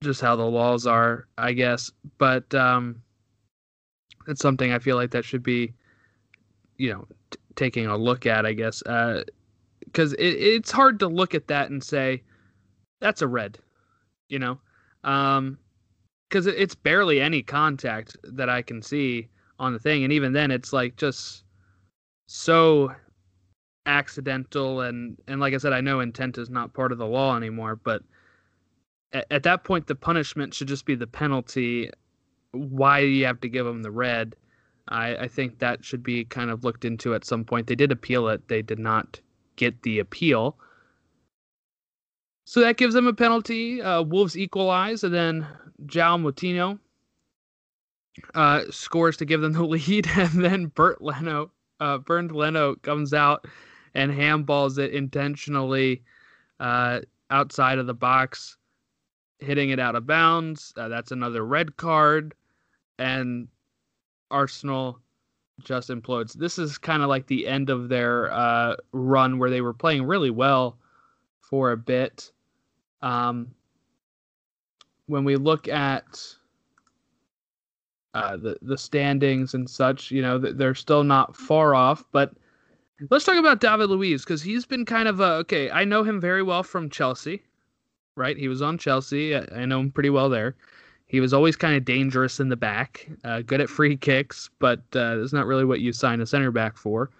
just 0.02 0.20
how 0.20 0.36
the 0.36 0.44
laws 0.44 0.86
are, 0.86 1.26
I 1.38 1.52
guess. 1.52 1.90
But 2.18 2.54
um, 2.54 3.02
it's 4.28 4.40
something 4.40 4.72
I 4.72 4.78
feel 4.78 4.96
like 4.96 5.10
that 5.10 5.24
should 5.24 5.42
be, 5.42 5.74
you 6.76 6.92
know, 6.92 7.06
t- 7.30 7.38
taking 7.56 7.86
a 7.86 7.96
look 7.96 8.26
at, 8.26 8.46
I 8.46 8.52
guess, 8.52 8.82
because 8.82 10.12
uh, 10.12 10.16
it, 10.18 10.36
it's 10.36 10.70
hard 10.70 11.00
to 11.00 11.08
look 11.08 11.34
at 11.34 11.48
that 11.48 11.70
and 11.70 11.82
say 11.82 12.22
that's 13.00 13.22
a 13.22 13.28
red, 13.28 13.58
you 14.28 14.38
know, 14.38 14.60
um, 15.04 15.58
it, 16.46 16.54
it's 16.56 16.74
barely 16.74 17.20
any 17.20 17.42
contact 17.42 18.16
that 18.22 18.48
I 18.48 18.62
can 18.62 18.82
see 18.82 19.28
on 19.58 19.72
the 19.72 19.78
thing, 19.78 20.04
and 20.04 20.12
even 20.12 20.32
then, 20.32 20.50
it's 20.50 20.72
like 20.72 20.96
just 20.96 21.44
so 22.26 22.94
accidental 23.86 24.82
and 24.82 25.16
and 25.26 25.40
like 25.40 25.54
I 25.54 25.58
said, 25.58 25.72
I 25.72 25.80
know 25.80 26.00
intent 26.00 26.38
is 26.38 26.50
not 26.50 26.74
part 26.74 26.92
of 26.92 26.98
the 26.98 27.06
law 27.06 27.36
anymore, 27.36 27.76
but 27.76 28.02
at, 29.12 29.26
at 29.30 29.42
that 29.42 29.64
point 29.64 29.86
the 29.86 29.94
punishment 29.94 30.54
should 30.54 30.68
just 30.68 30.86
be 30.86 30.94
the 30.94 31.06
penalty. 31.06 31.90
Why 32.52 33.00
do 33.00 33.06
you 33.06 33.26
have 33.26 33.40
to 33.40 33.48
give 33.48 33.66
them 33.66 33.82
the 33.82 33.90
red? 33.90 34.36
I, 34.88 35.16
I 35.16 35.28
think 35.28 35.58
that 35.58 35.84
should 35.84 36.02
be 36.02 36.24
kind 36.24 36.50
of 36.50 36.64
looked 36.64 36.84
into 36.84 37.14
at 37.14 37.24
some 37.24 37.44
point. 37.44 37.66
They 37.66 37.74
did 37.74 37.92
appeal 37.92 38.28
it. 38.28 38.48
They 38.48 38.62
did 38.62 38.78
not 38.78 39.20
get 39.56 39.82
the 39.82 39.98
appeal. 39.98 40.56
So 42.44 42.60
that 42.60 42.76
gives 42.76 42.94
them 42.94 43.06
a 43.06 43.12
penalty. 43.12 43.80
Uh, 43.80 44.02
Wolves 44.02 44.36
equalize, 44.36 45.04
and 45.04 45.14
then 45.14 45.46
João 45.86 46.22
Moutinho 46.22 46.78
uh, 48.34 48.62
scores 48.70 49.16
to 49.18 49.24
give 49.24 49.40
them 49.40 49.52
the 49.52 49.64
lead, 49.64 50.08
and 50.16 50.44
then 50.44 50.66
Bernd 50.66 50.96
Leno, 51.00 51.50
uh, 51.80 51.98
Leno 52.08 52.74
comes 52.76 53.14
out 53.14 53.46
and 53.94 54.12
handballs 54.12 54.78
it 54.78 54.92
intentionally 54.92 56.02
uh, 56.60 57.00
outside 57.30 57.78
of 57.78 57.86
the 57.86 57.94
box 57.94 58.56
hitting 59.38 59.70
it 59.70 59.78
out 59.80 59.96
of 59.96 60.06
bounds. 60.06 60.72
Uh, 60.76 60.88
that's 60.88 61.12
another 61.12 61.44
red 61.44 61.76
card, 61.76 62.34
and 62.98 63.48
Arsenal 64.30 65.00
just 65.64 65.90
implodes. 65.90 66.32
This 66.34 66.58
is 66.58 66.78
kind 66.78 67.02
of 67.02 67.08
like 67.08 67.26
the 67.26 67.46
end 67.46 67.70
of 67.70 67.88
their 67.88 68.32
uh, 68.32 68.76
run 68.92 69.38
where 69.38 69.50
they 69.50 69.60
were 69.60 69.74
playing 69.74 70.04
really 70.04 70.30
well 70.30 70.78
for 71.40 71.72
a 71.72 71.76
bit. 71.76 72.32
Um, 73.02 73.48
when 75.10 75.24
we 75.24 75.36
look 75.36 75.68
at 75.68 76.22
uh, 78.14 78.36
the 78.36 78.56
the 78.62 78.78
standings 78.78 79.54
and 79.54 79.68
such, 79.68 80.10
you 80.10 80.22
know, 80.22 80.38
they're 80.38 80.74
still 80.74 81.04
not 81.04 81.36
far 81.36 81.74
off. 81.74 82.04
But 82.12 82.32
let's 83.10 83.24
talk 83.24 83.36
about 83.36 83.60
David 83.60 83.90
Luiz 83.90 84.24
because 84.24 84.42
he's 84.42 84.66
been 84.66 84.84
kind 84.84 85.08
of 85.08 85.20
a 85.20 85.32
okay. 85.42 85.70
I 85.70 85.84
know 85.84 86.02
him 86.02 86.20
very 86.20 86.42
well 86.42 86.62
from 86.62 86.90
Chelsea 86.90 87.42
right? 88.20 88.36
He 88.36 88.48
was 88.48 88.62
on 88.62 88.78
Chelsea. 88.78 89.34
I, 89.34 89.64
know 89.64 89.80
him 89.80 89.90
pretty 89.90 90.10
well 90.10 90.28
there. 90.28 90.54
He 91.06 91.20
was 91.20 91.32
always 91.32 91.56
kind 91.56 91.74
of 91.74 91.84
dangerous 91.84 92.38
in 92.38 92.50
the 92.50 92.56
back, 92.56 93.08
uh, 93.24 93.40
good 93.42 93.60
at 93.60 93.68
free 93.68 93.96
kicks, 93.96 94.50
but 94.58 94.80
uh, 94.94 95.16
that's 95.16 95.32
not 95.32 95.46
really 95.46 95.64
what 95.64 95.80
you 95.80 95.92
sign 95.92 96.20
a 96.20 96.26
center 96.26 96.50
back 96.50 96.76
for. 96.76 97.10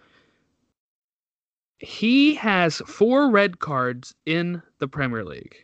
He 1.79 2.35
has 2.35 2.83
four 2.87 3.31
red 3.31 3.59
cards 3.59 4.15
in 4.27 4.63
the 4.79 4.87
Premier 4.87 5.25
League. 5.25 5.57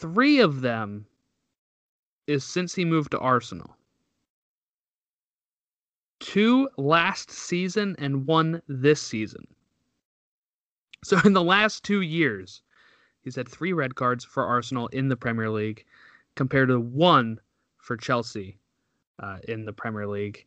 Three 0.00 0.40
of 0.40 0.60
them 0.60 1.06
is 2.26 2.44
since 2.44 2.74
he 2.74 2.84
moved 2.84 3.10
to 3.12 3.18
Arsenal. 3.18 3.76
Two 6.20 6.68
last 6.76 7.30
season 7.30 7.96
and 7.98 8.26
one 8.26 8.62
this 8.68 9.02
season. 9.02 9.46
So 11.04 11.18
in 11.24 11.32
the 11.32 11.42
last 11.42 11.82
two 11.82 12.00
years, 12.00 12.62
He's 13.22 13.36
had 13.36 13.48
three 13.48 13.72
red 13.72 13.94
cards 13.94 14.24
for 14.24 14.44
Arsenal 14.44 14.88
in 14.88 15.08
the 15.08 15.16
Premier 15.16 15.48
League, 15.48 15.84
compared 16.34 16.68
to 16.68 16.80
one 16.80 17.40
for 17.78 17.96
Chelsea 17.96 18.58
uh, 19.20 19.38
in 19.46 19.64
the 19.64 19.72
Premier 19.72 20.06
League. 20.06 20.44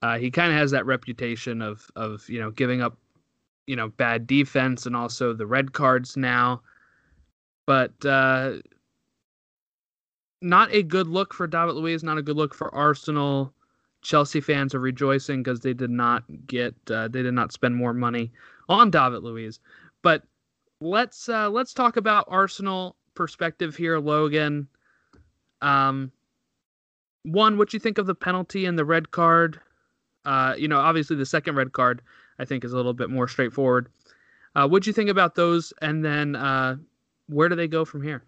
Uh, 0.00 0.18
he 0.18 0.30
kind 0.30 0.52
of 0.52 0.58
has 0.58 0.70
that 0.70 0.86
reputation 0.86 1.62
of 1.62 1.90
of 1.96 2.28
you 2.28 2.38
know 2.38 2.50
giving 2.50 2.80
up 2.80 2.98
you 3.66 3.74
know 3.74 3.88
bad 3.88 4.26
defense 4.26 4.86
and 4.86 4.94
also 4.94 5.32
the 5.32 5.46
red 5.46 5.72
cards 5.72 6.16
now, 6.16 6.62
but 7.66 7.92
uh, 8.04 8.54
not 10.42 10.72
a 10.72 10.82
good 10.82 11.06
look 11.06 11.32
for 11.32 11.46
David 11.46 11.74
Luiz. 11.74 12.02
Not 12.02 12.18
a 12.18 12.22
good 12.22 12.36
look 12.36 12.54
for 12.54 12.74
Arsenal. 12.74 13.52
Chelsea 14.02 14.40
fans 14.40 14.74
are 14.74 14.80
rejoicing 14.80 15.42
because 15.42 15.60
they 15.60 15.72
did 15.72 15.90
not 15.90 16.24
get 16.46 16.74
uh, 16.90 17.08
they 17.08 17.22
did 17.22 17.34
not 17.34 17.52
spend 17.52 17.74
more 17.74 17.94
money 17.94 18.30
on 18.68 18.90
David 18.90 19.22
Luiz, 19.22 19.60
but 20.02 20.22
let's 20.80 21.28
uh, 21.28 21.48
let's 21.48 21.72
talk 21.72 21.96
about 21.96 22.26
Arsenal 22.28 22.96
perspective 23.14 23.74
here, 23.76 23.98
Logan. 23.98 24.68
Um, 25.62 26.12
one, 27.22 27.56
what 27.56 27.72
you 27.72 27.80
think 27.80 27.96
of 27.96 28.06
the 28.06 28.14
penalty 28.14 28.66
and 28.66 28.78
the 28.78 28.84
red 28.84 29.10
card? 29.10 29.58
Uh, 30.26 30.54
you 30.58 30.68
know, 30.68 30.78
obviously 30.78 31.16
the 31.16 31.24
second 31.24 31.56
red 31.56 31.72
card 31.72 32.02
I 32.38 32.44
think 32.44 32.64
is 32.64 32.72
a 32.72 32.76
little 32.76 32.92
bit 32.92 33.08
more 33.08 33.28
straightforward. 33.28 33.88
Uh, 34.54 34.68
what 34.68 34.82
do 34.82 34.90
you 34.90 34.94
think 34.94 35.10
about 35.10 35.34
those? 35.34 35.72
And 35.80 36.04
then 36.04 36.36
uh, 36.36 36.76
where 37.28 37.48
do 37.48 37.56
they 37.56 37.68
go 37.68 37.84
from 37.84 38.02
here? 38.02 38.24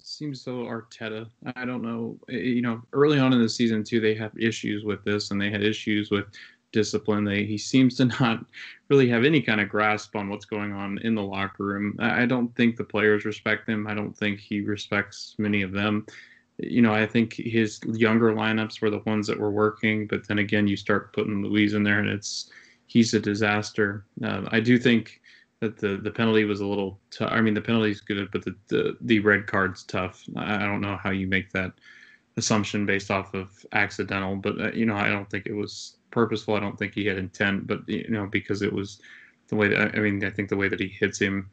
Seems 0.00 0.42
so 0.42 0.64
Arteta. 0.64 1.28
I 1.54 1.64
don't 1.64 1.82
know. 1.82 2.18
You 2.28 2.62
know, 2.62 2.82
early 2.92 3.18
on 3.18 3.32
in 3.32 3.40
the 3.40 3.48
season 3.48 3.84
too, 3.84 4.00
they 4.00 4.14
have 4.14 4.36
issues 4.36 4.84
with 4.84 5.04
this, 5.04 5.30
and 5.30 5.40
they 5.40 5.50
had 5.50 5.62
issues 5.62 6.10
with 6.10 6.26
discipline. 6.72 7.24
They, 7.24 7.44
he 7.44 7.56
seems 7.56 7.96
to 7.96 8.04
not 8.20 8.44
really 8.88 9.08
have 9.08 9.24
any 9.24 9.40
kind 9.40 9.60
of 9.60 9.68
grasp 9.68 10.16
on 10.16 10.28
what's 10.28 10.44
going 10.44 10.72
on 10.72 10.98
in 10.98 11.14
the 11.14 11.22
locker 11.22 11.64
room. 11.64 11.96
I, 12.00 12.26
don't 12.26 12.54
think 12.56 12.76
the 12.76 12.84
players 12.84 13.24
respect 13.24 13.68
him. 13.68 13.86
I 13.86 13.94
don't 13.94 14.16
think 14.16 14.40
he 14.40 14.60
respects 14.60 15.36
many 15.38 15.62
of 15.62 15.72
them. 15.72 16.06
you 16.58 16.82
know, 16.82 16.92
I 16.92 17.06
think 17.06 17.34
his 17.34 17.80
younger 17.86 18.32
lineups 18.32 18.82
were 18.82 18.90
the 18.90 19.02
ones 19.06 19.26
that 19.28 19.38
were 19.38 19.52
working. 19.52 20.06
But 20.06 20.26
then 20.26 20.38
again, 20.38 20.66
you 20.66 20.76
start 20.76 21.12
putting 21.12 21.42
Luiz 21.42 21.74
in 21.74 21.84
there, 21.84 22.00
and 22.00 22.08
it's 22.08 22.50
he's 22.86 23.14
a 23.14 23.20
disaster. 23.20 24.04
Uh, 24.24 24.42
I 24.48 24.60
do 24.60 24.78
think 24.78 25.21
that 25.62 25.78
the 25.78 25.96
the 25.96 26.10
penalty 26.10 26.44
was 26.44 26.60
a 26.60 26.66
little. 26.66 26.98
I 27.20 27.40
mean, 27.40 27.54
the 27.54 27.60
penalty's 27.60 28.00
good, 28.00 28.28
but 28.32 28.44
the, 28.44 28.56
the 28.66 28.96
the 29.00 29.20
red 29.20 29.46
card's 29.46 29.84
tough. 29.84 30.24
I, 30.36 30.56
I 30.56 30.58
don't 30.66 30.80
know 30.80 30.96
how 30.96 31.10
you 31.10 31.28
make 31.28 31.52
that 31.52 31.72
assumption 32.36 32.84
based 32.84 33.12
off 33.12 33.32
of 33.32 33.64
accidental, 33.72 34.34
but 34.34 34.60
uh, 34.60 34.72
you 34.72 34.86
know, 34.86 34.96
I 34.96 35.08
don't 35.08 35.30
think 35.30 35.46
it 35.46 35.54
was 35.54 35.98
purposeful. 36.10 36.56
I 36.56 36.60
don't 36.60 36.76
think 36.76 36.94
he 36.94 37.06
had 37.06 37.16
intent, 37.16 37.68
but 37.68 37.88
you 37.88 38.08
know, 38.08 38.26
because 38.26 38.60
it 38.60 38.72
was 38.72 39.00
the 39.48 39.54
way 39.54 39.68
that 39.68 39.94
I 39.94 40.00
mean, 40.00 40.24
I 40.24 40.30
think 40.30 40.48
the 40.48 40.56
way 40.56 40.68
that 40.68 40.80
he 40.80 40.88
hits 40.88 41.20
him, 41.20 41.48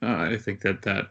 uh, 0.00 0.30
I 0.32 0.38
think 0.38 0.62
that 0.62 0.80
that 0.82 1.10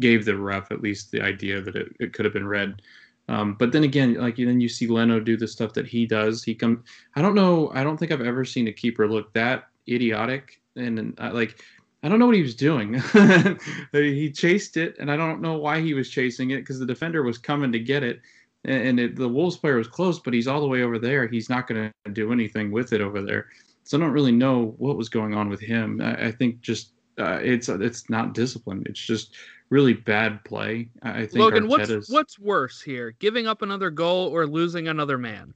gave 0.00 0.24
the 0.24 0.38
ref 0.38 0.72
at 0.72 0.80
least 0.80 1.10
the 1.10 1.20
idea 1.20 1.60
that 1.60 1.76
it, 1.76 1.88
it 2.00 2.14
could 2.14 2.24
have 2.24 2.32
been 2.32 2.48
red. 2.48 2.80
Um, 3.28 3.54
but 3.58 3.70
then 3.70 3.84
again, 3.84 4.14
like 4.14 4.36
then 4.36 4.62
you 4.62 4.68
see 4.70 4.86
Leno 4.86 5.20
do 5.20 5.36
the 5.36 5.46
stuff 5.46 5.74
that 5.74 5.86
he 5.86 6.06
does. 6.06 6.42
He 6.42 6.54
come. 6.54 6.84
I 7.16 7.20
don't 7.20 7.34
know. 7.34 7.70
I 7.74 7.84
don't 7.84 7.98
think 7.98 8.12
I've 8.12 8.22
ever 8.22 8.46
seen 8.46 8.66
a 8.68 8.72
keeper 8.72 9.06
look 9.06 9.30
that 9.34 9.64
idiotic 9.86 10.59
and 10.76 11.18
uh, 11.18 11.30
like 11.32 11.62
I 12.02 12.08
don't 12.08 12.18
know 12.18 12.26
what 12.26 12.36
he 12.36 12.42
was 12.42 12.54
doing. 12.54 12.94
he 13.92 14.30
chased 14.32 14.76
it, 14.76 14.96
and 14.98 15.10
I 15.10 15.16
don't 15.16 15.42
know 15.42 15.58
why 15.58 15.80
he 15.80 15.94
was 15.94 16.08
chasing 16.08 16.50
it 16.50 16.60
because 16.60 16.78
the 16.78 16.86
defender 16.86 17.22
was 17.22 17.38
coming 17.38 17.72
to 17.72 17.78
get 17.78 18.02
it, 18.02 18.20
and 18.64 18.98
it, 18.98 19.16
the 19.16 19.28
Wolves 19.28 19.56
player 19.56 19.76
was 19.76 19.88
close, 19.88 20.18
but 20.18 20.32
he's 20.32 20.46
all 20.46 20.60
the 20.60 20.66
way 20.68 20.82
over 20.82 20.98
there. 20.98 21.26
He's 21.26 21.50
not 21.50 21.66
going 21.66 21.92
to 22.04 22.10
do 22.10 22.32
anything 22.32 22.70
with 22.70 22.92
it 22.92 23.00
over 23.00 23.22
there. 23.22 23.48
So 23.84 23.98
I 23.98 24.00
don't 24.00 24.12
really 24.12 24.32
know 24.32 24.74
what 24.78 24.96
was 24.96 25.08
going 25.08 25.34
on 25.34 25.48
with 25.48 25.60
him. 25.60 26.00
I, 26.00 26.26
I 26.26 26.32
think 26.32 26.60
just 26.60 26.92
uh, 27.18 27.40
it's 27.42 27.68
it's 27.68 28.08
not 28.08 28.34
discipline. 28.34 28.82
It's 28.86 29.00
just 29.00 29.34
really 29.68 29.94
bad 29.94 30.42
play. 30.44 30.88
I 31.02 31.26
think 31.26 31.36
Logan, 31.36 31.68
Arteta's, 31.68 31.90
what's 31.90 32.10
what's 32.10 32.38
worse 32.38 32.80
here, 32.80 33.12
giving 33.18 33.46
up 33.46 33.62
another 33.62 33.90
goal 33.90 34.28
or 34.28 34.46
losing 34.46 34.88
another 34.88 35.18
man? 35.18 35.54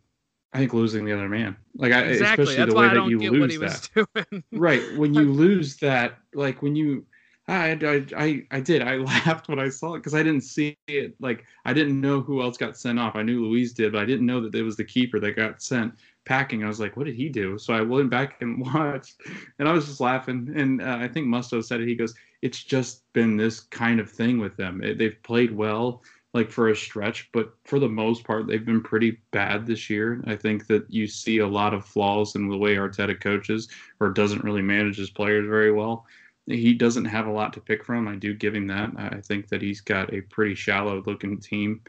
I 0.55 0.59
think 0.59 0.73
losing 0.73 1.05
the 1.05 1.13
other 1.13 1.29
man, 1.29 1.57
like 1.75 1.93
I, 1.93 2.03
exactly. 2.03 2.45
especially 2.45 2.57
That's 2.57 2.73
the 2.73 2.79
way 2.79 2.89
that 2.89 3.09
you 3.09 3.31
lose 3.31 3.59
that. 3.59 4.43
right 4.53 4.97
when 4.97 5.13
you 5.13 5.23
lose 5.33 5.77
that, 5.79 6.19
like 6.33 6.63
when 6.63 6.77
you, 6.77 7.05
I, 7.49 7.73
I, 7.73 8.07
I, 8.17 8.47
I 8.53 8.61
did. 8.61 8.81
I 8.81 8.97
laughed 8.99 9.49
when 9.49 9.59
I 9.59 9.69
saw 9.69 9.95
it 9.95 9.99
because 9.99 10.15
I 10.15 10.23
didn't 10.23 10.43
see 10.43 10.77
it. 10.87 11.17
Like 11.19 11.45
I 11.65 11.73
didn't 11.73 12.01
know 12.01 12.21
who 12.21 12.41
else 12.41 12.57
got 12.57 12.79
sent 12.79 13.01
off. 13.01 13.17
I 13.17 13.23
knew 13.23 13.45
Luiz 13.45 13.73
did, 13.73 13.93
but 13.93 14.03
I 14.03 14.05
didn't 14.05 14.27
know 14.27 14.41
that 14.41 14.55
it 14.55 14.63
was 14.63 14.77
the 14.77 14.85
keeper 14.85 15.19
that 15.19 15.35
got 15.35 15.61
sent 15.61 15.95
packing. 16.25 16.63
I 16.63 16.69
was 16.69 16.79
like, 16.79 16.97
what 16.97 17.07
did 17.07 17.17
he 17.17 17.29
do? 17.29 17.59
So 17.59 17.75
I 17.75 17.81
went 17.81 18.09
back 18.11 18.41
and 18.41 18.61
watched, 18.75 19.17
and 19.59 19.69
I 19.69 19.73
was 19.73 19.87
just 19.87 20.01
laughing. 20.01 20.53
And 20.55 20.81
uh, 20.81 20.99
I 21.01 21.09
think 21.09 21.27
Musto 21.27 21.65
said 21.65 21.81
it. 21.81 21.89
He 21.89 21.97
goes, 21.97 22.15
"It's 22.43 22.63
just 22.63 23.03
been 23.13 23.37
this 23.37 23.59
kind 23.61 23.99
of 23.99 24.09
thing 24.09 24.39
with 24.39 24.57
them. 24.57 24.83
It, 24.85 24.99
they've 24.99 25.21
played 25.25 25.51
well." 25.51 26.03
Like 26.35 26.51
for 26.51 26.69
a 26.69 26.77
stretch, 26.77 27.31
but 27.33 27.55
for 27.65 27.79
the 27.79 27.89
most 27.89 28.25
part, 28.25 28.49
they've 28.49 28.67
been 28.67 28.83
pretty 28.83 29.19
bad 29.31 29.67
this 29.67 29.89
year. 29.89 30.21
I 30.27 30.35
think 30.35 30.67
that 30.67 30.85
you 30.93 31.07
see 31.07 31.39
a 31.39 31.47
lot 31.47 31.73
of 31.73 31.87
flaws 31.87 32.35
in 32.35 32.49
the 32.49 32.57
way 32.57 32.75
Arteta 32.75 33.21
coaches 33.21 33.69
or 34.01 34.11
doesn't 34.11 34.43
really 34.43 34.61
manage 34.61 34.97
his 34.99 35.11
players 35.11 35.49
very 35.49 35.71
well. 35.71 36.07
He 36.47 36.75
doesn't 36.75 37.05
have 37.05 37.29
a 37.29 37.33
lot 37.33 37.53
to 37.53 37.61
pick 37.61 37.85
from. 37.85 38.09
I 38.09 38.17
do 38.17 38.35
give 38.35 38.55
him 38.55 38.67
that. 38.67 38.91
I 38.99 39.21
think 39.21 39.49
that 39.49 39.63
he's 39.63 39.81
got 39.81 40.13
a 40.13 40.23
pretty 40.23 40.57
shallow 40.57 41.03
looking 41.07 41.39
team. 41.39 41.81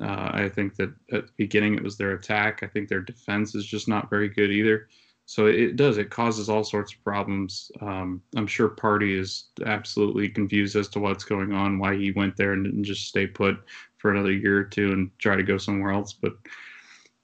Uh, 0.00 0.30
I 0.30 0.50
think 0.54 0.76
that 0.76 0.90
at 1.10 1.26
the 1.26 1.32
beginning 1.38 1.74
it 1.74 1.82
was 1.82 1.96
their 1.96 2.12
attack. 2.12 2.62
I 2.62 2.66
think 2.66 2.88
their 2.88 3.00
defense 3.00 3.54
is 3.54 3.64
just 3.64 3.88
not 3.88 4.10
very 4.10 4.28
good 4.28 4.50
either. 4.50 4.88
So 5.28 5.46
it 5.46 5.74
does. 5.74 5.98
It 5.98 6.10
causes 6.10 6.48
all 6.48 6.62
sorts 6.62 6.92
of 6.92 7.02
problems. 7.02 7.72
Um, 7.80 8.22
I'm 8.36 8.46
sure 8.46 8.68
Partey 8.68 9.18
is 9.18 9.46
absolutely 9.64 10.28
confused 10.28 10.76
as 10.76 10.86
to 10.90 11.00
what's 11.00 11.24
going 11.24 11.52
on, 11.52 11.80
why 11.80 11.96
he 11.96 12.12
went 12.12 12.36
there 12.36 12.52
and 12.52 12.64
didn't 12.64 12.84
just 12.84 13.08
stay 13.08 13.26
put 13.26 13.56
for 13.98 14.10
another 14.10 14.32
year 14.32 14.58
or 14.58 14.64
two 14.64 14.92
and 14.92 15.10
try 15.18 15.36
to 15.36 15.42
go 15.42 15.58
somewhere 15.58 15.92
else. 15.92 16.12
But 16.12 16.34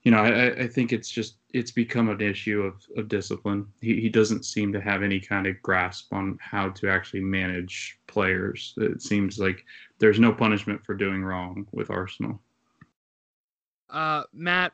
you 0.03 0.11
know, 0.11 0.19
I, 0.19 0.63
I 0.63 0.67
think 0.67 0.93
it's 0.93 1.11
just 1.11 1.37
it's 1.53 1.71
become 1.71 2.09
an 2.09 2.21
issue 2.21 2.63
of, 2.63 2.85
of 2.97 3.09
discipline. 3.09 3.67
He, 3.81 4.01
he 4.01 4.09
doesn't 4.09 4.45
seem 4.45 4.73
to 4.73 4.81
have 4.81 5.03
any 5.03 5.21
kind 5.21 5.47
of 5.47 5.61
grasp 5.63 6.13
on 6.13 6.39
how 6.41 6.71
to 6.71 6.89
actually 6.89 7.21
manage 7.21 7.99
players. 8.07 8.75
It 8.79 9.03
seems 9.03 9.39
like 9.39 9.65
there's 9.99 10.19
no 10.19 10.33
punishment 10.33 10.85
for 10.85 10.95
doing 10.95 11.23
wrong 11.23 11.67
with 11.73 11.91
Arsenal. 11.91 12.41
Uh, 13.91 14.25
Matt, 14.33 14.73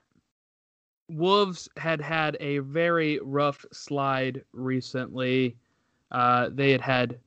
Wolves 1.09 1.68
had 1.76 2.01
had 2.01 2.36
a 2.38 2.59
very 2.59 3.18
rough 3.22 3.64
slide 3.72 4.44
recently. 4.53 5.57
Uh, 6.11 6.51
they 6.53 6.70
had 6.70 6.80
had 6.80 7.18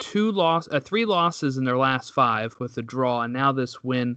two 0.00 0.32
loss, 0.32 0.66
uh, 0.72 0.80
three 0.80 1.04
losses 1.04 1.56
in 1.56 1.64
their 1.64 1.78
last 1.78 2.12
five 2.12 2.56
with 2.58 2.76
a 2.76 2.82
draw, 2.82 3.20
and 3.22 3.32
now 3.32 3.52
this 3.52 3.84
win 3.84 4.16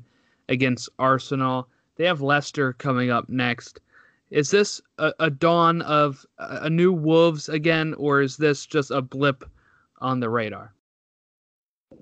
against 0.50 0.90
Arsenal. 0.98 1.68
They 1.96 2.06
have 2.06 2.22
Leicester 2.22 2.74
coming 2.74 3.12
up 3.12 3.30
next. 3.30 3.80
Is 4.32 4.50
this 4.50 4.82
a, 4.98 5.14
a 5.20 5.30
dawn 5.30 5.84
of 5.84 6.26
a 6.40 6.70
new 6.70 6.92
Wolves 6.92 7.50
again, 7.50 7.94
or 7.96 8.22
is 8.22 8.38
this 8.38 8.66
just 8.66 8.90
a 8.90 9.02
blip 9.02 9.44
on 10.00 10.20
the 10.20 10.30
radar? 10.30 10.74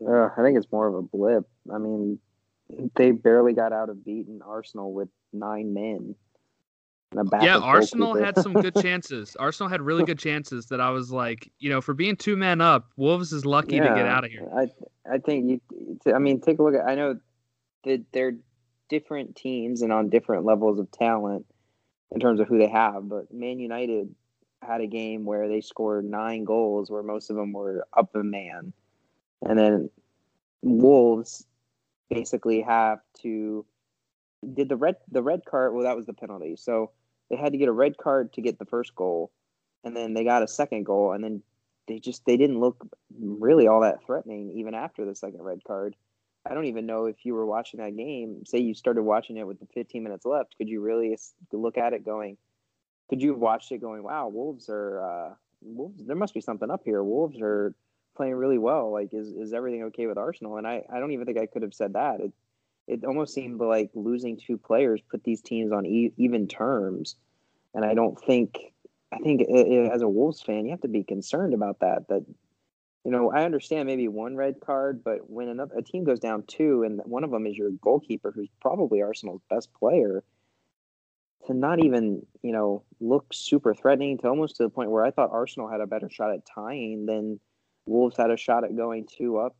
Uh, 0.07 0.29
I 0.37 0.41
think 0.41 0.57
it's 0.57 0.71
more 0.71 0.87
of 0.87 0.95
a 0.95 1.01
blip. 1.01 1.45
I 1.73 1.77
mean, 1.77 2.19
they 2.95 3.11
barely 3.11 3.51
got 3.51 3.73
out 3.73 3.89
of 3.89 4.05
beating 4.05 4.39
Arsenal 4.45 4.93
with 4.93 5.09
nine 5.33 5.73
men. 5.73 6.15
Yeah, 7.13 7.57
Arsenal 7.57 8.15
had 8.15 8.37
some 8.37 8.53
good 8.53 8.75
chances. 8.81 9.35
Arsenal 9.35 9.69
had 9.69 9.81
really 9.81 10.05
good 10.05 10.19
chances 10.19 10.67
that 10.67 10.79
I 10.79 10.91
was 10.91 11.11
like, 11.11 11.51
you 11.59 11.69
know, 11.69 11.81
for 11.81 11.93
being 11.93 12.15
two 12.15 12.37
men 12.37 12.61
up, 12.61 12.89
Wolves 12.95 13.33
is 13.33 13.45
lucky 13.45 13.75
yeah, 13.75 13.89
to 13.89 13.95
get 13.95 14.05
out 14.05 14.23
of 14.23 14.31
here. 14.31 14.47
I 14.55 14.69
I 15.11 15.17
think 15.17 15.49
you. 15.49 15.99
I 16.13 16.19
mean, 16.19 16.39
take 16.39 16.59
a 16.59 16.63
look 16.63 16.75
at. 16.75 16.87
I 16.87 16.95
know 16.95 17.19
that 17.83 18.03
they're 18.13 18.37
different 18.89 19.35
teams 19.35 19.81
and 19.81 19.91
on 19.91 20.09
different 20.09 20.45
levels 20.45 20.79
of 20.79 20.89
talent 20.91 21.45
in 22.11 22.19
terms 22.19 22.39
of 22.39 22.47
who 22.47 22.57
they 22.57 22.69
have, 22.69 23.07
but 23.09 23.33
Man 23.33 23.59
United 23.59 24.13
had 24.61 24.81
a 24.81 24.87
game 24.87 25.25
where 25.25 25.47
they 25.47 25.61
scored 25.61 26.05
nine 26.05 26.43
goals, 26.45 26.89
where 26.89 27.03
most 27.03 27.29
of 27.29 27.35
them 27.35 27.51
were 27.51 27.85
up 27.97 28.15
a 28.15 28.23
man, 28.23 28.73
and 29.41 29.57
then 29.57 29.89
Wolves 30.61 31.45
basically 32.09 32.61
have 32.61 32.99
to 33.21 33.65
did 34.53 34.69
the 34.69 34.77
red 34.77 34.95
the 35.11 35.23
red 35.23 35.43
card. 35.45 35.73
Well, 35.73 35.83
that 35.83 35.97
was 35.97 36.05
the 36.05 36.13
penalty. 36.13 36.55
So 36.55 36.91
they 37.31 37.37
had 37.37 37.53
to 37.53 37.57
get 37.57 37.69
a 37.69 37.73
red 37.73 37.97
card 37.97 38.33
to 38.33 38.41
get 38.41 38.59
the 38.59 38.65
first 38.65 38.93
goal, 38.93 39.31
and 39.85 39.95
then 39.95 40.13
they 40.13 40.25
got 40.25 40.43
a 40.43 40.47
second 40.47 40.85
goal, 40.85 41.13
and 41.13 41.23
then 41.23 41.41
they 41.87 41.97
just 41.97 42.25
they 42.25 42.35
didn't 42.35 42.59
look 42.59 42.85
really 43.17 43.67
all 43.67 43.81
that 43.81 44.05
threatening 44.05 44.51
even 44.51 44.75
after 44.75 45.05
the 45.05 45.15
second 45.15 45.41
red 45.41 45.63
card. 45.65 45.95
I 46.45 46.53
don't 46.53 46.65
even 46.65 46.85
know 46.85 47.05
if 47.05 47.23
you 47.23 47.33
were 47.33 47.45
watching 47.45 47.79
that 47.79 47.95
game. 47.95 48.43
Say 48.45 48.59
you 48.59 48.73
started 48.73 49.03
watching 49.03 49.37
it 49.37 49.47
with 49.47 49.59
the 49.59 49.67
15 49.73 50.03
minutes 50.03 50.25
left, 50.25 50.57
could 50.57 50.67
you 50.67 50.81
really 50.81 51.17
look 51.53 51.77
at 51.77 51.93
it 51.93 52.03
going? 52.03 52.37
Could 53.09 53.21
you 53.21 53.29
have 53.29 53.39
watched 53.39 53.71
it 53.71 53.79
going? 53.79 54.03
Wow, 54.03 54.27
Wolves 54.27 54.67
are 54.69 55.01
uh, 55.01 55.33
Wolves. 55.61 56.05
There 56.05 56.15
must 56.15 56.33
be 56.33 56.41
something 56.41 56.69
up 56.69 56.81
here. 56.83 57.01
Wolves 57.01 57.39
are 57.41 57.73
playing 58.17 58.35
really 58.35 58.57
well. 58.57 58.91
Like, 58.91 59.13
is 59.13 59.29
is 59.29 59.53
everything 59.53 59.83
okay 59.83 60.07
with 60.07 60.17
Arsenal? 60.17 60.57
And 60.57 60.67
I 60.67 60.83
I 60.91 60.99
don't 60.99 61.11
even 61.11 61.25
think 61.25 61.37
I 61.37 61.45
could 61.45 61.61
have 61.61 61.73
said 61.73 61.93
that. 61.93 62.19
It 62.19 62.33
it 62.87 63.03
almost 63.05 63.33
seemed 63.33 63.59
like 63.59 63.89
losing 63.93 64.37
two 64.37 64.57
players 64.57 65.01
put 65.09 65.23
these 65.23 65.41
teams 65.41 65.71
on 65.71 65.85
e- 65.85 66.13
even 66.17 66.47
terms. 66.47 67.15
And 67.73 67.85
I 67.85 67.93
don't 67.93 68.19
think, 68.19 68.59
I 69.11 69.19
think 69.19 69.41
it, 69.41 69.49
it, 69.49 69.91
as 69.91 70.01
a 70.01 70.09
Wolves 70.09 70.41
fan, 70.41 70.65
you 70.65 70.71
have 70.71 70.81
to 70.81 70.87
be 70.87 71.03
concerned 71.03 71.53
about 71.53 71.79
that. 71.79 72.07
That, 72.09 72.25
you 73.05 73.11
know, 73.11 73.31
I 73.31 73.45
understand 73.45 73.87
maybe 73.87 74.07
one 74.07 74.35
red 74.35 74.55
card, 74.59 75.03
but 75.03 75.29
when 75.29 75.47
another 75.47 75.75
a 75.77 75.81
team 75.81 76.03
goes 76.03 76.19
down 76.19 76.43
two, 76.47 76.83
and 76.83 77.01
one 77.05 77.23
of 77.23 77.31
them 77.31 77.47
is 77.47 77.57
your 77.57 77.71
goalkeeper, 77.81 78.31
who's 78.31 78.49
probably 78.59 79.01
Arsenal's 79.01 79.41
best 79.49 79.73
player, 79.73 80.23
to 81.47 81.53
not 81.53 81.83
even, 81.83 82.25
you 82.43 82.51
know, 82.51 82.83
look 82.99 83.25
super 83.33 83.73
threatening 83.73 84.17
to 84.19 84.27
almost 84.27 84.57
to 84.57 84.63
the 84.63 84.69
point 84.69 84.91
where 84.91 85.05
I 85.05 85.11
thought 85.11 85.31
Arsenal 85.31 85.69
had 85.69 85.81
a 85.81 85.87
better 85.87 86.09
shot 86.09 86.31
at 86.31 86.45
tying 86.45 87.05
than 87.05 87.39
Wolves 87.85 88.17
had 88.17 88.31
a 88.31 88.37
shot 88.37 88.63
at 88.63 88.75
going 88.75 89.07
two 89.07 89.37
up 89.37 89.55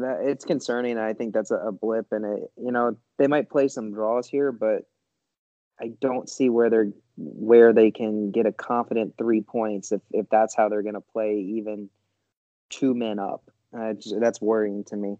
that 0.00 0.20
it's 0.22 0.44
concerning. 0.44 0.98
I 0.98 1.12
think 1.12 1.34
that's 1.34 1.50
a, 1.50 1.56
a 1.56 1.72
blip, 1.72 2.06
and 2.12 2.24
it, 2.24 2.50
you 2.56 2.72
know 2.72 2.96
they 3.18 3.26
might 3.26 3.50
play 3.50 3.68
some 3.68 3.92
draws 3.92 4.28
here, 4.28 4.52
but 4.52 4.82
I 5.80 5.92
don't 6.00 6.28
see 6.28 6.50
where 6.50 6.70
they're 6.70 6.90
where 7.16 7.72
they 7.72 7.90
can 7.90 8.30
get 8.30 8.46
a 8.46 8.52
confident 8.52 9.14
three 9.18 9.40
points 9.40 9.92
if 9.92 10.00
if 10.10 10.26
that's 10.30 10.54
how 10.54 10.68
they're 10.68 10.82
going 10.82 10.94
to 10.94 11.00
play 11.00 11.36
even 11.38 11.88
two 12.68 12.94
men 12.94 13.18
up. 13.18 13.50
Uh, 13.76 13.94
that's 14.18 14.40
worrying 14.40 14.84
to 14.84 14.96
me. 14.96 15.16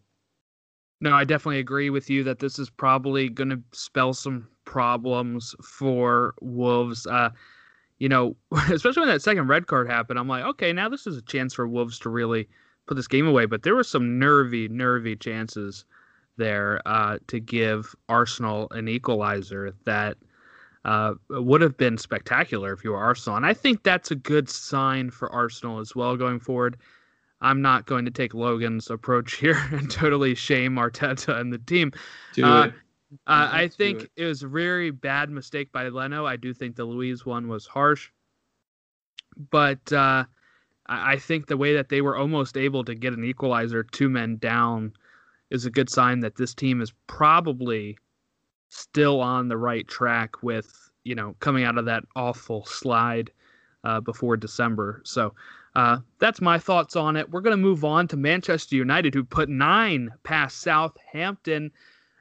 No, 1.01 1.15
I 1.15 1.25
definitely 1.25 1.61
agree 1.61 1.89
with 1.89 2.11
you 2.11 2.23
that 2.25 2.41
this 2.41 2.59
is 2.59 2.69
probably 2.69 3.29
going 3.29 3.51
to 3.51 3.61
spell 3.73 4.13
some 4.13 4.49
problems 4.65 5.55
for 5.63 6.35
Wolves. 6.41 7.07
Uh, 7.07 7.31
you 7.99 8.09
know, 8.09 8.37
especially 8.71 9.01
when 9.01 9.09
that 9.09 9.23
second 9.23 9.49
red 9.49 9.67
card 9.67 9.89
happened, 9.89 10.19
I'm 10.19 10.29
like, 10.29 10.45
okay, 10.45 10.73
now 10.73 10.89
this 10.89 11.07
is 11.07 11.17
a 11.17 11.23
chance 11.23 11.55
for 11.55 11.67
Wolves 11.67 11.99
to 12.01 12.11
really 12.11 12.49
put 12.91 12.97
this 12.97 13.07
game 13.07 13.29
away. 13.29 13.47
But 13.47 13.63
there 13.63 13.77
were 13.77 13.85
some 13.85 14.19
nervy, 14.19 14.67
nervy 14.69 15.15
chances 15.15 15.85
there 16.37 16.83
uh, 16.87 17.19
to 17.29 17.39
give 17.39 17.95
Arsenal 18.09 18.67
an 18.73 18.89
equalizer 18.89 19.73
that 19.85 20.17
uh, 20.85 21.15
would 21.29 21.61
have 21.61 21.77
been 21.77 21.97
spectacular 21.97 22.73
if 22.73 22.83
you 22.83 22.91
were 22.91 22.99
Arsenal. 22.99 23.37
And 23.37 23.47
I 23.47 23.55
think 23.55 23.85
that's 23.85 24.11
a 24.11 24.17
good 24.17 24.49
sign 24.51 25.11
for 25.13 25.31
Arsenal 25.33 25.79
as 25.79 25.95
well 25.95 26.17
going 26.17 26.41
forward. 26.41 26.79
I'm 27.41 27.63
not 27.63 27.87
going 27.87 28.05
to 28.07 28.11
take 28.11 28.35
Logan's 28.35 28.91
approach 28.91 29.35
here 29.37 29.63
and 29.71 29.89
totally 29.89 30.35
shame 30.35 30.75
Arteta 30.75 31.39
and 31.39 31.53
the 31.53 31.59
team. 31.59 31.93
Do 32.35 32.45
Uh, 32.45 32.65
it. 32.65 32.75
Uh, 33.27 33.49
I 33.53 33.69
think 33.69 34.03
it. 34.03 34.11
it. 34.17 34.25
was 34.25 34.43
a 34.43 34.49
very 34.49 34.91
bad 34.91 35.31
mistake 35.31 35.71
by 35.71 35.89
Leno. 35.89 36.27
I 36.27 36.35
do 36.37 36.53
think 36.53 36.75
the 36.75 36.85
Luiz 36.85 37.25
one 37.25 37.47
was 37.47 37.67
harsh, 37.67 38.11
but 39.51 39.93
uh, 39.93 40.25
I 40.91 41.13
I 41.13 41.19
think 41.19 41.47
the 41.47 41.57
way 41.57 41.73
that 41.75 41.89
they 41.89 42.03
were 42.03 42.17
almost 42.17 42.57
able 42.57 42.85
to 42.85 42.95
get 42.95 43.15
an 43.15 43.25
equalizer, 43.25 43.83
two 43.83 44.11
men 44.11 44.37
down, 44.37 44.93
is 45.51 45.65
a 45.65 45.71
good 45.71 45.89
sign 45.89 46.21
that 46.21 46.37
this 46.37 46.55
team 46.55 46.83
is 46.83 46.93
probably 47.07 47.97
still 48.69 49.21
on 49.21 49.49
the 49.49 49.57
right 49.57 49.89
track 49.89 50.43
with 50.43 50.91
you 51.05 51.15
know 51.15 51.35
coming 51.41 51.65
out 51.65 51.79
of 51.79 51.87
that 51.87 52.05
awful 52.17 52.67
slide 52.67 53.31
uh, 53.85 54.01
before 54.01 54.37
December. 54.37 55.01
So 55.05 55.33
uh, 55.77 55.99
that's 56.19 56.41
my 56.41 56.59
thoughts 56.59 56.97
on 56.97 57.17
it. 57.17 57.31
We're 57.31 57.41
going 57.41 57.57
to 57.57 57.63
move 57.63 57.85
on 57.85 58.09
to 58.09 58.17
Manchester 58.17 58.77
United, 58.77 59.15
who 59.15 59.25
put 59.25 59.49
nine 59.49 60.11
past 60.25 60.61
Southampton. 60.61 61.71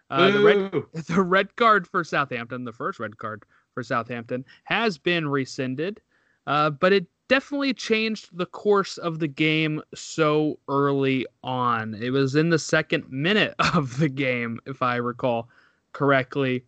Uh, 0.09 0.31
the 0.31 0.39
red 0.39 0.71
the 1.07 1.21
red 1.21 1.55
card 1.55 1.87
for 1.87 2.03
Southampton, 2.03 2.63
the 2.63 2.73
first 2.73 2.99
red 2.99 3.17
card 3.17 3.43
for 3.73 3.83
Southampton, 3.83 4.45
has 4.63 4.97
been 4.97 5.27
rescinded, 5.27 6.01
uh, 6.47 6.69
but 6.69 6.93
it 6.93 7.07
definitely 7.29 7.73
changed 7.73 8.35
the 8.37 8.45
course 8.45 8.97
of 8.97 9.19
the 9.19 9.27
game 9.27 9.81
so 9.95 10.59
early 10.67 11.25
on. 11.43 11.93
It 11.93 12.09
was 12.09 12.35
in 12.35 12.49
the 12.49 12.59
second 12.59 13.09
minute 13.09 13.55
of 13.73 13.97
the 13.97 14.09
game, 14.09 14.59
if 14.65 14.81
I 14.81 14.97
recall 14.97 15.47
correctly. 15.93 16.65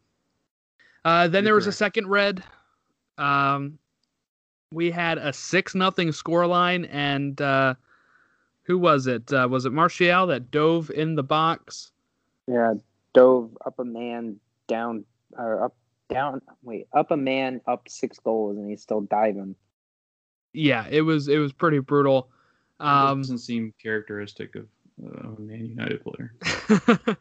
Uh, 1.04 1.28
then 1.28 1.44
there 1.44 1.56
was 1.56 1.68
a 1.68 1.72
second 1.72 2.08
red. 2.08 2.44
Um, 3.18 3.80
we 4.72 4.92
had 4.92 5.18
a 5.18 5.34
six 5.34 5.76
nothing 5.76 6.10
scoreline, 6.10 6.88
and 6.92 7.42
uh, 7.42 7.74
who 8.64 8.78
was 8.78 9.08
it? 9.08 9.34
Uh, 9.34 9.48
was 9.50 9.66
it 9.66 9.74
Martial 9.74 10.28
that 10.28 10.52
dove 10.52 10.92
in 10.92 11.16
the 11.16 11.24
box? 11.24 11.92
Yeah, 12.48 12.76
dove 13.14 13.58
up 13.66 13.80
a 13.80 13.84
man 13.84 14.40
down 14.68 15.06
or 15.36 15.66
up 15.66 15.76
down. 16.08 16.42
Wait, 16.62 16.88
up 16.94 17.10
a 17.10 17.18
man 17.18 17.62
up 17.68 17.90
six 17.90 18.20
goals, 18.20 18.58
and 18.58 18.70
he's 18.70 18.84
still 18.84 19.02
diving. 19.02 19.56
Yeah, 20.54 20.88
it 20.90 21.02
was 21.02 21.28
it 21.28 21.38
was 21.38 21.54
pretty 21.54 21.80
brutal. 21.80 22.30
Um, 22.80 23.22
doesn't 23.22 23.40
seem 23.40 23.74
characteristic 23.82 24.56
of 24.56 24.68
uh, 25.04 25.30
a 25.30 25.42
Man 25.42 25.66
United 25.66 26.04
player. 26.04 26.34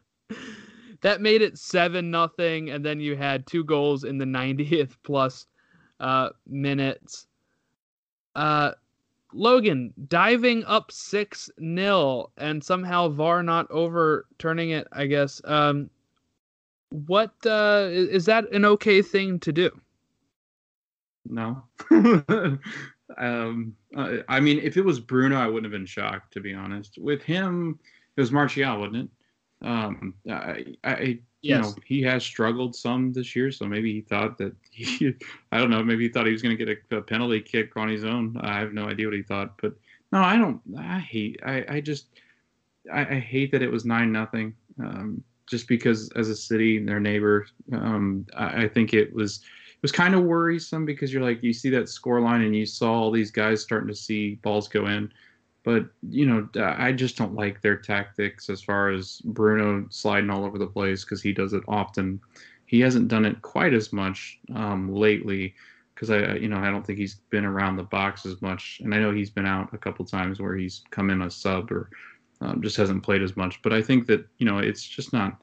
that 1.02 1.20
made 1.20 1.42
it 1.42 1.58
seven 1.58 2.10
nothing, 2.10 2.70
and 2.70 2.84
then 2.84 3.00
you 3.00 3.16
had 3.16 3.46
two 3.46 3.64
goals 3.64 4.04
in 4.04 4.18
the 4.18 4.24
90th 4.24 4.96
plus 5.02 5.46
uh, 6.00 6.30
minutes. 6.46 7.26
Uh, 8.34 8.72
Logan 9.32 9.92
diving 10.08 10.64
up 10.64 10.90
six 10.90 11.50
0 11.60 12.30
and 12.36 12.62
somehow 12.64 13.08
VAR 13.08 13.42
not 13.42 13.70
overturning 13.70 14.70
it. 14.70 14.88
I 14.92 15.06
guess. 15.06 15.40
Um, 15.44 15.90
what 16.90 17.32
uh, 17.46 17.86
is 17.90 18.26
that 18.26 18.50
an 18.52 18.64
okay 18.64 19.02
thing 19.02 19.38
to 19.40 19.52
do? 19.52 19.70
No. 21.26 21.62
um, 23.18 23.74
I, 24.28 24.40
mean, 24.40 24.58
if 24.60 24.76
it 24.76 24.84
was 24.84 25.00
Bruno, 25.00 25.36
I 25.36 25.46
wouldn't 25.46 25.64
have 25.64 25.78
been 25.78 25.86
shocked, 25.86 26.32
to 26.34 26.40
be 26.40 26.54
honest. 26.54 26.98
With 26.98 27.22
him, 27.22 27.78
it 28.16 28.20
was 28.20 28.32
Martial, 28.32 28.78
wasn't 28.78 28.96
it? 28.96 29.08
Um, 29.62 30.14
I, 30.30 30.64
I, 30.84 31.18
you 31.42 31.58
know, 31.58 31.74
he 31.84 32.02
has 32.02 32.22
struggled 32.22 32.74
some 32.74 33.12
this 33.12 33.34
year, 33.34 33.50
so 33.50 33.66
maybe 33.66 33.92
he 33.92 34.00
thought 34.00 34.38
that 34.38 34.54
he, 34.70 35.14
I 35.52 35.58
don't 35.58 35.70
know, 35.70 35.82
maybe 35.82 36.04
he 36.04 36.12
thought 36.12 36.26
he 36.26 36.32
was 36.32 36.42
going 36.42 36.56
to 36.56 36.64
get 36.64 36.78
a, 36.92 36.96
a 36.96 37.02
penalty 37.02 37.40
kick 37.40 37.76
on 37.76 37.88
his 37.88 38.04
own. 38.04 38.36
I 38.40 38.58
have 38.58 38.72
no 38.72 38.88
idea 38.88 39.06
what 39.06 39.14
he 39.14 39.22
thought, 39.22 39.54
but 39.60 39.74
no, 40.12 40.20
I 40.20 40.36
don't. 40.36 40.60
I 40.78 40.98
hate. 40.98 41.40
I, 41.44 41.64
I 41.68 41.80
just, 41.80 42.06
I, 42.92 43.00
I 43.00 43.18
hate 43.18 43.52
that 43.52 43.62
it 43.62 43.70
was 43.70 43.84
nine 43.84 44.12
nothing. 44.12 44.54
Um, 44.82 45.22
just 45.48 45.66
because 45.66 46.10
as 46.12 46.28
a 46.28 46.36
city, 46.36 46.76
and 46.76 46.88
their 46.88 47.00
neighbor, 47.00 47.46
um, 47.72 48.26
I, 48.36 48.64
I 48.64 48.68
think 48.68 48.94
it 48.94 49.12
was 49.12 49.40
was 49.82 49.92
kind 49.92 50.14
of 50.14 50.24
worrisome 50.24 50.84
because 50.84 51.12
you're 51.12 51.22
like 51.22 51.42
you 51.42 51.52
see 51.52 51.70
that 51.70 51.88
score 51.88 52.20
line 52.20 52.42
and 52.42 52.54
you 52.54 52.66
saw 52.66 52.92
all 52.92 53.10
these 53.10 53.30
guys 53.30 53.62
starting 53.62 53.88
to 53.88 53.94
see 53.94 54.36
balls 54.36 54.68
go 54.68 54.86
in. 54.86 55.12
But 55.62 55.86
you 56.08 56.24
know 56.24 56.48
i 56.58 56.90
just 56.90 57.18
don't 57.18 57.34
like 57.34 57.60
their 57.60 57.76
tactics 57.76 58.48
as 58.48 58.62
far 58.62 58.88
as 58.88 59.20
bruno 59.24 59.86
sliding 59.90 60.30
all 60.30 60.46
over 60.46 60.56
the 60.56 60.66
place 60.66 61.04
because 61.04 61.22
he 61.22 61.32
does 61.32 61.52
it 61.52 61.62
often. 61.68 62.20
He 62.66 62.80
hasn't 62.80 63.08
done 63.08 63.24
it 63.24 63.42
quite 63.42 63.74
as 63.74 63.92
much 63.92 64.38
um, 64.54 64.94
lately 64.94 65.54
because 65.94 66.10
i 66.10 66.34
you 66.34 66.48
know 66.48 66.58
i 66.58 66.70
don't 66.70 66.86
think 66.86 66.98
he's 66.98 67.16
been 67.30 67.44
around 67.44 67.76
the 67.76 67.82
box 67.82 68.24
as 68.24 68.40
much. 68.40 68.80
And 68.82 68.94
i 68.94 68.98
know 68.98 69.12
he's 69.12 69.30
been 69.30 69.46
out 69.46 69.72
a 69.74 69.78
couple 69.78 70.04
times 70.04 70.40
where 70.40 70.56
he's 70.56 70.82
come 70.90 71.10
in 71.10 71.22
a 71.22 71.30
sub 71.30 71.70
or 71.70 71.90
um, 72.40 72.62
just 72.62 72.78
hasn't 72.78 73.02
played 73.02 73.22
as 73.22 73.36
much. 73.36 73.60
But 73.60 73.74
i 73.74 73.82
think 73.82 74.06
that 74.06 74.26
you 74.38 74.46
know 74.46 74.58
it's 74.58 74.82
just 74.82 75.12
not 75.12 75.42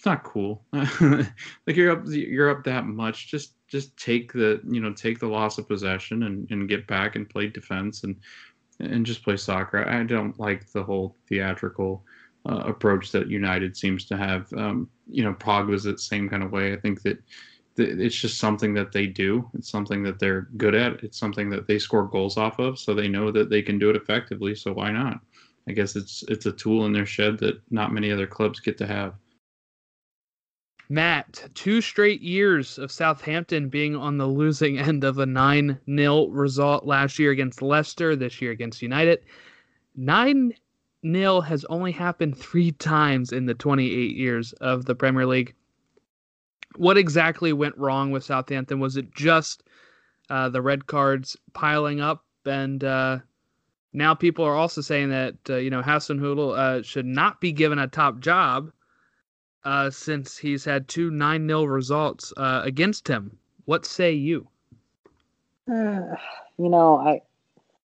it's 0.00 0.06
not 0.06 0.24
cool. 0.24 0.64
Like 0.72 1.76
you're 1.76 1.92
up 1.92 2.04
you're 2.06 2.48
up 2.48 2.64
that 2.64 2.86
much. 2.86 3.30
Just 3.30 3.56
just 3.68 3.94
take 3.98 4.32
the 4.32 4.58
you 4.66 4.80
know 4.80 4.94
take 4.94 5.18
the 5.18 5.26
loss 5.26 5.58
of 5.58 5.68
possession 5.68 6.22
and, 6.22 6.50
and 6.50 6.70
get 6.70 6.86
back 6.86 7.16
and 7.16 7.28
play 7.28 7.48
defense 7.48 8.02
and 8.02 8.16
and 8.78 9.04
just 9.04 9.22
play 9.22 9.36
soccer. 9.36 9.86
I 9.86 10.02
don't 10.04 10.40
like 10.40 10.72
the 10.72 10.82
whole 10.82 11.16
theatrical 11.28 12.02
uh, 12.48 12.62
approach 12.64 13.12
that 13.12 13.28
united 13.28 13.76
seems 13.76 14.06
to 14.06 14.16
have. 14.16 14.50
Um, 14.54 14.88
you 15.06 15.22
know 15.22 15.34
prague 15.34 15.68
was 15.68 15.84
the 15.84 15.98
same 15.98 16.30
kind 16.30 16.42
of 16.42 16.50
way. 16.50 16.72
I 16.72 16.76
think 16.76 17.02
that 17.02 17.18
th- 17.76 17.98
it's 17.98 18.16
just 18.18 18.38
something 18.38 18.72
that 18.72 18.92
they 18.92 19.06
do. 19.06 19.50
It's 19.52 19.68
something 19.68 20.02
that 20.04 20.18
they're 20.18 20.48
good 20.56 20.74
at. 20.74 21.04
It's 21.04 21.18
something 21.18 21.50
that 21.50 21.66
they 21.66 21.78
score 21.78 22.08
goals 22.08 22.38
off 22.38 22.58
of 22.58 22.78
so 22.78 22.94
they 22.94 23.08
know 23.08 23.30
that 23.32 23.50
they 23.50 23.60
can 23.60 23.78
do 23.78 23.90
it 23.90 23.96
effectively 23.96 24.54
so 24.54 24.72
why 24.72 24.92
not? 24.92 25.20
I 25.68 25.72
guess 25.72 25.94
it's 25.94 26.24
it's 26.28 26.46
a 26.46 26.52
tool 26.52 26.86
in 26.86 26.94
their 26.94 27.04
shed 27.04 27.36
that 27.40 27.60
not 27.70 27.92
many 27.92 28.10
other 28.10 28.26
clubs 28.26 28.60
get 28.60 28.78
to 28.78 28.86
have 28.86 29.12
Matt, 30.92 31.48
two 31.54 31.80
straight 31.80 32.20
years 32.20 32.76
of 32.76 32.90
Southampton 32.90 33.68
being 33.68 33.94
on 33.94 34.18
the 34.18 34.26
losing 34.26 34.76
end 34.76 35.04
of 35.04 35.18
a 35.18 35.24
9 35.24 35.78
0 35.88 36.26
result 36.26 36.84
last 36.84 37.16
year 37.16 37.30
against 37.30 37.62
Leicester, 37.62 38.16
this 38.16 38.42
year 38.42 38.50
against 38.50 38.82
United. 38.82 39.20
9 39.94 40.52
0 41.06 41.40
has 41.42 41.64
only 41.66 41.92
happened 41.92 42.36
three 42.36 42.72
times 42.72 43.30
in 43.30 43.46
the 43.46 43.54
28 43.54 44.16
years 44.16 44.52
of 44.54 44.84
the 44.84 44.96
Premier 44.96 45.26
League. 45.26 45.54
What 46.74 46.98
exactly 46.98 47.52
went 47.52 47.78
wrong 47.78 48.10
with 48.10 48.24
Southampton? 48.24 48.80
Was 48.80 48.96
it 48.96 49.14
just 49.14 49.62
uh, 50.28 50.48
the 50.48 50.60
red 50.60 50.88
cards 50.88 51.36
piling 51.52 52.00
up? 52.00 52.24
And 52.44 52.82
uh, 52.82 53.18
now 53.92 54.14
people 54.14 54.44
are 54.44 54.56
also 54.56 54.80
saying 54.80 55.10
that, 55.10 55.36
uh, 55.48 55.56
you 55.56 55.70
know, 55.70 55.82
Hasenhüttl 55.82 56.58
uh, 56.58 56.82
should 56.82 57.06
not 57.06 57.40
be 57.40 57.52
given 57.52 57.78
a 57.78 57.86
top 57.86 58.18
job 58.18 58.72
uh, 59.64 59.90
since 59.90 60.38
he's 60.38 60.64
had 60.64 60.88
two 60.88 61.10
9 61.10 61.46
0 61.46 61.64
results 61.64 62.32
uh, 62.36 62.62
against 62.64 63.06
him. 63.08 63.38
What 63.64 63.84
say 63.86 64.12
you? 64.12 64.48
Uh, 65.70 66.16
you 66.58 66.68
know, 66.68 66.96
I 66.96 67.22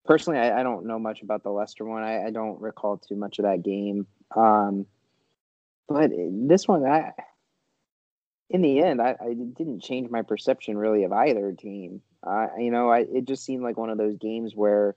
personally 0.05 0.39
I, 0.39 0.59
I 0.59 0.63
don't 0.63 0.85
know 0.85 0.99
much 0.99 1.21
about 1.21 1.43
the 1.43 1.51
Leicester 1.51 1.85
one. 1.85 2.03
I, 2.03 2.25
I 2.27 2.31
don't 2.31 2.59
recall 2.61 2.97
too 2.97 3.15
much 3.15 3.39
of 3.39 3.43
that 3.43 3.63
game. 3.63 4.07
Um, 4.35 4.85
but 5.87 6.11
this 6.15 6.67
one, 6.67 6.85
I 6.85 7.13
in 8.49 8.61
the 8.61 8.81
end, 8.81 9.01
I, 9.01 9.15
I 9.19 9.33
didn't 9.33 9.81
change 9.81 10.09
my 10.09 10.21
perception 10.21 10.77
really 10.77 11.03
of 11.03 11.11
either 11.11 11.51
team. 11.53 12.01
Uh, 12.21 12.47
you 12.57 12.71
know, 12.71 12.89
I, 12.89 12.99
it 12.99 13.25
just 13.25 13.43
seemed 13.43 13.63
like 13.63 13.77
one 13.77 13.89
of 13.89 13.97
those 13.97 14.17
games 14.17 14.53
where 14.55 14.95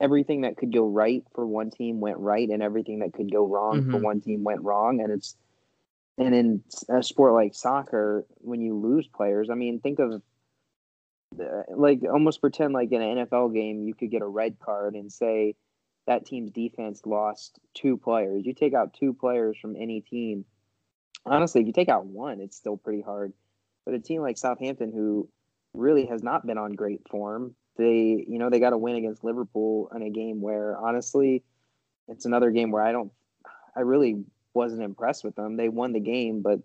everything 0.00 0.42
that 0.42 0.56
could 0.56 0.72
go 0.72 0.86
right 0.86 1.24
for 1.34 1.46
one 1.46 1.70
team 1.70 2.00
went 2.00 2.18
right, 2.18 2.48
and 2.48 2.62
everything 2.62 2.98
that 3.00 3.12
could 3.12 3.32
go 3.32 3.46
wrong 3.46 3.84
for 3.90 3.98
Mhm. 3.98 4.02
one 4.02 4.20
team 4.20 4.44
went 4.44 4.62
wrong. 4.62 5.00
And 5.00 5.10
it's 5.12 5.36
and 6.18 6.34
in 6.34 6.62
a 6.88 7.02
sport 7.02 7.32
like 7.32 7.54
soccer, 7.54 8.26
when 8.38 8.60
you 8.60 8.78
lose 8.78 9.06
players, 9.08 9.50
I 9.50 9.54
mean, 9.54 9.80
think 9.80 9.98
of 9.98 10.22
like 11.76 12.00
almost 12.04 12.40
pretend 12.40 12.72
like 12.72 12.92
in 12.92 13.02
an 13.02 13.26
NFL 13.26 13.54
game, 13.54 13.82
you 13.82 13.94
could 13.94 14.10
get 14.10 14.22
a 14.22 14.26
red 14.26 14.58
card 14.60 14.94
and 14.94 15.12
say 15.12 15.56
that 16.06 16.26
team's 16.26 16.50
defense 16.50 17.02
lost 17.04 17.58
two 17.74 17.96
players. 17.96 18.44
You 18.44 18.54
take 18.54 18.74
out 18.74 18.94
two 18.94 19.14
players 19.14 19.56
from 19.60 19.76
any 19.76 20.00
team. 20.00 20.44
Honestly, 21.26 21.62
if 21.62 21.66
you 21.66 21.72
take 21.72 21.88
out 21.88 22.06
one, 22.06 22.40
it's 22.40 22.56
still 22.56 22.76
pretty 22.76 23.02
hard. 23.02 23.32
But 23.84 23.94
a 23.94 23.98
team 23.98 24.20
like 24.20 24.38
Southampton, 24.38 24.92
who 24.92 25.28
really 25.72 26.06
has 26.06 26.22
not 26.22 26.46
been 26.46 26.58
on 26.58 26.72
great 26.72 27.00
form, 27.08 27.54
they 27.76 28.24
you 28.28 28.38
know 28.38 28.50
they 28.50 28.60
got 28.60 28.72
a 28.72 28.78
win 28.78 28.96
against 28.96 29.24
Liverpool 29.24 29.90
in 29.94 30.02
a 30.02 30.10
game 30.10 30.40
where 30.40 30.76
honestly, 30.76 31.42
it's 32.08 32.26
another 32.26 32.50
game 32.50 32.70
where 32.70 32.84
I 32.84 32.92
don't, 32.92 33.10
I 33.76 33.80
really 33.80 34.24
wasn't 34.54 34.82
impressed 34.82 35.24
with 35.24 35.34
them. 35.34 35.56
They 35.56 35.68
won 35.68 35.92
the 35.92 36.00
game, 36.00 36.42
but 36.42 36.60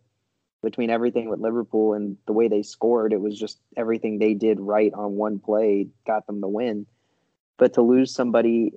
between 0.61 0.89
everything 0.89 1.29
with 1.29 1.39
Liverpool 1.39 1.93
and 1.93 2.17
the 2.25 2.33
way 2.33 2.47
they 2.47 2.63
scored, 2.63 3.13
it 3.13 3.21
was 3.21 3.37
just 3.37 3.59
everything 3.77 4.19
they 4.19 4.33
did 4.33 4.59
right 4.59 4.93
on 4.93 5.13
one 5.15 5.39
play 5.39 5.87
got 6.05 6.27
them 6.27 6.41
the 6.41 6.47
win. 6.47 6.85
But 7.57 7.73
to 7.73 7.81
lose 7.81 8.13
somebody, 8.13 8.73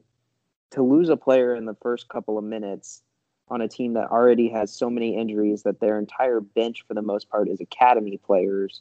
to 0.72 0.82
lose 0.82 1.08
a 1.08 1.16
player 1.16 1.54
in 1.54 1.66
the 1.66 1.76
first 1.82 2.08
couple 2.08 2.38
of 2.38 2.44
minutes 2.44 3.02
on 3.48 3.60
a 3.60 3.68
team 3.68 3.94
that 3.94 4.10
already 4.10 4.48
has 4.48 4.72
so 4.72 4.88
many 4.88 5.16
injuries 5.16 5.64
that 5.64 5.80
their 5.80 5.98
entire 5.98 6.40
bench, 6.40 6.84
for 6.86 6.94
the 6.94 7.02
most 7.02 7.28
part, 7.28 7.48
is 7.48 7.60
academy 7.60 8.16
players 8.16 8.80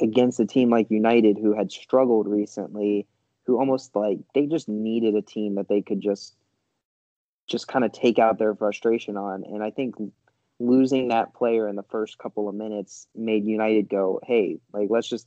against 0.00 0.40
a 0.40 0.46
team 0.46 0.70
like 0.70 0.90
United 0.90 1.38
who 1.38 1.54
had 1.54 1.70
struggled 1.70 2.26
recently, 2.26 3.06
who 3.46 3.58
almost 3.58 3.94
like 3.94 4.18
they 4.34 4.46
just 4.46 4.68
needed 4.68 5.14
a 5.14 5.22
team 5.22 5.56
that 5.56 5.68
they 5.68 5.82
could 5.82 6.00
just 6.00 6.34
just 7.50 7.68
kind 7.68 7.84
of 7.84 7.92
take 7.92 8.18
out 8.18 8.38
their 8.38 8.54
frustration 8.54 9.16
on. 9.16 9.44
And 9.44 9.62
I 9.62 9.70
think 9.70 9.96
losing 10.60 11.08
that 11.08 11.34
player 11.34 11.68
in 11.68 11.74
the 11.74 11.82
first 11.82 12.18
couple 12.18 12.48
of 12.48 12.54
minutes 12.54 13.08
made 13.14 13.44
United 13.44 13.88
go, 13.88 14.20
hey, 14.22 14.60
like 14.72 14.88
let's 14.88 15.08
just 15.08 15.26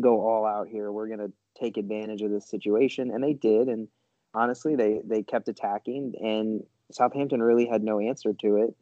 go 0.00 0.26
all 0.26 0.46
out 0.46 0.68
here. 0.68 0.90
We're 0.90 1.08
gonna 1.08 1.30
take 1.60 1.76
advantage 1.76 2.22
of 2.22 2.30
this 2.30 2.48
situation, 2.48 3.10
and 3.10 3.22
they 3.22 3.34
did. 3.34 3.68
And 3.68 3.88
honestly, 4.32 4.76
they 4.76 5.00
they 5.04 5.22
kept 5.22 5.48
attacking, 5.48 6.14
and 6.20 6.64
Southampton 6.90 7.42
really 7.42 7.66
had 7.66 7.82
no 7.82 8.00
answer 8.00 8.32
to 8.32 8.56
it. 8.56 8.74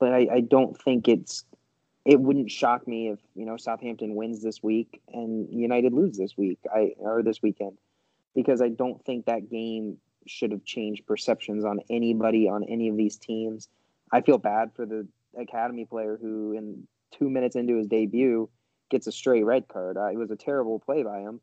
But 0.00 0.12
I, 0.12 0.28
I 0.32 0.40
don't 0.40 0.76
think 0.82 1.06
it's 1.06 1.44
it 2.04 2.20
wouldn't 2.20 2.50
shock 2.50 2.88
me 2.88 3.10
if 3.10 3.20
you 3.36 3.46
know 3.46 3.56
Southampton 3.56 4.16
wins 4.16 4.42
this 4.42 4.60
week 4.60 5.00
and 5.12 5.48
United 5.52 5.92
lose 5.92 6.16
this 6.16 6.36
week. 6.36 6.58
I 6.74 6.94
or 6.98 7.22
this 7.22 7.42
weekend 7.42 7.78
because 8.34 8.60
I 8.60 8.70
don't 8.70 9.02
think 9.04 9.26
that 9.26 9.48
game 9.48 9.98
should 10.26 10.52
have 10.52 10.64
changed 10.64 11.06
perceptions 11.06 11.64
on 11.64 11.80
anybody 11.90 12.48
on 12.48 12.64
any 12.64 12.88
of 12.88 12.96
these 12.96 13.16
teams. 13.16 13.68
I 14.12 14.20
feel 14.20 14.38
bad 14.38 14.72
for 14.74 14.86
the 14.86 15.06
academy 15.36 15.84
player 15.84 16.18
who, 16.20 16.52
in 16.52 16.86
two 17.12 17.30
minutes 17.30 17.56
into 17.56 17.76
his 17.76 17.86
debut, 17.86 18.48
gets 18.90 19.06
a 19.06 19.12
straight 19.12 19.44
red 19.44 19.68
card. 19.68 19.96
Uh, 19.96 20.06
it 20.06 20.16
was 20.16 20.30
a 20.30 20.36
terrible 20.36 20.78
play 20.78 21.02
by 21.02 21.20
him, 21.20 21.40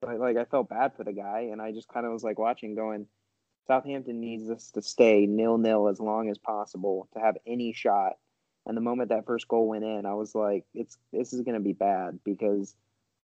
but 0.00 0.18
like 0.18 0.36
I 0.36 0.44
felt 0.44 0.68
bad 0.68 0.94
for 0.96 1.04
the 1.04 1.12
guy, 1.12 1.48
and 1.52 1.60
I 1.60 1.72
just 1.72 1.88
kind 1.88 2.06
of 2.06 2.12
was 2.12 2.24
like 2.24 2.38
watching, 2.38 2.74
going, 2.74 3.06
Southampton 3.66 4.20
needs 4.20 4.48
us 4.48 4.70
to 4.72 4.82
stay 4.82 5.26
nil 5.26 5.58
nil 5.58 5.88
as 5.88 6.00
long 6.00 6.30
as 6.30 6.38
possible 6.38 7.08
to 7.14 7.20
have 7.20 7.36
any 7.46 7.72
shot. 7.72 8.12
And 8.64 8.76
the 8.76 8.82
moment 8.82 9.10
that 9.10 9.26
first 9.26 9.46
goal 9.46 9.68
went 9.68 9.84
in, 9.84 10.06
I 10.06 10.14
was 10.14 10.34
like, 10.34 10.64
it's 10.74 10.98
this 11.12 11.32
is 11.32 11.42
going 11.42 11.54
to 11.54 11.60
be 11.60 11.72
bad 11.72 12.18
because 12.24 12.74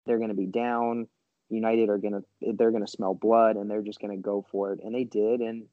they're 0.06 0.18
going 0.18 0.30
to 0.30 0.36
be 0.36 0.48
down. 0.48 1.08
United 1.50 1.90
are 1.90 1.98
to 2.14 2.54
they're 2.54 2.72
to 2.86 2.92
smell 2.92 3.14
blood 3.14 3.56
and 3.56 3.70
they're 3.70 3.82
just 3.82 4.00
to 4.16 4.22
go 4.22 4.46
for 4.52 4.74
it, 4.74 4.80
and 4.84 4.94
they 4.94 5.04
did, 5.04 5.42
and 5.42 5.66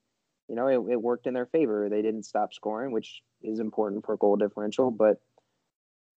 you 0.48 0.56
know 0.56 0.66
it, 0.68 0.92
it 0.92 1.02
worked 1.02 1.26
in 1.26 1.34
their 1.34 1.46
favor. 1.46 1.88
They 1.88 2.02
didn't 2.02 2.24
stop 2.24 2.52
scoring, 2.52 2.92
which 2.92 3.22
is 3.42 3.60
important 3.60 4.04
for 4.04 4.16
goal 4.16 4.36
differential, 4.36 4.90
but 4.90 5.20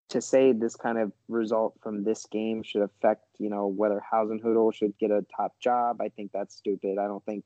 to 0.10 0.22
say 0.22 0.52
this 0.52 0.76
kind 0.76 0.98
of 0.98 1.12
result 1.28 1.76
from 1.82 2.04
this 2.04 2.26
game 2.26 2.64
should 2.64 2.82
affect, 2.82 3.26
you 3.38 3.50
know, 3.50 3.68
whether 3.68 4.02
Hasenhüttl 4.12 4.74
should 4.74 4.98
get 4.98 5.12
a 5.12 5.24
top 5.36 5.60
job, 5.60 6.02
I 6.02 6.10
think 6.10 6.32
that's 6.32 6.56
stupid. 6.56 6.98
I 6.98 7.08
don't 7.08 7.24
think. 7.26 7.46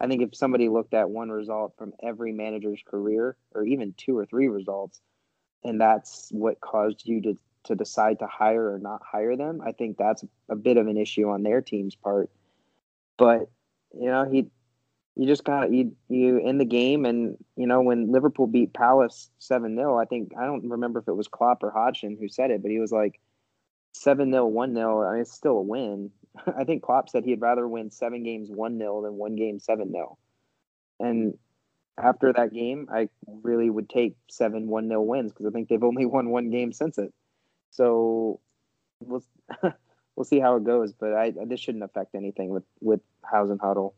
I 0.00 0.08
think 0.08 0.20
if 0.20 0.34
somebody 0.34 0.68
looked 0.68 0.94
at 0.94 1.10
one 1.10 1.30
result 1.30 1.74
from 1.78 1.92
every 2.02 2.32
manager's 2.32 2.82
career, 2.84 3.36
or 3.54 3.64
even 3.64 3.94
two 3.96 4.18
or 4.18 4.26
three 4.26 4.48
results, 4.48 5.00
and 5.62 5.80
that's 5.80 6.28
what 6.32 6.60
caused 6.60 7.06
you 7.06 7.20
to 7.22 7.38
to 7.64 7.74
decide 7.74 8.18
to 8.18 8.26
hire 8.26 8.74
or 8.74 8.78
not 8.78 9.02
hire 9.04 9.36
them, 9.36 9.60
I 9.64 9.72
think 9.72 9.96
that's 9.96 10.24
a 10.48 10.56
bit 10.56 10.76
of 10.76 10.86
an 10.86 10.96
issue 10.96 11.28
on 11.28 11.42
their 11.42 11.60
team's 11.60 11.94
part. 11.94 12.30
But 13.16 13.50
you 13.94 14.06
know, 14.06 14.28
he 14.30 14.50
you 15.14 15.26
just 15.26 15.44
got 15.44 15.70
you 15.70 15.94
you 16.08 16.38
in 16.38 16.58
the 16.58 16.64
game 16.64 17.04
and 17.04 17.36
you 17.56 17.66
know 17.66 17.82
when 17.82 18.10
Liverpool 18.10 18.46
beat 18.46 18.72
Palace 18.72 19.30
7-0 19.40 20.00
I 20.00 20.06
think 20.06 20.32
I 20.38 20.46
don't 20.46 20.70
remember 20.70 21.00
if 21.00 21.08
it 21.08 21.16
was 21.16 21.28
Klopp 21.28 21.62
or 21.62 21.70
Hodgson 21.70 22.16
who 22.18 22.28
said 22.28 22.50
it 22.50 22.62
but 22.62 22.70
he 22.70 22.78
was 22.78 22.92
like 22.92 23.20
7-0 23.94 24.30
1-0 24.52 25.08
I 25.08 25.12
mean 25.12 25.20
it's 25.20 25.32
still 25.32 25.58
a 25.58 25.62
win. 25.62 26.10
I 26.58 26.64
think 26.64 26.82
Klopp 26.82 27.10
said 27.10 27.24
he'd 27.24 27.40
rather 27.42 27.68
win 27.68 27.90
7 27.90 28.22
games 28.22 28.50
1-0 28.50 29.02
than 29.02 29.14
one 29.14 29.36
game 29.36 29.58
7-0 29.58 30.16
and 30.98 31.34
after 31.98 32.32
that 32.32 32.54
game 32.54 32.88
I 32.90 33.08
really 33.26 33.68
would 33.68 33.90
take 33.90 34.16
7 34.30 34.66
1-0 34.66 35.04
wins 35.04 35.32
because 35.32 35.46
I 35.46 35.50
think 35.50 35.68
they've 35.68 35.84
only 35.84 36.06
won 36.06 36.30
one 36.30 36.50
game 36.50 36.72
since 36.72 36.96
it 36.96 37.12
so 37.72 38.38
we'll 39.00 39.24
we'll 40.16 40.24
see 40.24 40.38
how 40.38 40.56
it 40.56 40.64
goes 40.64 40.92
but 40.92 41.12
I 41.12 41.32
this 41.46 41.58
shouldn't 41.58 41.84
affect 41.84 42.14
anything 42.14 42.50
with 42.50 42.64
with 42.80 43.00
Hasenhüttl 43.30 43.92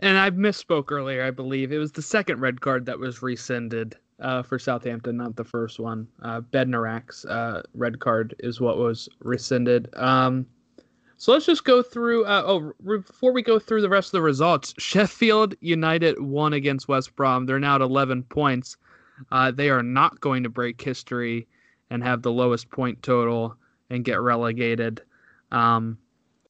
and 0.00 0.18
I 0.18 0.30
misspoke 0.30 0.90
earlier. 0.90 1.22
I 1.22 1.30
believe 1.30 1.72
it 1.72 1.78
was 1.78 1.92
the 1.92 2.02
second 2.02 2.40
red 2.40 2.60
card 2.60 2.86
that 2.86 2.98
was 2.98 3.22
rescinded 3.22 3.96
uh, 4.20 4.42
for 4.42 4.58
Southampton, 4.58 5.16
not 5.16 5.36
the 5.36 5.44
first 5.44 5.78
one. 5.78 6.08
Uh, 6.22 6.40
Bednarek's 6.40 7.24
uh, 7.26 7.62
red 7.74 8.00
card 8.00 8.34
is 8.40 8.60
what 8.60 8.78
was 8.78 9.08
rescinded. 9.20 9.88
Um, 9.96 10.46
so 11.16 11.32
let's 11.32 11.46
just 11.46 11.64
go 11.64 11.82
through. 11.82 12.24
Uh, 12.24 12.42
oh, 12.44 12.72
re- 12.82 12.98
before 12.98 13.32
we 13.32 13.42
go 13.42 13.58
through 13.58 13.82
the 13.82 13.88
rest 13.88 14.08
of 14.08 14.12
the 14.12 14.22
results, 14.22 14.74
Sheffield 14.78 15.54
United 15.60 16.20
won 16.20 16.52
against 16.52 16.88
West 16.88 17.14
Brom. 17.16 17.46
They're 17.46 17.60
now 17.60 17.76
at 17.76 17.80
11 17.80 18.24
points. 18.24 18.76
Uh, 19.30 19.50
they 19.50 19.70
are 19.70 19.82
not 19.82 20.20
going 20.20 20.42
to 20.42 20.48
break 20.48 20.80
history 20.80 21.46
and 21.94 22.02
have 22.02 22.22
the 22.22 22.32
lowest 22.32 22.68
point 22.70 23.00
total 23.04 23.56
and 23.88 24.04
get 24.04 24.20
relegated. 24.20 25.00
Um, 25.52 25.96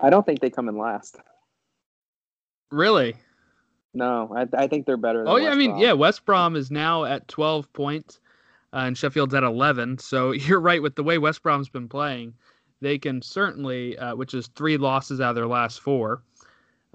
I 0.01 0.09
don't 0.09 0.25
think 0.25 0.41
they 0.41 0.49
come 0.49 0.71
in 0.71 0.79
last. 0.79 1.19
Really? 2.71 3.15
No, 3.93 4.35
I, 4.35 4.47
I 4.57 4.67
think 4.67 4.87
they're 4.87 4.97
better. 4.97 5.29
oh 5.29 5.37
yeah, 5.37 5.49
West 5.49 5.55
I 5.55 5.59
mean 5.59 5.71
Brom. 5.73 5.83
yeah, 5.83 5.93
West 5.93 6.25
Brom 6.25 6.57
is 6.57 6.71
now 6.71 7.05
at 7.05 7.29
12 7.29 7.71
points, 7.75 8.21
uh, 8.73 8.85
and 8.87 8.97
Sheffield's 8.97 9.35
at 9.35 9.43
11. 9.43 9.99
So 9.99 10.33
you're 10.33 10.61
right 10.61 10.83
with 10.83 10.95
the 10.97 11.05
way 11.05 11.19
West 11.19 11.43
Brom's 11.43 11.69
been 11.69 11.89
playing, 11.91 12.33
they 12.81 12.99
can 12.99 13.21
certainly, 13.21 13.99
uh, 13.99 14.17
which 14.17 14.33
is 14.33 14.47
three 14.57 14.79
losses 14.79 15.21
out 15.21 15.29
of 15.29 15.37
their 15.37 15.47
last 15.47 15.81
four, 15.81 16.23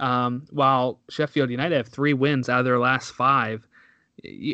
um, 0.00 0.44
while 0.50 0.98
Sheffield 1.08 1.50
United 1.50 1.76
have 1.76 1.88
three 1.88 2.14
wins 2.14 2.48
out 2.48 2.58
of 2.58 2.64
their 2.64 2.80
last 2.80 3.12
five. 3.12 3.64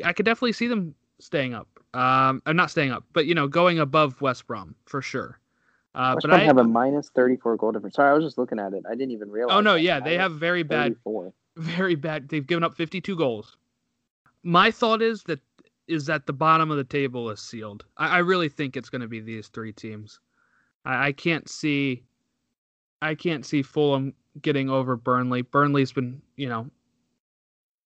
I 0.05 0.13
could 0.13 0.27
definitely 0.27 0.53
see 0.53 0.67
them 0.67 0.95
staying 1.19 1.55
up. 1.55 1.76
Um, 1.97 2.43
or 2.47 2.53
not 2.53 2.71
staying 2.71 2.93
up, 2.93 3.05
but 3.13 3.27
you 3.27 3.35
know, 3.35 3.49
going 3.49 3.79
above 3.79 4.21
West 4.21 4.47
Brom 4.47 4.75
for 4.85 5.01
sure. 5.01 5.39
Uh, 5.95 6.13
West 6.15 6.25
but 6.25 6.29
Brom 6.29 6.41
I 6.41 6.45
have 6.45 6.59
a 6.59 6.65
minus 6.65 7.09
34 7.15 7.57
goal 7.57 7.73
difference. 7.73 7.97
Sorry, 7.97 8.11
I 8.11 8.13
was 8.13 8.25
just 8.25 8.37
looking 8.37 8.59
at 8.59 8.75
it. 8.75 8.85
I 8.87 8.91
didn't 8.91 9.13
even 9.13 9.31
realize. 9.31 9.57
oh 9.57 9.61
no, 9.61 9.77
yeah, 9.77 9.99
they 9.99 10.19
have 10.19 10.33
very 10.33 10.63
bad 10.63 10.97
34. 11.05 11.33
very 11.57 11.95
bad. 11.95 12.29
They've 12.29 12.47
given 12.47 12.65
up 12.65 12.77
52 12.77 13.17
goals. 13.17 13.57
My 14.43 14.71
thought 14.71 15.01
is 15.01 15.23
that 15.25 15.41
is 15.89 16.05
that 16.07 16.27
the 16.27 16.33
bottom 16.33 16.71
of 16.71 16.77
the 16.77 16.85
table 16.85 17.31
is 17.31 17.41
sealed. 17.41 17.85
I, 17.97 18.17
I 18.17 18.19
really 18.19 18.49
think 18.49 18.77
it's 18.77 18.91
going 18.91 19.01
to 19.01 19.09
be 19.09 19.21
these 19.21 19.49
three 19.49 19.73
teams. 19.73 20.21
I, 20.85 21.09
I 21.09 21.13
can't 21.13 21.49
see. 21.49 22.03
I 23.01 23.15
can't 23.15 23.47
see 23.47 23.63
Fulham 23.63 24.13
getting 24.43 24.69
over 24.69 24.97
Burnley. 24.97 25.43
Burnley's 25.43 25.93
been, 25.93 26.21
you 26.37 26.49
know, 26.49 26.67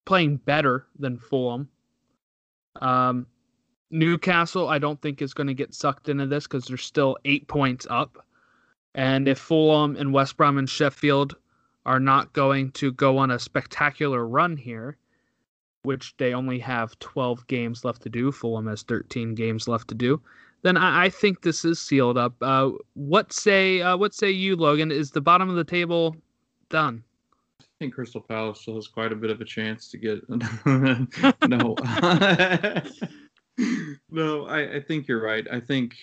playing 0.05 0.37
better 0.37 0.87
than 0.99 1.17
Fulham. 1.17 1.69
Um, 2.81 3.27
Newcastle, 3.91 4.69
I 4.69 4.79
don't 4.79 5.01
think 5.01 5.21
is 5.21 5.33
going 5.33 5.47
to 5.47 5.53
get 5.53 5.73
sucked 5.73 6.09
into 6.09 6.25
this 6.25 6.45
because 6.45 6.65
they're 6.65 6.77
still 6.77 7.17
eight 7.25 7.47
points 7.47 7.85
up. 7.89 8.25
And 8.95 9.27
if 9.27 9.39
Fulham 9.39 9.95
and 9.95 10.13
West 10.13 10.37
Brom 10.37 10.57
and 10.57 10.69
Sheffield 10.69 11.35
are 11.85 11.99
not 11.99 12.33
going 12.33 12.71
to 12.71 12.91
go 12.91 13.17
on 13.17 13.31
a 13.31 13.39
spectacular 13.39 14.27
run 14.27 14.57
here, 14.57 14.97
which 15.83 16.15
they 16.17 16.33
only 16.33 16.59
have 16.59 16.97
12 16.99 17.47
games 17.47 17.83
left 17.83 18.01
to 18.03 18.09
do. 18.09 18.31
Fulham 18.31 18.67
has 18.67 18.83
13 18.83 19.33
games 19.35 19.67
left 19.67 19.87
to 19.87 19.95
do. 19.95 20.21
Then 20.63 20.77
I, 20.77 21.05
I 21.05 21.09
think 21.09 21.41
this 21.41 21.65
is 21.65 21.79
sealed 21.79 22.17
up. 22.17 22.35
Uh, 22.41 22.71
what 22.93 23.33
say 23.33 23.81
uh, 23.81 23.97
what 23.97 24.13
say 24.13 24.29
you, 24.29 24.55
Logan? 24.55 24.91
Is 24.91 25.11
the 25.11 25.21
bottom 25.21 25.49
of 25.49 25.55
the 25.55 25.63
table 25.63 26.15
done? 26.69 27.03
I 27.59 27.65
think 27.79 27.95
Crystal 27.95 28.21
Palace 28.21 28.61
still 28.61 28.75
has 28.75 28.87
quite 28.87 29.11
a 29.11 29.15
bit 29.15 29.31
of 29.31 29.41
a 29.41 29.45
chance 29.45 29.89
to 29.89 29.97
get. 29.97 30.21
no, 31.49 31.75
no, 34.09 34.45
I, 34.47 34.75
I 34.75 34.81
think 34.81 35.07
you're 35.07 35.21
right. 35.21 35.45
I 35.51 35.59
think 35.59 35.95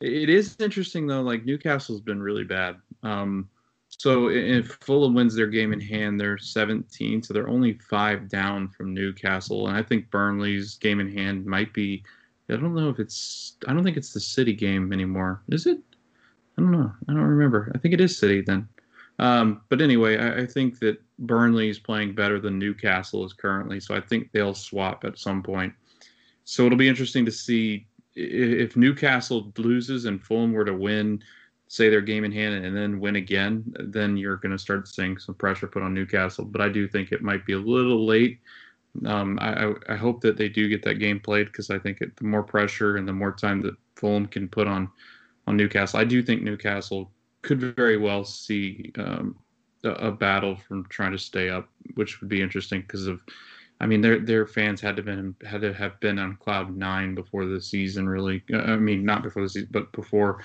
it 0.00 0.28
is 0.28 0.56
interesting 0.60 1.06
though. 1.06 1.22
Like 1.22 1.44
Newcastle's 1.44 2.00
been 2.00 2.22
really 2.22 2.44
bad. 2.44 2.76
Um, 3.02 3.48
so 3.88 4.28
if 4.28 4.78
Fulham 4.80 5.14
wins 5.14 5.34
their 5.34 5.46
game 5.46 5.72
in 5.72 5.80
hand, 5.80 6.20
they're 6.20 6.38
17, 6.38 7.22
so 7.22 7.32
they're 7.32 7.48
only 7.48 7.78
five 7.88 8.28
down 8.28 8.68
from 8.68 8.92
Newcastle. 8.92 9.68
And 9.68 9.76
I 9.76 9.82
think 9.82 10.10
Burnley's 10.10 10.74
game 10.74 11.00
in 11.00 11.10
hand 11.10 11.46
might 11.46 11.72
be. 11.72 12.02
I 12.50 12.56
don't 12.56 12.74
know 12.74 12.90
if 12.90 13.00
it's. 13.00 13.56
I 13.66 13.72
don't 13.72 13.82
think 13.82 13.96
it's 13.96 14.12
the 14.12 14.20
City 14.20 14.52
game 14.52 14.92
anymore. 14.92 15.42
Is 15.48 15.66
it? 15.66 15.78
I 16.58 16.62
don't 16.62 16.72
know. 16.72 16.92
I 17.08 17.12
don't 17.12 17.22
remember. 17.22 17.72
I 17.74 17.78
think 17.78 17.94
it 17.94 18.00
is 18.00 18.16
City 18.16 18.40
then. 18.40 18.68
Um, 19.18 19.62
but 19.68 19.80
anyway, 19.80 20.18
I, 20.18 20.42
I 20.42 20.46
think 20.46 20.78
that 20.80 20.98
Burnley 21.18 21.68
is 21.68 21.78
playing 21.78 22.14
better 22.14 22.38
than 22.38 22.58
Newcastle 22.58 23.24
is 23.24 23.32
currently, 23.32 23.80
so 23.80 23.94
I 23.94 24.00
think 24.00 24.30
they'll 24.30 24.54
swap 24.54 25.04
at 25.04 25.18
some 25.18 25.42
point. 25.42 25.72
So 26.46 26.64
it'll 26.64 26.78
be 26.78 26.88
interesting 26.88 27.24
to 27.24 27.32
see 27.32 27.88
if 28.14 28.76
Newcastle 28.76 29.52
loses 29.58 30.04
and 30.04 30.22
Fulham 30.22 30.52
were 30.52 30.64
to 30.64 30.72
win, 30.72 31.22
say 31.66 31.90
their 31.90 32.00
game 32.00 32.24
in 32.24 32.30
hand, 32.30 32.64
and 32.64 32.74
then 32.74 33.00
win 33.00 33.16
again. 33.16 33.64
Then 33.80 34.16
you're 34.16 34.36
going 34.36 34.52
to 34.52 34.58
start 34.58 34.86
seeing 34.86 35.18
some 35.18 35.34
pressure 35.34 35.66
put 35.66 35.82
on 35.82 35.92
Newcastle. 35.92 36.44
But 36.44 36.60
I 36.60 36.68
do 36.68 36.86
think 36.86 37.10
it 37.10 37.20
might 37.20 37.44
be 37.44 37.54
a 37.54 37.58
little 37.58 38.06
late. 38.06 38.38
Um, 39.04 39.38
I, 39.42 39.74
I, 39.90 39.96
hope 39.96 40.22
that 40.22 40.38
they 40.38 40.48
do 40.48 40.70
get 40.70 40.82
that 40.84 40.94
game 40.94 41.20
played 41.20 41.48
because 41.48 41.68
I 41.68 41.78
think 41.78 42.00
it, 42.00 42.16
the 42.16 42.24
more 42.24 42.42
pressure 42.42 42.96
and 42.96 43.06
the 43.06 43.12
more 43.12 43.32
time 43.32 43.60
that 43.62 43.74
Fulham 43.96 44.24
can 44.24 44.48
put 44.48 44.66
on 44.66 44.88
on 45.46 45.54
Newcastle, 45.54 46.00
I 46.00 46.04
do 46.04 46.22
think 46.22 46.40
Newcastle 46.40 47.10
could 47.42 47.60
very 47.76 47.98
well 47.98 48.24
see 48.24 48.92
um, 48.96 49.36
a, 49.84 49.90
a 49.90 50.12
battle 50.12 50.56
from 50.56 50.86
trying 50.88 51.12
to 51.12 51.18
stay 51.18 51.50
up, 51.50 51.68
which 51.96 52.20
would 52.20 52.30
be 52.30 52.40
interesting 52.40 52.80
because 52.80 53.06
of, 53.06 53.20
I 53.80 53.86
mean, 53.86 54.00
their 54.00 54.18
their 54.18 54.46
fans 54.46 54.80
had 54.80 54.96
to 54.96 55.02
been 55.02 55.34
had 55.44 55.60
to 55.60 55.72
have 55.72 56.00
been 56.00 56.18
on 56.18 56.36
cloud 56.36 56.74
nine 56.76 57.14
before 57.14 57.44
the 57.44 57.60
season. 57.60 58.08
Really, 58.08 58.42
Uh, 58.52 58.58
I 58.58 58.76
mean, 58.76 59.04
not 59.04 59.22
before 59.22 59.42
the 59.42 59.48
season, 59.48 59.68
but 59.70 59.92
before 59.92 60.42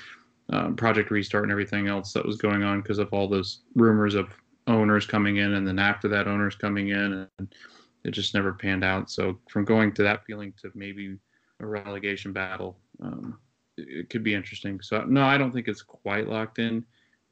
um, 0.49 0.75
Project 0.75 1.11
Restart 1.11 1.43
and 1.43 1.51
everything 1.51 1.87
else 1.87 2.11
that 2.13 2.25
was 2.25 2.37
going 2.37 2.63
on 2.63 2.81
because 2.81 2.99
of 2.99 3.13
all 3.13 3.27
those 3.27 3.61
rumors 3.75 4.15
of 4.15 4.29
owners 4.67 5.05
coming 5.05 5.37
in, 5.37 5.53
and 5.53 5.65
then 5.65 5.79
after 5.79 6.07
that, 6.09 6.27
owners 6.27 6.55
coming 6.55 6.89
in, 6.89 7.27
and 7.39 7.55
it 8.03 8.11
just 8.11 8.33
never 8.33 8.53
panned 8.53 8.83
out. 8.83 9.09
So 9.09 9.39
from 9.49 9.63
going 9.65 9.93
to 9.93 10.03
that 10.03 10.25
feeling 10.25 10.53
to 10.61 10.71
maybe 10.75 11.17
a 11.61 11.65
relegation 11.65 12.33
battle, 12.33 12.77
um, 13.01 13.39
it, 13.77 13.87
it 13.89 14.09
could 14.09 14.23
be 14.23 14.33
interesting. 14.33 14.81
So 14.81 15.05
no, 15.05 15.23
I 15.23 15.37
don't 15.37 15.53
think 15.53 15.67
it's 15.69 15.81
quite 15.83 16.27
locked 16.27 16.59
in, 16.59 16.83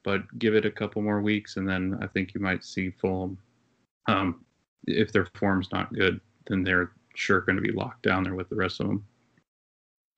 but 0.04 0.22
give 0.40 0.56
it 0.56 0.66
a 0.66 0.72
couple 0.72 1.02
more 1.02 1.22
weeks, 1.22 1.58
and 1.58 1.68
then 1.68 1.98
I 2.02 2.08
think 2.08 2.34
you 2.34 2.40
might 2.40 2.64
see 2.64 2.90
Fulham. 2.90 3.38
Um, 4.08 4.46
if 4.88 5.12
their 5.12 5.28
form's 5.36 5.72
not 5.72 5.94
good, 5.94 6.20
then 6.48 6.64
they're 6.64 6.92
sure 7.16 7.42
going 7.42 7.56
to 7.56 7.62
be 7.62 7.72
locked 7.72 8.04
down 8.04 8.24
there 8.24 8.36
with 8.36 8.50
the 8.50 8.56
rest 8.56 8.80
of 8.80 8.88
them. 8.88 9.06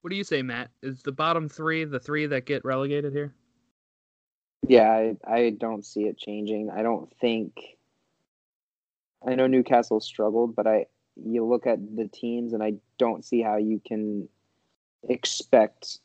What 0.02 0.10
do 0.10 0.16
you 0.16 0.24
say, 0.24 0.42
Matt? 0.42 0.72
Is 0.82 1.04
the 1.04 1.12
bottom 1.12 1.48
three 1.48 1.86
the 1.86 2.00
three 2.00 2.26
that 2.28 2.46
get 2.46 2.66
relegated 2.66 3.14
here? 3.14 3.34
Yeah, 4.68 5.14
I, 5.28 5.32
I 5.32 5.50
don't 5.52 5.86
see 5.86 6.04
it 6.04 6.18
changing. 6.18 6.70
I 6.70 6.82
don't 6.82 7.12
think. 7.20 7.54
I 9.26 9.36
know 9.36 9.48
Newcastle 9.48 10.00
struggled, 10.00 10.56
but 10.56 10.66
I 10.66 10.86
you 11.24 11.46
look 11.46 11.68
at 11.68 11.80
the 11.96 12.08
teams 12.08 12.54
and 12.54 12.64
I 12.64 12.74
don't 12.98 13.24
see 13.24 13.42
how 13.42 13.58
you 13.58 13.82
can 13.86 14.28
expect. 15.08 16.00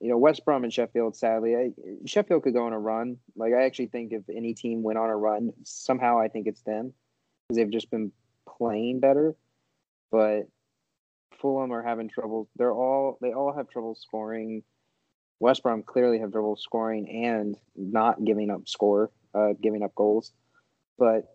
You 0.00 0.08
know, 0.08 0.18
West 0.18 0.44
Brom 0.44 0.64
and 0.64 0.72
Sheffield. 0.72 1.14
Sadly, 1.14 1.54
I, 1.54 1.70
Sheffield 2.06 2.42
could 2.42 2.54
go 2.54 2.66
on 2.66 2.72
a 2.72 2.78
run. 2.78 3.18
Like 3.36 3.52
I 3.52 3.64
actually 3.64 3.86
think 3.86 4.12
if 4.12 4.22
any 4.34 4.54
team 4.54 4.82
went 4.82 4.98
on 4.98 5.10
a 5.10 5.16
run, 5.16 5.52
somehow 5.62 6.18
I 6.18 6.28
think 6.28 6.46
it's 6.46 6.62
them 6.62 6.86
because 6.86 7.01
they've 7.50 7.70
just 7.70 7.90
been 7.90 8.12
playing 8.46 9.00
better. 9.00 9.34
But 10.10 10.48
Fulham 11.40 11.72
are 11.72 11.82
having 11.82 12.08
trouble. 12.08 12.48
They're 12.56 12.72
all 12.72 13.18
they 13.20 13.32
all 13.32 13.52
have 13.52 13.68
trouble 13.68 13.94
scoring. 13.94 14.62
West 15.40 15.62
Brom 15.62 15.82
clearly 15.82 16.20
have 16.20 16.30
trouble 16.30 16.56
scoring 16.56 17.24
and 17.24 17.56
not 17.76 18.24
giving 18.24 18.50
up 18.50 18.68
score, 18.68 19.10
uh, 19.34 19.54
giving 19.60 19.82
up 19.82 19.94
goals. 19.94 20.32
But 20.98 21.34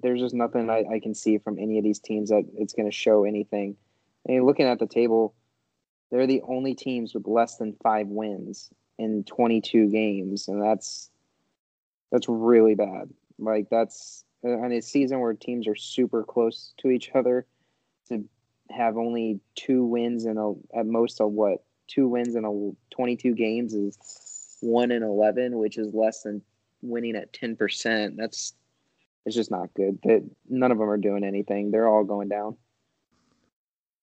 there's 0.00 0.20
just 0.20 0.34
nothing 0.34 0.70
I, 0.70 0.84
I 0.92 1.00
can 1.00 1.14
see 1.14 1.38
from 1.38 1.58
any 1.58 1.78
of 1.78 1.84
these 1.84 1.98
teams 1.98 2.30
that 2.30 2.44
it's 2.56 2.74
going 2.74 2.88
to 2.88 2.94
show 2.94 3.24
anything. 3.24 3.76
Mean, 4.28 4.44
looking 4.44 4.66
at 4.66 4.78
the 4.78 4.86
table, 4.86 5.34
they're 6.10 6.26
the 6.26 6.42
only 6.46 6.74
teams 6.74 7.14
with 7.14 7.26
less 7.26 7.56
than 7.56 7.76
five 7.82 8.06
wins 8.06 8.70
in 8.98 9.24
22 9.24 9.88
games, 9.88 10.48
and 10.48 10.62
that's 10.62 11.10
that's 12.12 12.28
really 12.28 12.74
bad. 12.74 13.10
Like 13.38 13.68
that's 13.70 14.24
in 14.42 14.72
a 14.72 14.80
season 14.80 15.20
where 15.20 15.34
teams 15.34 15.66
are 15.66 15.76
super 15.76 16.22
close 16.22 16.74
to 16.78 16.90
each 16.90 17.10
other 17.14 17.46
to 18.08 18.24
have 18.70 18.96
only 18.96 19.40
two 19.54 19.84
wins 19.84 20.24
and 20.24 20.38
a 20.38 20.54
at 20.78 20.86
most 20.86 21.20
a 21.20 21.26
what 21.26 21.64
two 21.86 22.06
wins 22.06 22.36
in 22.36 22.44
a 22.44 22.94
22 22.94 23.34
games 23.34 23.74
is 23.74 23.98
one 24.60 24.90
in 24.90 25.02
11 25.02 25.56
which 25.56 25.78
is 25.78 25.92
less 25.94 26.22
than 26.22 26.42
winning 26.82 27.16
at 27.16 27.32
10% 27.32 28.16
that's 28.16 28.54
it's 29.28 29.36
just 29.36 29.50
not 29.50 29.72
good. 29.74 29.98
That 30.04 30.24
none 30.48 30.72
of 30.72 30.78
them 30.78 30.88
are 30.88 30.96
doing 30.96 31.22
anything. 31.22 31.70
They're 31.70 31.86
all 31.86 32.02
going 32.02 32.28
down. 32.28 32.56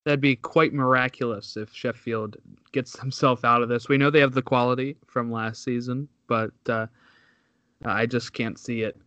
That'd 0.04 0.22
be 0.22 0.36
quite 0.36 0.72
miraculous 0.72 1.58
if 1.58 1.74
Sheffield 1.74 2.38
gets 2.72 2.96
themselves 2.98 3.44
out 3.44 3.64
of 3.64 3.70
this. 3.70 3.90
We 3.90 3.98
know 3.98 4.12
they 4.12 4.20
have 4.20 4.36
the 4.36 4.44
quality 4.44 4.98
from 5.08 5.32
last 5.32 5.64
season, 5.64 6.08
but 6.28 6.52
uh, 6.70 6.86
I 7.84 8.06
just 8.06 8.34
can't 8.34 8.60
see 8.60 8.84
it 8.84 8.98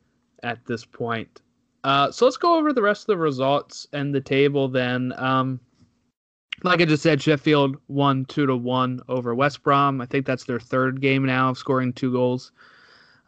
at 0.43 0.65
this 0.67 0.85
point. 0.85 1.41
Uh, 1.85 2.11
so 2.11 2.25
let's 2.25 2.37
go 2.37 2.57
over 2.57 2.73
the 2.73 2.83
rest 2.83 3.03
of 3.03 3.07
the 3.07 3.17
results 3.17 3.87
and 3.93 4.15
the 4.15 4.21
table 4.21 4.69
then. 4.69 5.13
Um, 5.17 5.61
like 6.65 6.81
I 6.81 6.85
just 6.85 7.03
said, 7.03 7.23
Sheffield 7.23 7.77
won 7.89 8.25
two 8.25 8.47
to 8.47 8.57
one 8.57 9.01
over 9.09 9.35
West 9.35 9.63
Brom. 9.63 10.01
I 10.01 10.07
think 10.07 10.27
that's 10.27 10.45
their 10.45 10.59
third 10.59 11.01
game 11.01 11.25
now 11.25 11.51
of 11.51 11.59
scoring 11.59 11.93
two 11.93 12.13
goals. 12.13 12.51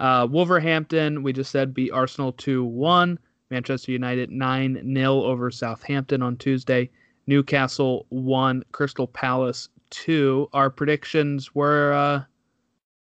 Uh, 0.01 0.27
Wolverhampton, 0.29 1.23
we 1.23 1.33
just 1.33 1.51
said, 1.51 1.75
beat 1.75 1.93
Arsenal 1.93 2.33
2 2.33 2.65
1. 2.65 3.19
Manchester 3.51 3.93
United 3.93 4.31
9 4.31 4.95
0 4.95 5.23
over 5.23 5.51
Southampton 5.51 6.23
on 6.23 6.37
Tuesday. 6.37 6.91
Newcastle 7.27 8.07
1, 8.09 8.65
Crystal 8.73 9.07
Palace 9.07 9.69
2. 9.91 10.49
Our 10.53 10.71
predictions 10.71 11.55
were 11.55 11.93
uh, 11.93 12.23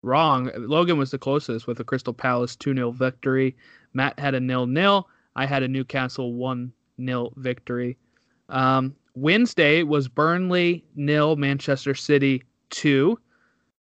wrong. 0.03 0.51
Logan 0.57 0.99
was 0.99 1.11
the 1.11 1.19
closest 1.19 1.67
with 1.67 1.81
a 1.81 1.85
Crystal 1.85 2.15
Palace 2.15 2.57
2 2.57 2.75
0 2.75 2.91
victory. 2.93 3.57
Matt 3.97 4.19
had 4.19 4.35
a 4.35 4.41
nil 4.41 4.67
nil. 4.67 5.09
I 5.35 5.47
had 5.47 5.63
a 5.63 5.69
Newcastle 5.69 6.35
1 6.35 6.73
0 7.05 7.33
victory. 7.37 7.97
Um, 8.49 8.95
Wednesday 9.15 9.83
was 9.83 10.07
Burnley 10.07 10.85
nil, 10.95 11.37
Manchester 11.37 11.95
City 11.95 12.43
2. 12.71 13.19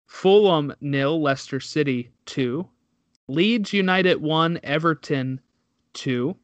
Fulham 0.06 0.74
nil, 0.80 1.22
Leicester 1.22 1.60
City 1.60 2.10
2. 2.26 2.66
Leeds 3.28 3.72
United 3.72 4.20
1, 4.20 4.58
Everton 4.64 5.40
2. 5.92 6.34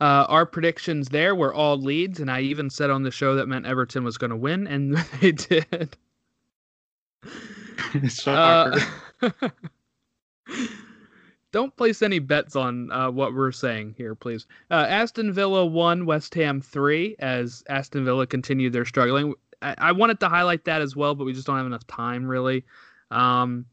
Uh, 0.00 0.26
our 0.28 0.44
predictions 0.44 1.08
there 1.08 1.34
were 1.34 1.54
all 1.54 1.76
Leeds, 1.76 2.20
and 2.20 2.30
I 2.30 2.40
even 2.40 2.68
said 2.70 2.90
on 2.90 3.02
the 3.02 3.10
show 3.10 3.34
that 3.36 3.48
meant 3.48 3.66
Everton 3.66 4.02
was 4.02 4.18
going 4.18 4.30
to 4.30 4.36
win, 4.36 4.66
and 4.66 4.96
they 5.20 5.32
did. 5.32 5.96
Uh, 8.26 8.78
don't 11.52 11.76
place 11.76 12.02
any 12.02 12.18
bets 12.18 12.56
on 12.56 12.90
uh, 12.92 13.10
what 13.10 13.34
we're 13.34 13.52
saying 13.52 13.94
here, 13.96 14.14
please. 14.14 14.46
Uh, 14.70 14.86
Aston 14.88 15.32
Villa 15.32 15.66
won, 15.66 16.06
West 16.06 16.34
Ham 16.34 16.60
three, 16.60 17.16
as 17.18 17.64
Aston 17.68 18.04
Villa 18.04 18.26
continued 18.26 18.72
their 18.72 18.84
struggling. 18.84 19.34
I-, 19.62 19.74
I 19.78 19.92
wanted 19.92 20.20
to 20.20 20.28
highlight 20.28 20.64
that 20.64 20.82
as 20.82 20.94
well, 20.94 21.14
but 21.14 21.24
we 21.24 21.32
just 21.32 21.46
don't 21.46 21.56
have 21.56 21.66
enough 21.66 21.86
time, 21.86 22.26
really. 22.26 22.64
Um, 23.10 23.66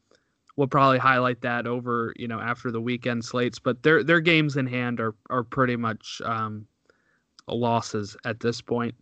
we'll 0.55 0.67
probably 0.67 0.97
highlight 0.97 1.41
that 1.41 1.67
over, 1.67 2.13
you 2.17 2.27
know, 2.27 2.39
after 2.39 2.71
the 2.71 2.81
weekend 2.81 3.23
slates. 3.23 3.59
But 3.59 3.83
their 3.83 4.03
their 4.03 4.19
games 4.19 4.57
in 4.57 4.67
hand 4.67 4.99
are 4.99 5.15
are 5.29 5.43
pretty 5.43 5.75
much 5.75 6.21
um, 6.25 6.67
losses 7.47 8.17
at 8.25 8.39
this 8.39 8.61
point. 8.61 8.95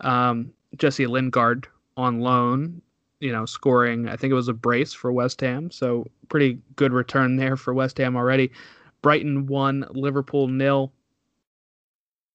Um, 0.00 0.52
Jesse 0.76 1.06
Lingard 1.06 1.68
on 1.96 2.20
loan 2.20 2.82
you 3.20 3.32
know, 3.32 3.46
scoring. 3.46 4.08
I 4.08 4.16
think 4.16 4.30
it 4.30 4.34
was 4.34 4.48
a 4.48 4.54
brace 4.54 4.92
for 4.92 5.12
West 5.12 5.40
Ham, 5.40 5.70
so 5.70 6.06
pretty 6.28 6.58
good 6.76 6.92
return 6.92 7.36
there 7.36 7.56
for 7.56 7.72
West 7.72 7.98
Ham 7.98 8.16
already. 8.16 8.50
Brighton 9.02 9.46
won, 9.46 9.86
Liverpool 9.90 10.48
nil. 10.48 10.92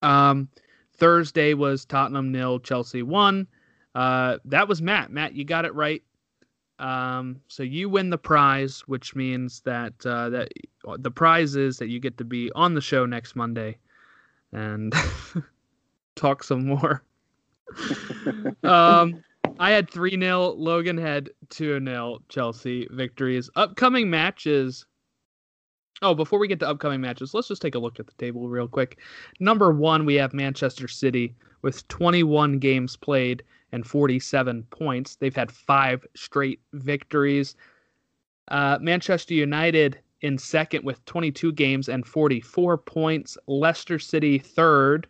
Um, 0.02 0.48
Thursday 0.94 1.54
was 1.54 1.84
Tottenham 1.84 2.32
nil, 2.32 2.58
Chelsea 2.60 3.02
one. 3.02 3.46
Uh, 3.94 4.38
that 4.46 4.68
was 4.68 4.80
Matt. 4.80 5.10
Matt, 5.10 5.34
you 5.34 5.44
got 5.44 5.64
it 5.64 5.74
right. 5.74 6.02
Um, 6.78 7.40
so 7.48 7.62
you 7.62 7.88
win 7.88 8.10
the 8.10 8.18
prize, 8.18 8.80
which 8.86 9.14
means 9.14 9.60
that 9.60 9.94
uh, 10.04 10.30
that 10.30 10.48
the 10.98 11.10
prize 11.10 11.54
is 11.54 11.76
that 11.78 11.88
you 11.88 12.00
get 12.00 12.18
to 12.18 12.24
be 12.24 12.50
on 12.54 12.74
the 12.74 12.80
show 12.80 13.06
next 13.06 13.36
Monday 13.36 13.78
and 14.52 14.92
talk 16.16 16.42
some 16.42 16.66
more. 16.66 17.04
um, 18.64 19.22
I 19.58 19.70
had 19.70 19.90
3 19.90 20.18
0. 20.18 20.54
Logan 20.56 20.98
had 20.98 21.30
2 21.50 21.84
0 21.84 22.18
Chelsea 22.28 22.88
victories. 22.90 23.48
Upcoming 23.54 24.10
matches. 24.10 24.86
Oh, 26.02 26.14
before 26.14 26.40
we 26.40 26.48
get 26.48 26.58
to 26.60 26.68
upcoming 26.68 27.00
matches, 27.00 27.32
let's 27.32 27.46
just 27.46 27.62
take 27.62 27.76
a 27.76 27.78
look 27.78 28.00
at 28.00 28.08
the 28.08 28.12
table 28.14 28.48
real 28.48 28.66
quick. 28.66 28.98
Number 29.38 29.70
one, 29.70 30.04
we 30.04 30.16
have 30.16 30.34
Manchester 30.34 30.88
City 30.88 31.36
with 31.62 31.86
21 31.86 32.58
games 32.58 32.96
played 32.96 33.44
and 33.70 33.86
47 33.86 34.64
points. 34.70 35.14
They've 35.16 35.36
had 35.36 35.52
five 35.52 36.04
straight 36.16 36.60
victories. 36.72 37.54
Uh, 38.48 38.78
Manchester 38.80 39.34
United 39.34 40.00
in 40.22 40.38
second 40.38 40.84
with 40.84 41.04
22 41.04 41.52
games 41.52 41.88
and 41.88 42.06
44 42.06 42.78
points. 42.78 43.38
Leicester 43.46 43.98
City 43.98 44.38
third 44.38 45.06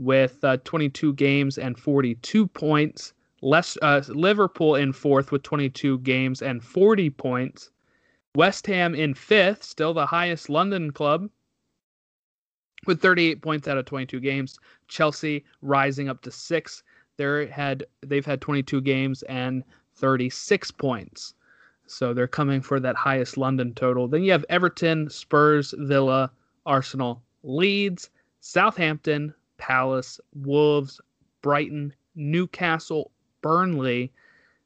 with 0.00 0.42
uh, 0.42 0.56
22 0.64 1.12
games 1.12 1.58
and 1.58 1.78
42 1.78 2.46
points. 2.48 3.12
Less, 3.42 3.78
uh, 3.82 4.02
Liverpool 4.08 4.74
in 4.74 4.92
fourth 4.92 5.30
with 5.30 5.42
22 5.42 5.98
games 5.98 6.42
and 6.42 6.64
40 6.64 7.10
points. 7.10 7.70
West 8.34 8.66
Ham 8.66 8.94
in 8.94 9.14
fifth, 9.14 9.62
still 9.62 9.94
the 9.94 10.06
highest 10.06 10.48
London 10.48 10.90
club 10.90 11.28
with 12.86 13.00
38 13.00 13.42
points 13.42 13.68
out 13.68 13.76
of 13.78 13.84
22 13.84 14.20
games. 14.20 14.58
Chelsea 14.88 15.44
rising 15.62 16.08
up 16.08 16.22
to 16.22 16.30
sixth. 16.30 16.82
They 17.16 17.46
had 17.46 17.84
they've 18.00 18.24
had 18.24 18.40
22 18.40 18.80
games 18.80 19.22
and 19.24 19.62
36 19.96 20.70
points. 20.70 21.34
So 21.86 22.14
they're 22.14 22.28
coming 22.28 22.62
for 22.62 22.80
that 22.80 22.96
highest 22.96 23.36
London 23.36 23.74
total. 23.74 24.08
Then 24.08 24.22
you 24.22 24.32
have 24.32 24.44
Everton, 24.48 25.10
Spurs, 25.10 25.74
Villa, 25.76 26.30
Arsenal, 26.64 27.22
Leeds, 27.42 28.10
Southampton, 28.40 29.34
Palace, 29.60 30.18
Wolves, 30.34 31.00
Brighton, 31.42 31.94
Newcastle, 32.16 33.12
Burnley, 33.42 34.12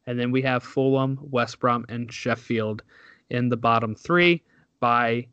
and 0.06 0.18
then 0.18 0.30
we 0.30 0.40
have 0.42 0.62
Fulham, 0.62 1.18
West 1.20 1.58
Brom, 1.58 1.84
and 1.88 2.10
Sheffield 2.10 2.82
in 3.28 3.48
the 3.48 3.56
bottom 3.56 3.94
three 3.94 4.42
by 4.80 5.26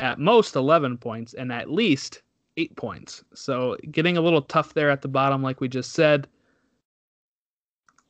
at 0.00 0.18
most 0.18 0.56
11 0.56 0.98
points 0.98 1.32
and 1.34 1.52
at 1.52 1.70
least 1.70 2.22
eight 2.56 2.74
points. 2.76 3.22
So 3.34 3.76
getting 3.90 4.16
a 4.16 4.20
little 4.20 4.42
tough 4.42 4.74
there 4.74 4.90
at 4.90 5.00
the 5.00 5.08
bottom, 5.08 5.42
like 5.42 5.60
we 5.60 5.68
just 5.68 5.92
said. 5.92 6.26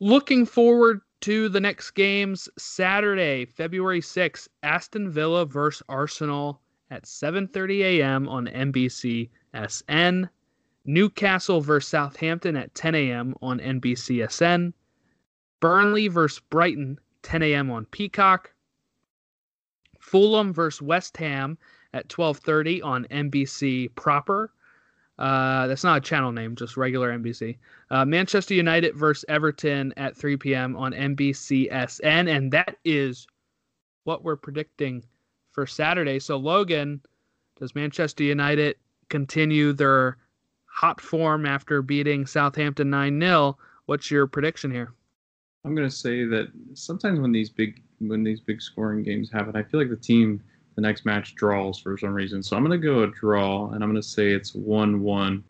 Looking 0.01 0.47
forward 0.47 1.01
to 1.21 1.49
the 1.49 1.61
next 1.61 1.93
games 1.93 2.49
Saturday, 2.59 3.45
February 3.45 4.01
6th, 4.01 4.49
Aston 4.63 5.11
Villa 5.11 5.45
versus 5.45 5.83
Arsenal 5.89 6.61
at 6.91 7.05
7:30 7.05 7.81
a.m. 7.83 8.29
on 8.29 8.47
NBC 8.47 9.31
SN. 9.55 10.29
Newcastle 10.85 11.61
versus 11.61 11.89
Southampton 11.89 12.57
at 12.57 12.75
10 12.75 12.95
a.m. 12.95 13.35
on 13.41 13.61
NBCSN. 13.61 14.73
Burnley 15.61 16.09
versus 16.09 16.41
Brighton 16.51 16.99
10 17.23 17.43
a.m. 17.43 17.71
on 17.71 17.87
Peacock. 17.87 18.53
Fulham 20.01 20.53
versus 20.53 20.83
West 20.83 21.17
Ham 21.19 21.57
at 21.95 22.09
12:30 22.09 22.83
on 22.83 23.05
NBC 23.07 23.95
proper. 23.95 24.53
Uh, 25.19 25.67
that's 25.69 25.85
not 25.85 25.99
a 25.99 26.01
channel 26.01 26.33
name, 26.33 26.57
just 26.57 26.77
regular 26.77 27.17
NBC. 27.17 27.57
Uh, 27.91 28.05
Manchester 28.05 28.55
United 28.55 28.97
versus 28.97 29.25
Everton 29.29 29.95
at 29.97 30.17
3 30.17 30.37
p.m. 30.37 30.77
on 30.77 30.93
NBCSN, 30.93 32.29
and 32.29 32.51
that 32.53 32.77
is 32.85 33.27
what 34.05 34.25
we're 34.25 34.37
predicting 34.37 35.05
for 35.53 35.67
Saturday. 35.67 36.19
So, 36.19 36.37
Logan, 36.37 37.01
does 37.59 37.75
Manchester 37.75 38.25
United 38.25 38.77
continue 39.11 39.73
their 39.73 40.17
hot 40.73 41.01
form 41.01 41.47
after 41.47 41.83
beating 41.83 42.27
Southampton 42.27 42.91
9 42.91 43.21
0? 43.21 43.59
What's 43.87 44.11
your 44.11 44.27
prediction 44.27 44.71
here? 44.71 44.93
I'm 45.65 45.75
gonna 45.75 45.91
say 45.91 46.25
that 46.25 46.49
sometimes 46.75 47.21
when 47.21 47.31
these 47.31 47.51
big 47.51 47.83
when 47.99 48.25
these 48.25 48.41
big 48.41 48.61
scoring 48.61 49.03
games 49.03 49.31
happen, 49.31 49.55
I 49.55 49.63
feel 49.63 49.79
like 49.79 49.91
the 49.91 49.97
team 49.97 50.43
the 50.75 50.81
next 50.81 51.05
match 51.05 51.35
draws 51.35 51.79
for 51.79 51.97
some 51.99 52.13
reason. 52.13 52.43
So 52.43 52.57
I'm 52.57 52.63
gonna 52.65 52.79
go 52.79 53.03
a 53.03 53.07
draw, 53.09 53.71
and 53.71 53.85
I'm 53.85 53.91
gonna 53.91 54.03
say 54.03 54.31
it's 54.31 54.55
one 54.55 55.03
one 55.03 55.45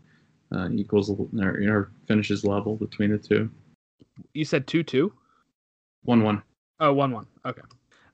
uh, 0.54 0.68
equals 0.70 1.10
or, 1.10 1.28
or 1.40 1.92
finishes 2.06 2.44
level 2.44 2.76
between 2.76 3.10
the 3.10 3.18
two. 3.18 3.50
You 4.34 4.44
said 4.44 4.66
2 4.66 4.82
2? 4.82 5.12
One 6.02 6.22
one. 6.22 6.42
Oh, 6.80 6.92
1 6.92 7.12
1. 7.12 7.26
Okay. 7.46 7.62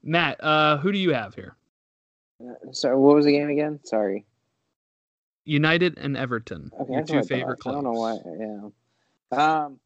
Matt, 0.04 0.42
uh, 0.42 0.76
who 0.78 0.92
do 0.92 0.98
you 0.98 1.12
have 1.12 1.34
here? 1.34 1.56
Uh, 2.40 2.70
Sorry, 2.70 2.96
what 2.96 3.16
was 3.16 3.24
the 3.24 3.32
game 3.32 3.48
again? 3.48 3.80
Sorry. 3.82 4.24
United 5.48 5.96
and 5.98 6.16
Everton. 6.16 6.70
Okay, 6.78 6.92
your 6.92 7.02
two 7.04 7.22
favorite 7.22 7.58
clubs. 7.58 7.78
I 7.78 7.80
don't 7.80 7.84
know 7.84 7.98
why. 7.98 8.18
Yeah. 9.32 9.64
Um. 9.64 9.80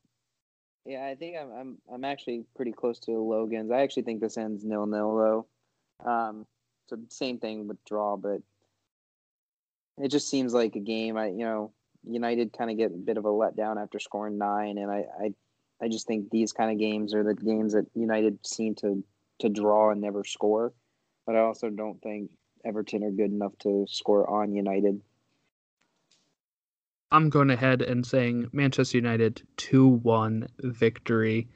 Yeah, 0.85 1.07
I 1.07 1.15
think 1.15 1.37
I'm 1.41 1.53
I'm 1.53 1.79
I'm 1.93 2.05
actually 2.05 2.45
pretty 2.57 2.73
close 2.73 2.99
to 3.01 3.13
Logan's. 3.13 3.71
I 3.71 3.83
actually 3.83 4.03
think 4.03 4.21
this 4.21 4.37
ends 4.37 4.65
nil 4.65 4.87
nil 4.87 5.47
though. 6.05 6.11
Um. 6.11 6.47
So 6.89 6.99
same 7.09 7.39
thing 7.39 7.69
with 7.69 7.83
draw, 7.85 8.17
but 8.17 8.43
it 9.99 10.09
just 10.09 10.29
seems 10.29 10.53
like 10.53 10.75
a 10.75 10.81
game. 10.81 11.17
I 11.17 11.29
you 11.29 11.45
know 11.45 11.73
United 12.05 12.53
kind 12.53 12.71
of 12.71 12.77
get 12.77 12.91
a 12.91 12.97
bit 12.97 13.17
of 13.17 13.25
a 13.25 13.29
letdown 13.29 13.81
after 13.81 14.01
scoring 14.01 14.39
nine, 14.39 14.79
and 14.79 14.91
I 14.91 15.05
I 15.21 15.35
I 15.81 15.89
just 15.89 16.09
think 16.09 16.31
these 16.31 16.53
kind 16.53 16.73
of 16.73 16.79
games 16.79 17.15
are 17.15 17.23
the 17.23 17.35
games 17.35 17.73
that 17.75 17.87
United 17.95 18.45
seem 18.45 18.75
to 18.77 19.05
to 19.39 19.49
draw 19.49 19.91
and 19.91 20.01
never 20.01 20.25
score. 20.25 20.73
But 21.25 21.37
I 21.37 21.41
also 21.41 21.71
don't 21.71 22.03
think 22.03 22.31
Everton 22.65 23.05
are 23.05 23.13
good 23.13 23.31
enough 23.31 23.57
to 23.61 23.87
score 23.89 24.29
on 24.29 24.57
United. 24.57 25.01
I'm 27.13 27.29
going 27.29 27.51
ahead 27.51 27.83
and 27.83 28.05
saying 28.05 28.49
Manchester 28.53 28.97
United 28.97 29.43
2 29.59 29.87
1 29.87 30.49
victory. 30.61 31.47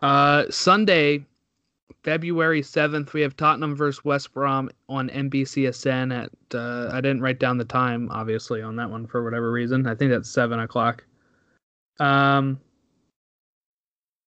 Uh, 0.00 0.44
Sunday, 0.50 1.24
February 2.02 2.60
7th, 2.60 3.12
we 3.12 3.20
have 3.20 3.36
Tottenham 3.36 3.76
versus 3.76 4.04
West 4.04 4.34
Brom 4.34 4.68
on 4.88 5.08
NBCSN 5.10 6.24
at, 6.24 6.30
uh, 6.58 6.90
I 6.92 7.00
didn't 7.00 7.20
write 7.20 7.38
down 7.38 7.56
the 7.56 7.64
time, 7.64 8.10
obviously, 8.10 8.62
on 8.62 8.74
that 8.76 8.90
one 8.90 9.06
for 9.06 9.22
whatever 9.22 9.52
reason. 9.52 9.86
I 9.86 9.94
think 9.94 10.10
that's 10.10 10.28
7 10.28 10.58
o'clock. 10.58 11.04
Um, 12.00 12.60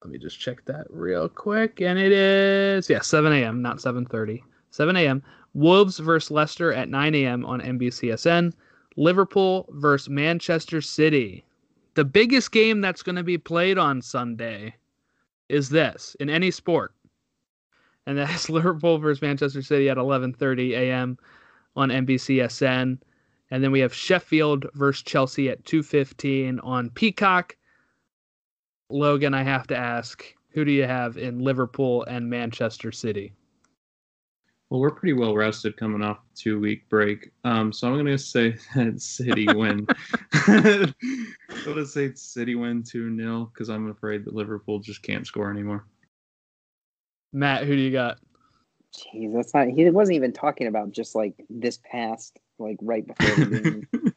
let 0.02 0.12
me 0.12 0.18
just 0.18 0.40
check 0.40 0.64
that 0.66 0.88
real 0.90 1.28
quick. 1.28 1.82
And 1.82 2.00
it 2.00 2.14
is, 2.14 2.90
yeah, 2.90 3.02
7 3.02 3.34
a.m., 3.34 3.62
not 3.62 3.78
7.30. 3.80 4.42
7 4.70 4.96
a.m. 4.96 5.22
Wolves 5.56 6.00
versus 6.00 6.32
Leicester 6.32 6.74
at 6.74 6.90
9 6.90 7.16
a.m. 7.16 7.46
on 7.46 7.62
NBCSN. 7.62 8.52
Liverpool 8.98 9.68
versus 9.72 10.10
Manchester 10.10 10.82
City. 10.82 11.46
The 11.94 12.04
biggest 12.04 12.52
game 12.52 12.82
that's 12.82 13.02
going 13.02 13.16
to 13.16 13.24
be 13.24 13.38
played 13.38 13.78
on 13.78 14.02
Sunday 14.02 14.76
is 15.48 15.70
this 15.70 16.16
in 16.20 16.30
any 16.30 16.52
sport. 16.52 16.94
And 18.06 18.18
that's 18.18 18.50
Liverpool 18.50 18.98
versus 18.98 19.22
Manchester 19.22 19.62
City 19.62 19.90
at 19.90 19.98
11:30 19.98 20.72
a.m. 20.72 21.18
on 21.78 21.90
NBCSN. 21.90 23.00
And 23.50 23.64
then 23.64 23.72
we 23.72 23.80
have 23.80 23.94
Sheffield 23.94 24.66
versus 24.74 25.04
Chelsea 25.04 25.50
at 25.50 25.64
2:15 25.64 26.60
on 26.64 26.90
Peacock. 26.90 27.56
Logan, 28.90 29.34
I 29.34 29.44
have 29.44 29.68
to 29.68 29.78
ask, 29.78 30.36
who 30.50 30.66
do 30.66 30.72
you 30.72 30.84
have 30.84 31.18
in 31.18 31.40
Liverpool 31.40 32.04
and 32.04 32.30
Manchester 32.30 32.92
City? 32.92 33.32
Well, 34.70 34.80
we're 34.80 34.92
pretty 34.92 35.14
well 35.14 35.36
rested 35.36 35.78
coming 35.78 36.02
off 36.02 36.18
a 36.18 36.38
two 36.38 36.60
week 36.60 36.90
break. 36.90 37.32
Um, 37.44 37.72
so 37.72 37.88
I'm 37.88 37.94
going 37.94 38.06
to 38.08 38.18
say 38.18 38.58
that 38.76 39.00
City 39.00 39.46
win. 39.54 39.86
I'm 40.48 40.94
going 41.64 41.78
to 41.78 41.86
say 41.86 42.14
City 42.16 42.56
win 42.56 42.82
2 42.82 43.16
0 43.16 43.52
because 43.54 43.70
I'm 43.70 43.90
afraid 43.92 44.26
that 44.26 44.34
Liverpool 44.34 44.80
just 44.80 45.04
can't 45.04 45.28
score 45.28 45.52
anymore. 45.52 45.86
Matt, 47.32 47.66
who 47.66 47.76
do 47.76 47.82
you 47.82 47.92
got? 47.92 48.18
Jeez, 48.96 49.34
that's 49.34 49.54
not. 49.54 49.68
He 49.68 49.90
wasn't 49.90 50.16
even 50.16 50.32
talking 50.32 50.68
about 50.68 50.92
just 50.92 51.16
like 51.16 51.36
this 51.50 51.80
past, 51.90 52.40
like 52.58 52.78
right 52.82 53.06
before 53.06 53.46
the 53.46 53.60
game. 53.60 53.88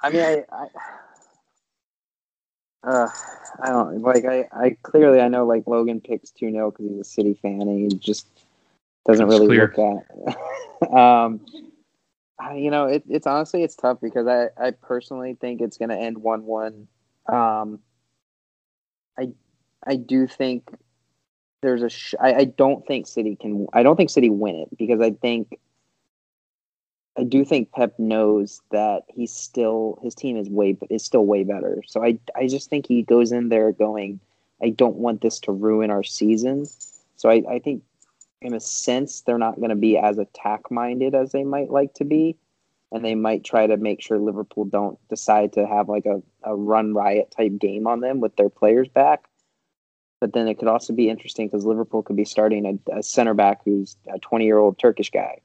I 0.00 0.10
mean, 0.10 0.22
I, 0.22 0.44
I, 0.50 0.66
uh, 2.88 3.08
I 3.62 3.68
don't 3.68 4.00
like. 4.02 4.24
I, 4.24 4.48
I 4.52 4.76
clearly 4.82 5.20
I 5.20 5.28
know 5.28 5.46
like 5.46 5.64
Logan 5.66 6.00
picks 6.00 6.30
two 6.30 6.50
0 6.50 6.70
because 6.70 6.86
he's 6.86 7.00
a 7.00 7.04
City 7.04 7.38
fan 7.40 7.62
and 7.62 7.92
he 7.92 7.98
just 7.98 8.26
doesn't 9.06 9.26
It's 9.26 9.38
really 9.38 9.46
clear. 9.46 9.76
look 9.76 9.78
at. 9.78 10.92
um, 10.92 11.40
you 12.54 12.70
know, 12.70 12.86
it, 12.86 13.04
it's 13.08 13.26
honestly 13.26 13.62
it's 13.62 13.76
tough 13.76 13.98
because 14.00 14.26
I 14.26 14.48
I 14.62 14.70
personally 14.72 15.36
think 15.40 15.60
it's 15.60 15.76
going 15.78 15.90
to 15.90 15.96
end 15.96 16.18
one 16.18 16.44
one. 16.44 16.88
Um, 17.26 17.80
I 19.18 19.30
I 19.86 19.96
do 19.96 20.26
think 20.26 20.70
there's 21.62 21.82
a. 21.82 21.88
Sh- 21.90 22.14
I, 22.20 22.34
I 22.34 22.44
don't 22.44 22.86
think 22.86 23.06
City 23.06 23.36
can. 23.36 23.66
I 23.72 23.82
don't 23.82 23.96
think 23.96 24.10
City 24.10 24.30
win 24.30 24.56
it 24.56 24.76
because 24.78 25.00
I 25.00 25.10
think. 25.10 25.58
I 27.18 27.24
do 27.24 27.44
think 27.44 27.72
Pep 27.72 27.98
knows 27.98 28.62
that 28.70 29.02
he's 29.08 29.32
still 29.32 29.98
his 30.02 30.14
team 30.14 30.36
is 30.36 30.48
way 30.48 30.76
is 30.88 31.04
still 31.04 31.26
way 31.26 31.42
better. 31.42 31.82
So 31.86 32.04
I 32.04 32.18
I 32.36 32.46
just 32.46 32.70
think 32.70 32.86
he 32.86 33.02
goes 33.02 33.32
in 33.32 33.48
there 33.48 33.72
going, 33.72 34.20
I 34.62 34.70
don't 34.70 34.96
want 34.96 35.20
this 35.20 35.40
to 35.40 35.52
ruin 35.52 35.90
our 35.90 36.04
season. 36.04 36.66
So 37.16 37.28
I, 37.28 37.42
I 37.50 37.58
think 37.58 37.82
in 38.40 38.54
a 38.54 38.60
sense 38.60 39.20
they're 39.20 39.38
not 39.38 39.56
going 39.56 39.70
to 39.70 39.76
be 39.76 39.98
as 39.98 40.18
attack 40.18 40.70
minded 40.70 41.14
as 41.14 41.32
they 41.32 41.44
might 41.44 41.70
like 41.70 41.94
to 41.94 42.04
be, 42.04 42.36
and 42.92 43.04
they 43.04 43.14
might 43.14 43.44
try 43.44 43.66
to 43.66 43.76
make 43.76 44.00
sure 44.00 44.18
Liverpool 44.18 44.64
don't 44.64 44.98
decide 45.08 45.52
to 45.54 45.66
have 45.66 45.88
like 45.88 46.06
a, 46.06 46.22
a 46.42 46.54
run 46.54 46.94
riot 46.94 47.34
type 47.36 47.58
game 47.58 47.86
on 47.86 48.00
them 48.00 48.20
with 48.20 48.36
their 48.36 48.48
players 48.48 48.88
back. 48.88 49.24
But 50.20 50.32
then 50.32 50.48
it 50.48 50.58
could 50.58 50.68
also 50.68 50.92
be 50.92 51.08
interesting 51.08 51.46
because 51.46 51.64
Liverpool 51.64 52.02
could 52.02 52.16
be 52.16 52.24
starting 52.24 52.80
a, 52.88 52.98
a 52.98 53.02
center 53.02 53.34
back 53.34 53.60
who's 53.64 53.96
a 54.12 54.18
20 54.18 54.44
year 54.44 54.58
old 54.58 54.78
Turkish 54.78 55.10
guy 55.10 55.40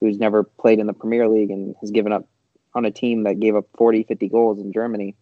who's 0.00 0.18
never 0.18 0.42
played 0.42 0.78
in 0.78 0.86
the 0.86 0.92
Premier 0.92 1.28
League 1.28 1.50
and 1.50 1.74
has 1.80 1.90
given 1.90 2.12
up 2.12 2.26
on 2.74 2.84
a 2.84 2.90
team 2.90 3.24
that 3.24 3.40
gave 3.40 3.54
up 3.54 3.66
40, 3.76 4.04
50 4.04 4.28
goals 4.28 4.58
in 4.58 4.72
Germany. 4.72 5.14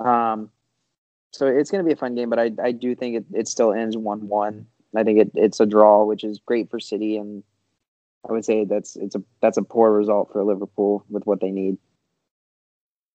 Um, 0.00 0.50
so 1.32 1.46
it's 1.46 1.70
going 1.70 1.84
to 1.84 1.86
be 1.86 1.92
a 1.92 1.96
fun 1.96 2.14
game, 2.14 2.30
but 2.30 2.38
I, 2.38 2.50
I 2.62 2.72
do 2.72 2.94
think 2.94 3.16
it, 3.16 3.24
it 3.32 3.48
still 3.48 3.72
ends 3.72 3.96
1 3.96 4.28
1. 4.28 4.66
I 4.96 5.04
think 5.04 5.18
it, 5.18 5.30
it's 5.34 5.60
a 5.60 5.66
draw, 5.66 6.04
which 6.04 6.24
is 6.24 6.40
great 6.44 6.70
for 6.70 6.80
City. 6.80 7.16
And 7.16 7.42
I 8.28 8.32
would 8.32 8.44
say 8.44 8.64
that's 8.64 8.96
it's 8.96 9.14
a 9.14 9.22
that's 9.40 9.58
a 9.58 9.62
poor 9.62 9.92
result 9.92 10.32
for 10.32 10.44
Liverpool 10.44 11.04
with 11.08 11.26
what 11.26 11.40
they 11.40 11.50
need. 11.50 11.78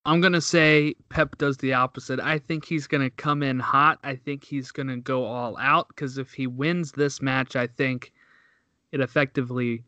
I'm 0.05 0.19
to 0.33 0.41
say 0.41 0.95
Pep 1.09 1.37
does 1.37 1.57
the 1.57 1.73
opposite. 1.73 2.19
I 2.19 2.37
think 2.37 2.65
he's 2.65 2.87
to 3.03 3.09
come 3.09 3.41
in 3.41 3.59
hot. 3.59 3.99
I 4.03 4.15
think 4.15 4.43
he's 4.43 4.71
to 4.89 4.97
go 4.97 5.23
all 5.23 5.57
out 5.57 5.87
because 5.87 6.17
if 6.17 6.33
he 6.33 6.45
wins 6.45 6.91
this 6.91 7.21
match, 7.21 7.55
I 7.55 7.67
think 7.67 8.11
it 8.91 8.99
effectively 8.99 9.83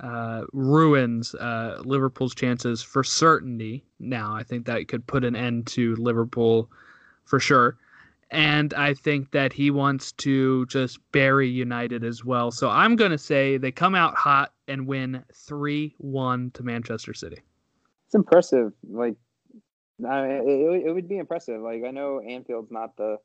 uh, 0.00 0.42
ruins 0.52 1.34
uh, 1.34 1.82
Liverpool's 1.84 2.36
chances 2.36 2.82
for 2.82 3.02
certainty. 3.02 3.84
Now, 3.98 4.32
I 4.32 4.44
think 4.44 4.64
that 4.66 4.86
could 4.86 5.04
put 5.08 5.24
an 5.24 5.34
end 5.34 5.66
to 5.68 5.96
Liverpool 5.96 6.70
for 7.24 7.40
sure. 7.40 7.76
And 8.30 8.74
I 8.74 8.92
think 8.94 9.30
that 9.30 9.52
he 9.52 9.70
wants 9.70 10.12
to 10.12 10.66
just 10.66 10.98
bury 11.12 11.48
United 11.48 12.04
as 12.04 12.24
well. 12.24 12.50
So 12.50 12.68
I'm 12.68 12.94
going 12.94 13.10
to 13.10 13.18
say 13.18 13.56
they 13.56 13.72
come 13.72 13.94
out 13.94 14.14
hot 14.14 14.52
and 14.66 14.86
win 14.86 15.24
3 15.32 15.94
1 15.98 16.50
to 16.52 16.62
Manchester 16.62 17.14
City. 17.14 17.38
It's 18.06 18.14
impressive. 18.14 18.72
Like, 18.88 19.16
I 20.06 20.22
mean, 20.22 20.48
it, 20.48 20.86
it 20.86 20.92
would 20.92 21.08
be 21.08 21.18
impressive. 21.18 21.60
Like, 21.60 21.84
I 21.86 21.90
know 21.90 22.20
Anfield's 22.20 22.70
not 22.70 22.96
the 22.96 23.16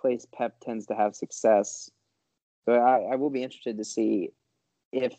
place 0.00 0.26
Pep 0.32 0.60
tends 0.60 0.86
to 0.86 0.94
have 0.94 1.14
success, 1.14 1.90
but 2.66 2.78
I, 2.78 3.02
I 3.12 3.16
will 3.16 3.30
be 3.30 3.42
interested 3.42 3.76
to 3.78 3.84
see 3.84 4.30
if 4.92 5.14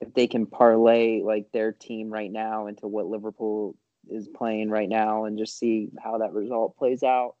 if 0.00 0.12
they 0.12 0.26
can 0.26 0.46
parlay 0.46 1.22
like 1.22 1.50
their 1.52 1.72
team 1.72 2.10
right 2.10 2.30
now 2.30 2.66
into 2.66 2.86
what 2.86 3.06
Liverpool 3.06 3.74
is 4.10 4.28
playing 4.28 4.68
right 4.68 4.88
now, 4.88 5.24
and 5.24 5.38
just 5.38 5.58
see 5.58 5.88
how 6.02 6.18
that 6.18 6.32
result 6.32 6.76
plays 6.76 7.02
out. 7.02 7.34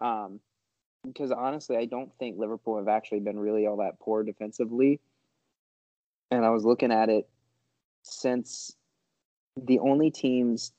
Um, 0.00 0.40
because 1.06 1.30
honestly, 1.30 1.76
I 1.76 1.86
don't 1.86 2.12
think 2.18 2.38
Liverpool 2.38 2.76
have 2.76 2.88
actually 2.88 3.20
been 3.20 3.38
really 3.38 3.66
all 3.66 3.78
that 3.78 3.98
poor 4.00 4.22
defensively. 4.22 5.00
and 6.30 6.44
I 6.44 6.50
was 6.50 6.64
looking 6.64 6.92
at 6.92 7.08
it 7.08 7.28
since 8.02 8.76
the 9.56 9.78
only 9.80 10.10
teams 10.10 10.72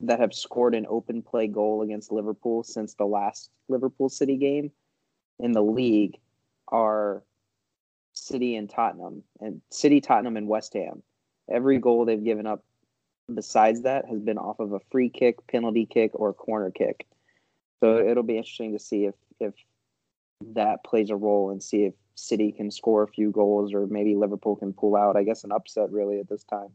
that 0.00 0.20
have 0.20 0.34
scored 0.34 0.74
an 0.74 0.86
open 0.88 1.22
play 1.22 1.46
goal 1.46 1.82
against 1.82 2.12
Liverpool 2.12 2.62
since 2.62 2.94
the 2.94 3.06
last 3.06 3.50
Liverpool 3.68 4.08
City 4.08 4.36
game 4.36 4.72
in 5.38 5.52
the 5.52 5.62
league 5.62 6.18
are 6.68 7.22
City 8.12 8.56
and 8.56 8.68
Tottenham, 8.68 9.22
and 9.40 9.60
City, 9.70 10.00
Tottenham, 10.00 10.36
and 10.36 10.48
West 10.48 10.74
Ham. 10.74 11.02
Every 11.50 11.78
goal 11.78 12.04
they've 12.04 12.22
given 12.22 12.46
up 12.46 12.64
besides 13.32 13.82
that 13.82 14.06
has 14.06 14.20
been 14.20 14.38
off 14.38 14.58
of 14.60 14.72
a 14.72 14.80
free 14.90 15.08
kick, 15.08 15.46
penalty 15.46 15.86
kick, 15.86 16.12
or 16.14 16.32
corner 16.32 16.70
kick. 16.70 17.06
So 17.80 17.98
it'll 17.98 18.22
be 18.22 18.36
interesting 18.36 18.72
to 18.72 18.78
see 18.78 19.06
if 19.06 19.14
if 19.40 19.54
that 20.54 20.84
plays 20.84 21.10
a 21.10 21.16
role 21.16 21.50
and 21.50 21.62
see 21.62 21.84
if 21.84 21.94
City 22.14 22.52
can 22.52 22.70
score 22.70 23.02
a 23.02 23.08
few 23.08 23.30
goals 23.30 23.72
or 23.72 23.86
maybe 23.86 24.14
Liverpool 24.14 24.56
can 24.56 24.72
pull 24.72 24.96
out. 24.96 25.16
I 25.16 25.22
guess 25.22 25.44
an 25.44 25.52
upset 25.52 25.90
really 25.90 26.20
at 26.20 26.28
this 26.28 26.44
time. 26.44 26.68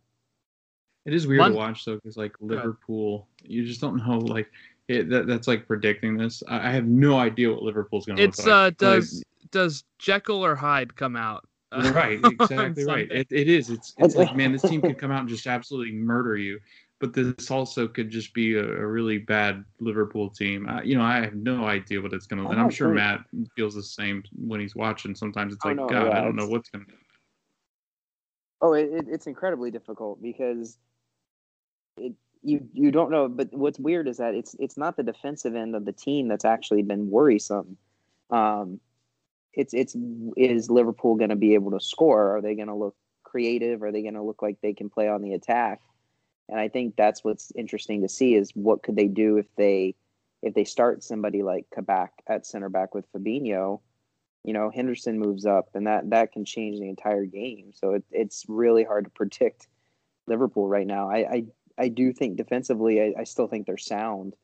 It 1.06 1.14
is 1.14 1.28
weird 1.28 1.40
One- 1.40 1.52
to 1.52 1.58
watch 1.58 1.86
though, 1.86 1.96
because 1.96 2.18
like. 2.18 2.36
Liverpool, 2.40 3.28
you 3.44 3.66
just 3.66 3.82
don't 3.82 3.98
know. 3.98 4.18
Like 4.18 4.50
it, 4.88 5.10
that, 5.10 5.28
that's 5.28 5.48
like 5.48 5.68
predicting 5.68 6.18
this. 6.18 6.42
I, 6.48 6.70
I 6.70 6.72
have 6.72 6.86
no 6.86 7.18
idea 7.18 7.52
what 7.52 7.62
Liverpool's 7.62 8.06
going 8.06 8.18
to 8.18 8.24
look 8.24 8.30
It's 8.30 8.40
like. 8.40 8.48
uh 8.48 8.66
Like, 8.66 8.78
does 8.78 9.24
does 9.52 9.84
Jekyll 10.00 10.44
or 10.44 10.56
Hyde 10.56 10.96
come 10.96 11.16
out? 11.16 11.48
uh, 11.72 11.92
right, 11.94 12.20
exactly 12.24 12.86
right. 12.86 13.12
It, 13.12 13.28
it 13.30 13.48
is. 13.48 13.70
It's 13.70 13.94
it's 13.98 14.16
like 14.16 14.36
man, 14.36 14.52
this 14.52 14.62
team 14.62 14.82
could 14.82 14.98
come 14.98 15.12
out 15.12 15.22
and 15.22 15.30
just 15.30 15.48
absolutely 15.48 15.94
murder 15.94 16.38
you. 16.38 16.60
But 17.00 17.14
this 17.14 17.52
also 17.52 17.88
could 17.88 18.10
just 18.10 18.34
be 18.34 18.56
a, 18.56 18.64
a 18.64 18.88
really 18.88 19.18
bad 19.18 19.66
Liverpool 19.80 20.30
team. 20.30 20.68
Uh, 20.68 20.82
you 20.82 20.98
know, 20.98 21.04
I 21.04 21.16
have 21.22 21.36
no 21.36 21.66
idea 21.66 22.02
what 22.02 22.14
it's 22.14 22.26
going 22.26 22.42
to. 22.42 22.50
And 22.50 22.58
I'm 22.58 22.68
don't 22.68 22.74
sure 22.74 22.88
Matt 22.90 23.26
feels 23.56 23.76
the 23.76 23.84
same 23.84 24.24
when 24.34 24.62
he's 24.62 24.76
watching. 24.76 25.14
Sometimes 25.14 25.54
it's 25.54 25.66
Oh, 25.66 25.70
like, 25.70 25.78
no, 25.78 25.88
God, 25.88 26.08
yeah, 26.08 26.20
I 26.20 26.22
don't 26.22 26.38
know 26.38 26.48
what's 26.48 26.70
going 26.70 26.86
to. 26.86 26.92
Oh, 28.62 28.74
it, 28.74 29.08
it's 29.08 29.28
incredibly 29.28 29.72
difficult 29.72 30.22
because 30.22 30.78
it 31.98 32.14
you 32.42 32.66
you 32.74 32.92
don't 32.92 33.12
know. 33.12 33.28
But 33.28 33.50
what's 33.52 33.80
weird 33.80 34.08
is 34.08 34.18
that 34.18 34.34
it's 34.34 34.56
it's 34.60 34.78
not 34.78 34.96
the 34.96 35.04
defensive 35.04 35.56
end 35.56 35.76
of 35.76 35.84
the 35.84 35.92
team 35.92 36.30
that's 36.30 36.46
actually 36.46 36.84
been 36.84 37.10
worrisome. 37.10 37.78
Um, 38.30 38.80
it's 39.54 39.74
it's 39.74 39.96
is 40.38 40.70
Liverpool 40.70 41.16
going 41.16 41.30
to 41.30 41.36
be 41.36 41.56
able 41.56 41.72
to 41.72 41.80
score? 41.80 42.38
Are 42.38 42.42
they 42.42 42.56
going 42.56 42.68
to 42.68 42.76
look 42.76 42.96
creative? 43.24 43.84
Are 43.84 43.92
they 43.92 44.02
going 44.02 44.14
to 44.14 44.24
look 44.24 44.42
like 44.42 44.58
they 44.62 44.74
can 44.74 44.90
play 44.90 45.10
on 45.10 45.22
the 45.22 45.34
attack? 45.34 45.82
And 46.50 46.60
I 46.60 46.68
think 46.68 46.96
that's 46.96 47.24
what's 47.24 47.52
interesting 47.56 48.02
to 48.02 48.10
see 48.10 48.36
is 48.36 48.52
what 48.54 48.84
could 48.84 48.96
they 48.96 49.08
do 49.08 49.38
if 49.38 49.48
they 49.56 49.96
if 50.42 50.54
they 50.54 50.64
start 50.64 51.04
somebody 51.04 51.42
like 51.42 51.66
Kabak 51.74 52.12
at 52.28 52.46
center 52.46 52.70
back 52.70 52.94
with 52.94 53.12
Fabinho, 53.12 53.80
you 54.44 54.54
know, 54.54 54.70
Henderson 54.70 55.18
moves 55.18 55.46
up 55.46 55.70
and 55.74 55.88
that 55.88 56.10
that 56.12 56.32
can 56.32 56.46
change 56.46 56.80
the 56.80 56.90
entire 56.90 57.26
game. 57.26 57.72
So 57.74 57.96
it, 57.96 58.04
it's 58.12 58.46
really 58.48 58.84
hard 58.84 59.06
to 59.06 59.10
predict 59.12 59.68
Liverpool 60.28 60.68
right 60.68 60.86
now. 60.86 61.10
I 61.10 61.18
I, 61.18 61.46
I 61.78 61.88
do 61.90 62.14
think 62.14 62.38
defensively, 62.38 63.02
I, 63.02 63.22
I 63.22 63.24
still 63.24 63.48
think 63.48 63.66
they're 63.66 63.78
sound 63.78 64.36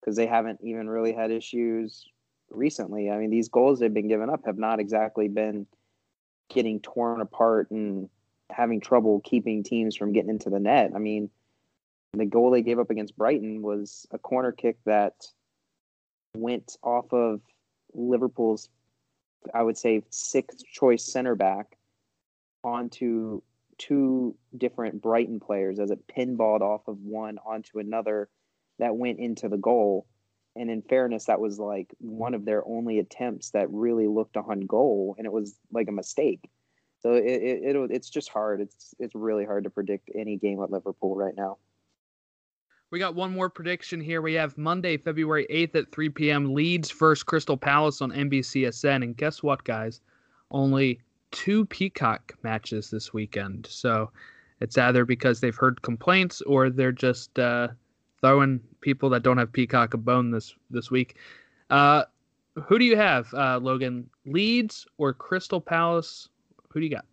because 0.00 0.16
they 0.16 0.26
haven't 0.26 0.60
even 0.62 0.88
really 0.88 1.12
had 1.12 1.30
issues 1.30 2.06
recently. 2.50 3.10
I 3.10 3.16
mean, 3.16 3.30
these 3.30 3.48
goals 3.48 3.78
they've 3.78 3.92
been 3.92 4.08
giving 4.08 4.30
up 4.30 4.44
have 4.44 4.58
not 4.58 4.80
exactly 4.80 5.28
been 5.28 5.66
getting 6.50 6.80
torn 6.80 7.20
apart 7.20 7.70
and 7.70 8.10
having 8.54 8.80
trouble 8.80 9.20
keeping 9.24 9.62
teams 9.62 9.96
from 9.96 10.12
getting 10.12 10.30
into 10.30 10.50
the 10.50 10.60
net. 10.60 10.92
I 10.94 10.98
mean, 10.98 11.30
the 12.12 12.26
goal 12.26 12.50
they 12.50 12.62
gave 12.62 12.78
up 12.78 12.90
against 12.90 13.16
Brighton 13.16 13.62
was 13.62 14.06
a 14.10 14.18
corner 14.18 14.52
kick 14.52 14.76
that 14.84 15.14
went 16.36 16.76
off 16.82 17.12
of 17.12 17.40
Liverpool's, 17.94 18.68
I 19.54 19.62
would 19.62 19.78
say, 19.78 20.02
sixth 20.10 20.64
choice 20.66 21.04
center 21.04 21.34
back 21.34 21.76
onto 22.62 23.42
two 23.78 24.36
different 24.56 25.00
Brighton 25.00 25.40
players 25.40 25.78
as 25.78 25.90
it 25.90 26.06
pinballed 26.06 26.60
off 26.60 26.86
of 26.86 26.98
one 27.00 27.38
onto 27.46 27.78
another 27.78 28.28
that 28.78 28.96
went 28.96 29.18
into 29.18 29.48
the 29.48 29.56
goal. 29.56 30.06
And 30.56 30.68
in 30.68 30.82
fairness, 30.82 31.26
that 31.26 31.40
was 31.40 31.58
like 31.58 31.94
one 31.98 32.34
of 32.34 32.44
their 32.44 32.66
only 32.66 32.98
attempts 32.98 33.50
that 33.50 33.70
really 33.70 34.08
looked 34.08 34.36
on 34.36 34.60
goal, 34.60 35.14
and 35.16 35.26
it 35.26 35.32
was 35.32 35.56
like 35.72 35.88
a 35.88 35.92
mistake. 35.92 36.50
So 37.02 37.14
it, 37.14 37.24
it, 37.24 37.62
it'll 37.64 37.90
it's 37.90 38.10
just 38.10 38.28
hard. 38.28 38.60
It's 38.60 38.94
it's 38.98 39.14
really 39.14 39.44
hard 39.44 39.64
to 39.64 39.70
predict 39.70 40.10
any 40.14 40.36
game 40.36 40.62
at 40.62 40.70
Liverpool 40.70 41.16
right 41.16 41.34
now. 41.36 41.58
We 42.90 42.98
got 42.98 43.14
one 43.14 43.32
more 43.32 43.48
prediction 43.48 44.00
here. 44.00 44.20
We 44.20 44.34
have 44.34 44.58
Monday, 44.58 44.96
February 44.96 45.46
8th 45.48 45.76
at 45.76 45.92
3 45.92 46.08
p.m. 46.08 46.54
Leeds 46.54 46.90
versus 46.90 47.22
Crystal 47.22 47.56
Palace 47.56 48.02
on 48.02 48.10
NBCSN. 48.10 49.04
And 49.04 49.16
guess 49.16 49.44
what, 49.44 49.62
guys? 49.62 50.00
Only 50.50 51.00
two 51.30 51.66
Peacock 51.66 52.34
matches 52.42 52.90
this 52.90 53.12
weekend. 53.12 53.68
So 53.70 54.10
it's 54.60 54.76
either 54.76 55.04
because 55.04 55.38
they've 55.38 55.54
heard 55.54 55.82
complaints 55.82 56.42
or 56.42 56.68
they're 56.68 56.90
just 56.90 57.38
uh, 57.38 57.68
throwing 58.20 58.60
people 58.80 59.08
that 59.10 59.22
don't 59.22 59.38
have 59.38 59.52
Peacock 59.52 59.94
a 59.94 59.96
bone 59.96 60.32
this 60.32 60.52
this 60.70 60.90
week. 60.90 61.16
Uh, 61.70 62.04
who 62.66 62.78
do 62.78 62.84
you 62.84 62.96
have, 62.96 63.32
uh, 63.34 63.58
Logan? 63.62 64.10
Leeds 64.26 64.84
or 64.98 65.12
Crystal 65.12 65.60
Palace? 65.60 66.28
Who 66.72 66.80
do 66.80 66.86
you 66.86 66.92
got? 66.92 67.06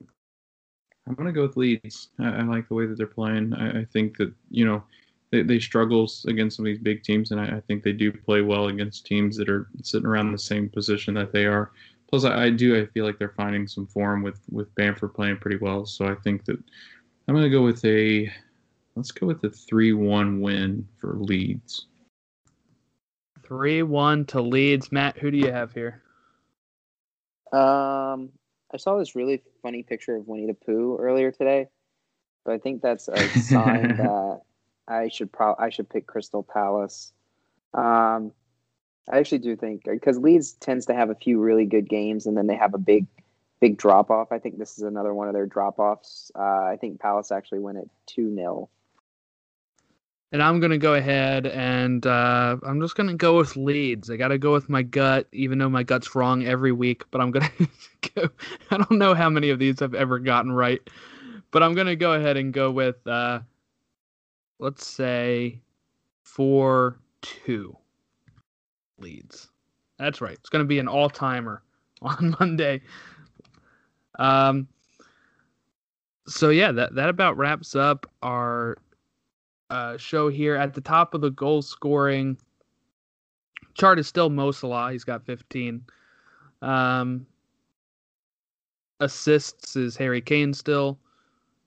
I'm 1.08 1.16
gonna 1.16 1.32
go 1.32 1.44
with 1.44 1.58
Leeds. 1.58 2.10
I, 2.20 2.40
I 2.40 2.44
like 2.44 2.68
the 2.68 2.76
way 2.76 2.86
that 2.86 2.98
they're 2.98 3.08
playing. 3.08 3.54
I, 3.54 3.82
I 3.82 3.86
think 3.86 4.18
that 4.18 4.34
you 4.50 4.66
know 4.66 4.84
they, 5.32 5.42
they 5.42 5.60
struggle 5.60 6.10
against 6.28 6.58
some 6.58 6.66
of 6.66 6.68
these 6.68 6.80
big 6.80 7.04
teams, 7.04 7.32
and 7.32 7.40
I, 7.40 7.58
I 7.58 7.62
think 7.62 7.84
they 7.84 7.94
do 7.94 8.12
play 8.12 8.42
well 8.42 8.68
against 8.68 9.06
teams 9.06 9.38
that 9.38 9.50
are 9.50 9.68
sitting 9.84 10.08
around 10.08 10.32
the 10.32 10.38
same 10.38 10.70
position 10.70 11.14
that 11.16 11.32
they 11.32 11.46
are. 11.46 11.72
Plus, 12.10 12.24
I, 12.24 12.46
I 12.46 12.50
do 12.50 12.80
I 12.80 12.86
feel 12.88 13.06
like 13.06 13.18
they're 13.18 13.34
finding 13.38 13.68
some 13.68 13.88
form 13.88 14.22
with 14.22 14.40
with 14.52 14.74
Bamford 14.76 15.14
playing 15.14 15.38
pretty 15.38 15.58
well. 15.58 15.86
So 15.86 16.06
I 16.08 16.16
think 16.16 16.46
that 16.46 16.58
I'm 17.28 17.36
gonna 17.36 17.50
go 17.50 17.64
with 17.64 17.84
a 17.86 18.32
let's 18.96 19.12
go 19.12 19.28
with 19.28 19.44
a 19.44 19.50
three-one 19.50 20.42
win 20.42 20.88
for 21.00 21.16
Leeds. 21.16 21.86
3 23.48 23.84
1 23.84 24.26
to 24.26 24.42
Leeds. 24.42 24.92
Matt, 24.92 25.18
who 25.18 25.32
do 25.32 25.38
you 25.38 25.52
have 25.52 25.72
here? 25.72 26.02
Um, 27.54 28.30
I 28.78 28.80
saw 28.80 29.00
this 29.00 29.16
really 29.16 29.42
funny 29.64 29.82
picture 29.82 30.16
of 30.16 30.28
Winnie 30.28 30.46
the 30.46 30.54
Pooh 30.54 30.98
earlier 31.00 31.32
today, 31.32 31.68
so 32.46 32.54
I 32.54 32.60
think 32.60 32.84
that's 32.84 33.08
a 33.08 33.28
sign 33.30 33.88
that 33.98 34.42
I 34.88 35.08
should 35.08 35.32
pro- 35.32 35.56
I 35.58 35.70
should 35.70 35.90
pick 35.90 36.06
Crystal 36.06 36.44
Palace. 36.44 37.12
Um, 37.74 38.34
I 39.12 39.18
actually 39.18 39.40
do 39.40 39.56
think 39.56 39.86
because 39.86 40.20
Leeds 40.20 40.54
tends 40.54 40.86
to 40.86 40.94
have 40.94 41.10
a 41.10 41.16
few 41.16 41.40
really 41.40 41.66
good 41.66 41.90
games 41.90 42.28
and 42.28 42.38
then 42.38 42.46
they 42.46 42.56
have 42.56 42.76
a 42.76 42.78
big 42.78 43.08
big 43.60 43.80
drop 43.80 44.12
off. 44.12 44.32
I 44.32 44.38
think 44.38 44.60
this 44.60 44.78
is 44.78 44.84
another 44.84 45.12
one 45.12 45.28
of 45.28 45.34
their 45.34 45.48
drop 45.48 45.80
offs. 45.80 46.32
Uh, 46.36 46.66
I 46.66 46.78
think 46.80 47.00
Palace 47.00 47.32
actually 47.32 47.60
win 47.60 47.78
it 47.78 47.90
two 48.06 48.36
0 48.36 48.70
And 50.32 50.44
I'm 50.44 50.60
gonna 50.60 50.78
go 50.78 50.96
ahead 50.96 51.48
and 51.48 52.06
uh, 52.06 52.58
I'm 52.64 52.82
just 52.82 52.96
gonna 52.96 53.14
go 53.14 53.38
with 53.38 53.56
Leeds. 53.56 54.10
I 54.10 54.18
gotta 54.18 54.38
go 54.38 54.52
with 54.52 54.68
my 54.68 54.82
gut, 54.82 55.28
even 55.32 55.58
though 55.58 55.70
my 55.70 55.84
gut's 55.84 56.16
wrong 56.16 56.46
every 56.46 56.74
week. 56.74 57.04
But 57.12 57.22
I'm 57.22 57.32
gonna 57.32 57.50
go. 58.16 58.30
I 58.70 58.78
don't 58.78 58.92
know 58.92 59.14
how 59.14 59.30
many 59.30 59.50
of 59.52 59.60
these 59.60 59.82
I've 59.82 59.96
ever 59.96 60.20
gotten 60.20 60.52
right, 60.52 60.82
but 61.52 61.64
I'm 61.64 61.74
gonna 61.76 61.96
go 61.96 62.14
ahead 62.14 62.36
and 62.36 62.54
go 62.54 62.72
with 62.72 63.06
uh, 63.08 63.40
let's 64.60 64.86
say 64.86 65.62
four 66.24 67.00
two 67.22 67.78
Leeds. 69.00 69.48
That's 69.98 70.20
right. 70.20 70.34
It's 70.34 70.50
gonna 70.50 70.66
be 70.66 70.80
an 70.80 70.90
all 70.90 71.10
timer 71.10 71.64
on 72.02 72.36
Monday. 72.38 72.82
Um. 74.20 74.68
So 76.28 76.50
yeah, 76.50 76.74
that 76.74 76.96
that 76.96 77.08
about 77.08 77.38
wraps 77.38 77.78
up 77.78 78.12
our 78.22 78.78
uh, 79.70 79.98
show 79.98 80.30
here. 80.30 80.56
At 80.56 80.74
the 80.74 80.82
top 80.82 81.14
of 81.14 81.22
the 81.22 81.32
goal 81.32 81.62
scoring 81.62 82.38
chart 83.78 84.00
is 84.00 84.08
still 84.08 84.30
Mo. 84.30 84.52
He's 84.90 85.04
got 85.04 85.26
15. 85.26 85.84
Um, 86.62 87.26
assists 89.00 89.76
is 89.76 89.96
Harry 89.96 90.22
Kane 90.22 90.54
still. 90.54 91.00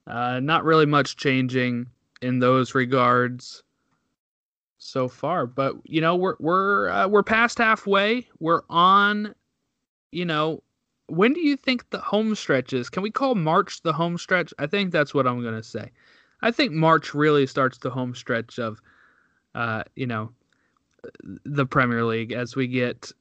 Uh, 0.07 0.39
not 0.39 0.63
really 0.63 0.85
much 0.85 1.15
changing 1.15 1.87
in 2.21 2.39
those 2.39 2.75
regards 2.75 3.63
so 4.77 5.07
far, 5.07 5.45
but 5.45 5.75
you 5.83 6.01
know 6.01 6.15
we're 6.15 6.35
we're 6.39 6.89
uh, 6.89 7.07
we're 7.07 7.23
past 7.23 7.59
halfway. 7.59 8.27
We're 8.39 8.63
on. 8.69 9.35
You 10.11 10.25
know, 10.25 10.63
when 11.07 11.33
do 11.33 11.39
you 11.39 11.55
think 11.55 11.89
the 11.91 11.99
home 11.99 12.35
stretch 12.35 12.73
is? 12.73 12.89
Can 12.89 13.03
we 13.03 13.11
call 13.11 13.35
March 13.35 13.81
the 13.83 13.93
home 13.93 14.17
stretch? 14.17 14.53
I 14.59 14.67
think 14.67 14.91
that's 14.91 15.13
what 15.13 15.27
I'm 15.27 15.43
gonna 15.43 15.63
say. 15.63 15.91
I 16.41 16.51
think 16.51 16.71
March 16.71 17.13
really 17.13 17.45
starts 17.45 17.77
the 17.77 17.89
home 17.89 18.15
stretch 18.15 18.59
of, 18.59 18.79
uh, 19.53 19.83
you 19.95 20.07
know, 20.07 20.31
the 21.45 21.65
Premier 21.65 22.05
League 22.05 22.31
as 22.31 22.55
we 22.55 22.67
get 22.67 23.11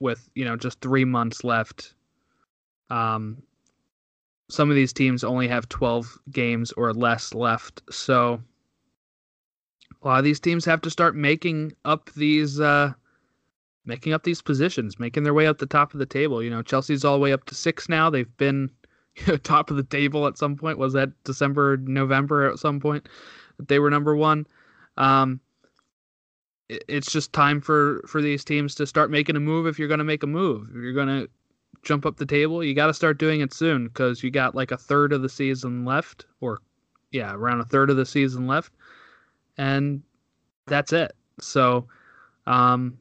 with 0.00 0.28
you 0.34 0.44
know 0.44 0.56
just 0.56 0.80
three 0.80 1.04
months 1.04 1.44
left. 1.44 1.94
Um, 2.88 3.42
some 4.48 4.68
of 4.68 4.74
these 4.74 4.92
teams 4.92 5.22
only 5.22 5.46
have 5.46 5.68
12 5.68 6.18
games 6.32 6.72
or 6.72 6.92
less 6.92 7.34
left, 7.34 7.82
so 7.90 8.40
a 10.02 10.08
lot 10.08 10.18
of 10.18 10.24
these 10.24 10.40
teams 10.40 10.64
have 10.64 10.80
to 10.80 10.90
start 10.90 11.14
making 11.14 11.72
up 11.84 12.10
these 12.16 12.58
uh, 12.58 12.92
making 13.84 14.12
up 14.12 14.24
these 14.24 14.42
positions, 14.42 14.98
making 14.98 15.22
their 15.22 15.34
way 15.34 15.46
up 15.46 15.58
the 15.58 15.66
top 15.66 15.92
of 15.92 16.00
the 16.00 16.06
table. 16.06 16.42
You 16.42 16.50
know, 16.50 16.62
Chelsea's 16.62 17.04
all 17.04 17.16
the 17.16 17.22
way 17.22 17.32
up 17.32 17.44
to 17.46 17.54
six 17.54 17.88
now. 17.88 18.10
They've 18.10 18.36
been 18.38 18.70
top 19.42 19.70
of 19.70 19.76
the 19.76 19.82
table 19.82 20.26
at 20.26 20.38
some 20.38 20.56
point. 20.56 20.78
Was 20.78 20.92
that 20.94 21.10
December, 21.24 21.76
November 21.76 22.50
at 22.50 22.58
some 22.58 22.80
point? 22.80 23.08
They 23.58 23.78
were 23.78 23.90
number 23.90 24.16
one. 24.16 24.46
Um, 24.96 25.40
it's 26.70 27.10
just 27.10 27.32
time 27.32 27.60
for 27.60 28.02
for 28.06 28.22
these 28.22 28.44
teams 28.44 28.74
to 28.76 28.86
start 28.86 29.10
making 29.10 29.36
a 29.36 29.40
move 29.40 29.66
if 29.66 29.78
you're 29.78 29.88
going 29.88 29.98
to 29.98 30.04
make 30.04 30.22
a 30.22 30.26
move 30.26 30.68
if 30.70 30.76
you're 30.76 30.92
going 30.92 31.08
to 31.08 31.28
jump 31.82 32.06
up 32.06 32.16
the 32.16 32.26
table 32.26 32.62
you 32.62 32.74
got 32.74 32.86
to 32.86 32.94
start 32.94 33.18
doing 33.18 33.40
it 33.40 33.52
soon 33.52 33.88
because 33.88 34.22
you 34.22 34.30
got 34.30 34.54
like 34.54 34.70
a 34.70 34.76
third 34.76 35.12
of 35.12 35.22
the 35.22 35.28
season 35.28 35.84
left 35.84 36.26
or 36.40 36.60
yeah 37.10 37.32
around 37.32 37.60
a 37.60 37.64
third 37.64 37.90
of 37.90 37.96
the 37.96 38.06
season 38.06 38.46
left 38.46 38.72
and 39.58 40.02
that's 40.66 40.92
it 40.92 41.12
so 41.40 41.86
um 42.46 42.96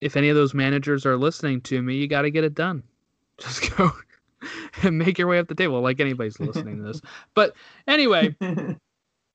if 0.00 0.16
any 0.16 0.30
of 0.30 0.36
those 0.36 0.54
managers 0.54 1.04
are 1.04 1.16
listening 1.16 1.60
to 1.60 1.82
me 1.82 1.96
you 1.96 2.08
got 2.08 2.22
to 2.22 2.30
get 2.30 2.44
it 2.44 2.54
done 2.54 2.82
just 3.38 3.76
go 3.76 3.92
and 4.82 4.98
make 4.98 5.18
your 5.18 5.28
way 5.28 5.38
up 5.38 5.48
the 5.48 5.54
table 5.54 5.80
like 5.80 6.00
anybody's 6.00 6.40
listening 6.40 6.78
to 6.78 6.82
this 6.82 7.00
but 7.34 7.54
anyway 7.86 8.34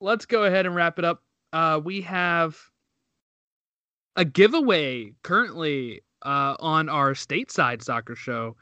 let's 0.01 0.25
go 0.25 0.43
ahead 0.43 0.65
and 0.65 0.75
wrap 0.75 0.99
it 0.99 1.05
up 1.05 1.23
uh 1.53 1.79
we 1.83 2.01
have 2.01 2.57
a 4.15 4.25
giveaway 4.25 5.11
currently 5.23 6.01
uh, 6.23 6.55
on 6.59 6.89
our 6.89 7.13
stateside 7.13 7.83
soccer 7.83 8.15
show 8.15 8.55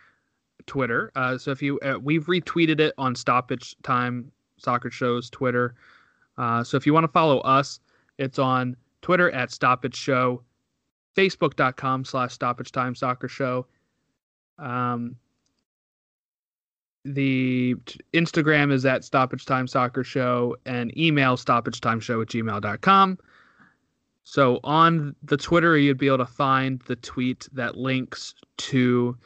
Twitter. 0.66 1.12
Uh, 1.16 1.38
so 1.38 1.52
if 1.52 1.62
you 1.62 1.80
uh, 1.80 1.98
we've 2.02 2.26
retweeted 2.26 2.80
it 2.80 2.94
on 2.98 3.16
Stoppage 3.16 3.76
Time 3.84 4.32
Soccer 4.58 4.91
Show's 4.91 5.30
Twitter. 5.30 5.76
Uh, 6.38 6.64
so 6.64 6.78
if 6.78 6.86
you 6.86 6.94
want 6.94 7.04
to 7.04 7.12
follow 7.12 7.39
us, 7.39 7.80
it's 8.18 8.39
on 8.39 8.76
Twitter 9.02 9.32
at 9.32 9.52
Stoppage 9.52 9.96
Show, 9.96 10.41
Facebook.com 11.16 12.06
slash 12.06 12.34
Stoppage 12.34 12.72
Time 12.72 12.96
Soccer 12.96 13.28
Show. 13.28 13.66
Um, 14.58 15.16
the 17.06 17.76
Instagram 18.14 18.72
is 18.72 18.86
at 18.86 19.04
Stoppage 19.04 19.45
Time 19.45 19.68
Soccer 19.68 20.04
Show 20.04 20.56
and 20.66 20.95
email 20.97 21.36
stoppage 21.38 21.82
time 21.82 21.99
show 21.99 22.22
at 22.22 22.30
gmail.com. 22.30 23.18
So 24.24 24.60
on 24.64 25.16
the 25.24 25.36
Twitter, 25.36 25.78
you'd 25.78 25.97
be 25.97 26.08
able 26.08 26.20
to 26.20 26.26
find 26.26 26.82
the 26.84 26.95
tweet 26.95 27.47
that 27.54 27.78
links 27.78 28.34
to. 28.58 29.18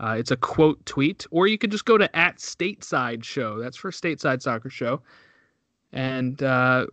Uh, 0.00 0.16
it's 0.18 0.32
a 0.32 0.36
quote 0.36 0.84
tweet, 0.84 1.26
or 1.30 1.46
you 1.46 1.56
could 1.56 1.70
just 1.70 1.84
go 1.84 1.96
to 1.96 2.16
at 2.16 2.38
Stateside 2.38 3.22
Show. 3.22 3.60
That's 3.60 3.76
for 3.76 3.92
Stateside 3.92 4.42
Soccer 4.42 4.68
Show, 4.68 5.00
and 5.92 6.42
uh, 6.42 6.86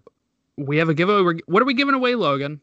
we 0.57 0.77
have 0.77 0.89
a 0.89 0.93
giveaway. 0.93 1.39
What 1.47 1.63
are 1.63 1.65
we 1.65 1.73
giving 1.73 1.95
away, 1.95 2.13
Logan? 2.13 2.61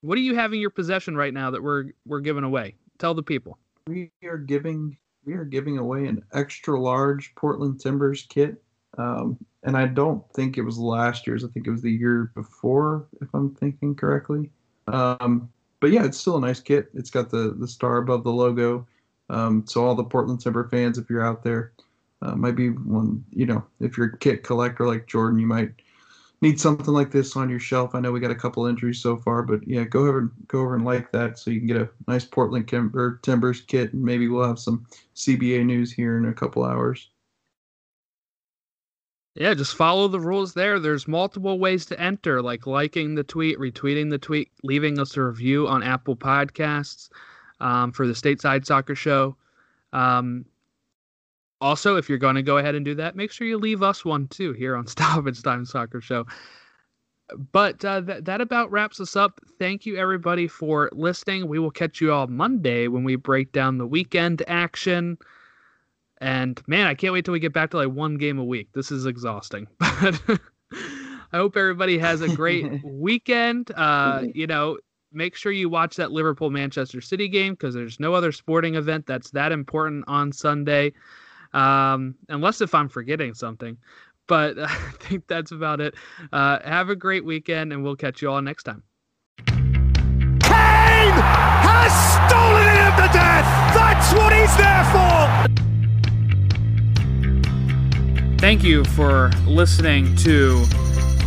What 0.00 0.16
do 0.16 0.22
you 0.22 0.34
have 0.34 0.52
in 0.52 0.58
your 0.58 0.70
possession 0.70 1.16
right 1.16 1.32
now 1.32 1.52
that 1.52 1.62
we're 1.62 1.92
we're 2.04 2.20
giving 2.20 2.42
away? 2.42 2.74
Tell 2.98 3.14
the 3.14 3.22
people. 3.22 3.58
We 3.86 4.10
are 4.24 4.38
giving 4.38 4.96
we 5.26 5.34
are 5.34 5.44
giving 5.44 5.76
away 5.76 6.06
an 6.06 6.22
extra 6.32 6.80
large 6.80 7.34
Portland 7.34 7.80
Timbers 7.80 8.24
kit. 8.28 8.62
Um, 8.96 9.36
and 9.64 9.76
I 9.76 9.86
don't 9.86 10.24
think 10.32 10.56
it 10.56 10.62
was 10.62 10.78
last 10.78 11.26
year's. 11.26 11.44
I 11.44 11.48
think 11.48 11.66
it 11.66 11.70
was 11.70 11.82
the 11.82 11.90
year 11.90 12.30
before, 12.34 13.06
if 13.20 13.28
I'm 13.34 13.54
thinking 13.56 13.94
correctly. 13.94 14.50
Um, 14.86 15.50
but 15.80 15.90
yeah, 15.90 16.04
it's 16.04 16.16
still 16.16 16.36
a 16.36 16.40
nice 16.40 16.60
kit. 16.60 16.88
It's 16.94 17.10
got 17.10 17.28
the 17.28 17.54
the 17.58 17.68
star 17.68 17.98
above 17.98 18.24
the 18.24 18.32
logo. 18.32 18.86
Um, 19.28 19.64
so 19.66 19.84
all 19.84 19.96
the 19.96 20.04
Portland 20.04 20.40
Timber 20.40 20.68
fans, 20.68 20.98
if 20.98 21.10
you're 21.10 21.26
out 21.26 21.42
there, 21.42 21.72
uh, 22.22 22.36
might 22.36 22.54
be 22.54 22.70
one. 22.70 23.24
You 23.30 23.46
know, 23.46 23.64
if 23.80 23.98
you're 23.98 24.06
a 24.06 24.18
kit 24.18 24.44
collector 24.44 24.86
like 24.86 25.08
Jordan, 25.08 25.40
you 25.40 25.46
might 25.46 25.72
need 26.40 26.60
something 26.60 26.92
like 26.92 27.10
this 27.10 27.36
on 27.36 27.48
your 27.48 27.58
shelf. 27.58 27.94
I 27.94 28.00
know 28.00 28.12
we 28.12 28.20
got 28.20 28.30
a 28.30 28.34
couple 28.34 28.66
entries 28.66 29.00
so 29.00 29.16
far, 29.16 29.42
but 29.42 29.66
yeah, 29.66 29.84
go 29.84 30.06
over 30.06 30.18
and 30.18 30.30
go 30.48 30.60
over 30.60 30.74
and 30.74 30.84
like 30.84 31.10
that 31.12 31.38
so 31.38 31.50
you 31.50 31.60
can 31.60 31.66
get 31.66 31.76
a 31.76 31.88
nice 32.06 32.24
Portland 32.24 32.68
Timber, 32.68 33.18
Timbers 33.22 33.62
kit, 33.62 33.92
and 33.92 34.02
maybe 34.02 34.28
we'll 34.28 34.46
have 34.46 34.58
some 34.58 34.86
CBA 35.14 35.64
news 35.64 35.92
here 35.92 36.18
in 36.18 36.26
a 36.26 36.34
couple 36.34 36.64
hours. 36.64 37.08
Yeah, 39.34 39.52
just 39.52 39.76
follow 39.76 40.08
the 40.08 40.20
rules 40.20 40.54
there. 40.54 40.80
There's 40.80 41.06
multiple 41.06 41.58
ways 41.58 41.84
to 41.86 42.00
enter, 42.00 42.40
like 42.40 42.66
liking 42.66 43.14
the 43.14 43.24
tweet, 43.24 43.58
retweeting 43.58 44.08
the 44.08 44.18
tweet, 44.18 44.50
leaving 44.62 44.98
us 44.98 45.16
a 45.16 45.22
review 45.22 45.68
on 45.68 45.82
Apple 45.82 46.16
Podcasts 46.16 47.10
um, 47.60 47.92
for 47.92 48.06
the 48.06 48.14
Stateside 48.14 48.64
Soccer 48.64 48.94
Show. 48.94 49.36
Um, 49.92 50.46
also, 51.60 51.96
if 51.96 52.08
you're 52.08 52.18
going 52.18 52.36
to 52.36 52.42
go 52.42 52.58
ahead 52.58 52.74
and 52.74 52.84
do 52.84 52.94
that, 52.96 53.16
make 53.16 53.32
sure 53.32 53.46
you 53.46 53.58
leave 53.58 53.82
us 53.82 54.04
one 54.04 54.28
too 54.28 54.52
here 54.52 54.76
on 54.76 54.86
Stoppage 54.86 55.42
Time 55.42 55.64
Soccer 55.64 56.00
Show. 56.00 56.26
But 57.52 57.84
uh, 57.84 58.02
th- 58.02 58.24
that 58.24 58.40
about 58.40 58.70
wraps 58.70 59.00
us 59.00 59.16
up. 59.16 59.40
Thank 59.58 59.84
you, 59.84 59.96
everybody, 59.96 60.46
for 60.46 60.90
listening. 60.92 61.48
We 61.48 61.58
will 61.58 61.72
catch 61.72 62.00
you 62.00 62.12
all 62.12 62.28
Monday 62.28 62.86
when 62.88 63.02
we 63.02 63.16
break 63.16 63.52
down 63.52 63.78
the 63.78 63.86
weekend 63.86 64.42
action. 64.46 65.18
And 66.18 66.62
man, 66.66 66.86
I 66.86 66.94
can't 66.94 67.12
wait 67.12 67.24
till 67.24 67.32
we 67.32 67.40
get 67.40 67.52
back 67.52 67.70
to 67.70 67.78
like 67.78 67.90
one 67.90 68.16
game 68.16 68.38
a 68.38 68.44
week. 68.44 68.68
This 68.74 68.90
is 68.90 69.06
exhausting. 69.06 69.66
But 69.78 70.20
I 71.32 71.38
hope 71.38 71.56
everybody 71.56 71.98
has 71.98 72.20
a 72.22 72.28
great 72.28 72.82
weekend. 72.84 73.70
Uh, 73.76 74.24
you 74.32 74.46
know, 74.46 74.78
make 75.12 75.34
sure 75.34 75.52
you 75.52 75.68
watch 75.68 75.96
that 75.96 76.12
Liverpool 76.12 76.50
Manchester 76.50 77.00
City 77.00 77.28
game 77.28 77.54
because 77.54 77.74
there's 77.74 78.00
no 78.00 78.14
other 78.14 78.32
sporting 78.32 78.74
event 78.74 79.06
that's 79.06 79.30
that 79.32 79.52
important 79.52 80.04
on 80.06 80.32
Sunday. 80.32 80.92
Um, 81.56 82.14
unless 82.28 82.60
if 82.60 82.74
I'm 82.74 82.88
forgetting 82.88 83.34
something. 83.34 83.78
But 84.28 84.58
I 84.60 84.68
think 85.00 85.26
that's 85.26 85.52
about 85.52 85.80
it. 85.80 85.94
Uh, 86.32 86.58
have 86.64 86.90
a 86.90 86.96
great 86.96 87.24
weekend, 87.24 87.72
and 87.72 87.82
we'll 87.82 87.96
catch 87.96 88.20
you 88.22 88.30
all 88.30 88.42
next 88.42 88.64
time. 88.64 88.82
Kane 89.46 91.16
has 91.16 91.92
stolen 92.28 92.62
it 92.62 92.78
at 92.78 92.96
the 92.96 93.08
death. 93.12 93.46
That's 93.74 94.12
what 94.12 94.32
he's 94.32 94.56
there 94.56 94.84
for. 94.92 95.26
Thank 98.38 98.62
you 98.62 98.84
for 98.84 99.30
listening 99.46 100.14
to 100.16 100.62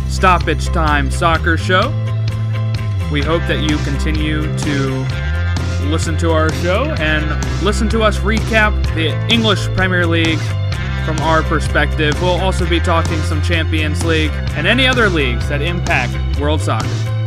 Stoppage 0.08 0.66
Time 0.66 1.10
Soccer 1.10 1.56
Show. 1.56 1.88
We 3.10 3.20
hope 3.20 3.42
that 3.48 3.66
you 3.68 3.76
continue 3.78 4.42
to 4.58 5.04
listen 5.88 6.16
to 6.18 6.30
our 6.32 6.52
show 6.54 6.94
and 6.98 7.64
listen 7.64 7.88
to 7.90 8.02
us 8.02 8.18
recap 8.18 8.72
the 8.94 9.08
English 9.32 9.66
Premier 9.76 10.06
League 10.06 10.40
from 11.04 11.18
our 11.20 11.42
perspective. 11.42 12.20
We'll 12.20 12.40
also 12.40 12.68
be 12.68 12.80
talking 12.80 13.18
some 13.22 13.42
Champions 13.42 14.04
League 14.04 14.32
and 14.56 14.66
any 14.66 14.86
other 14.86 15.08
leagues 15.08 15.48
that 15.48 15.62
impact 15.62 16.40
world 16.40 16.60
soccer. 16.60 17.19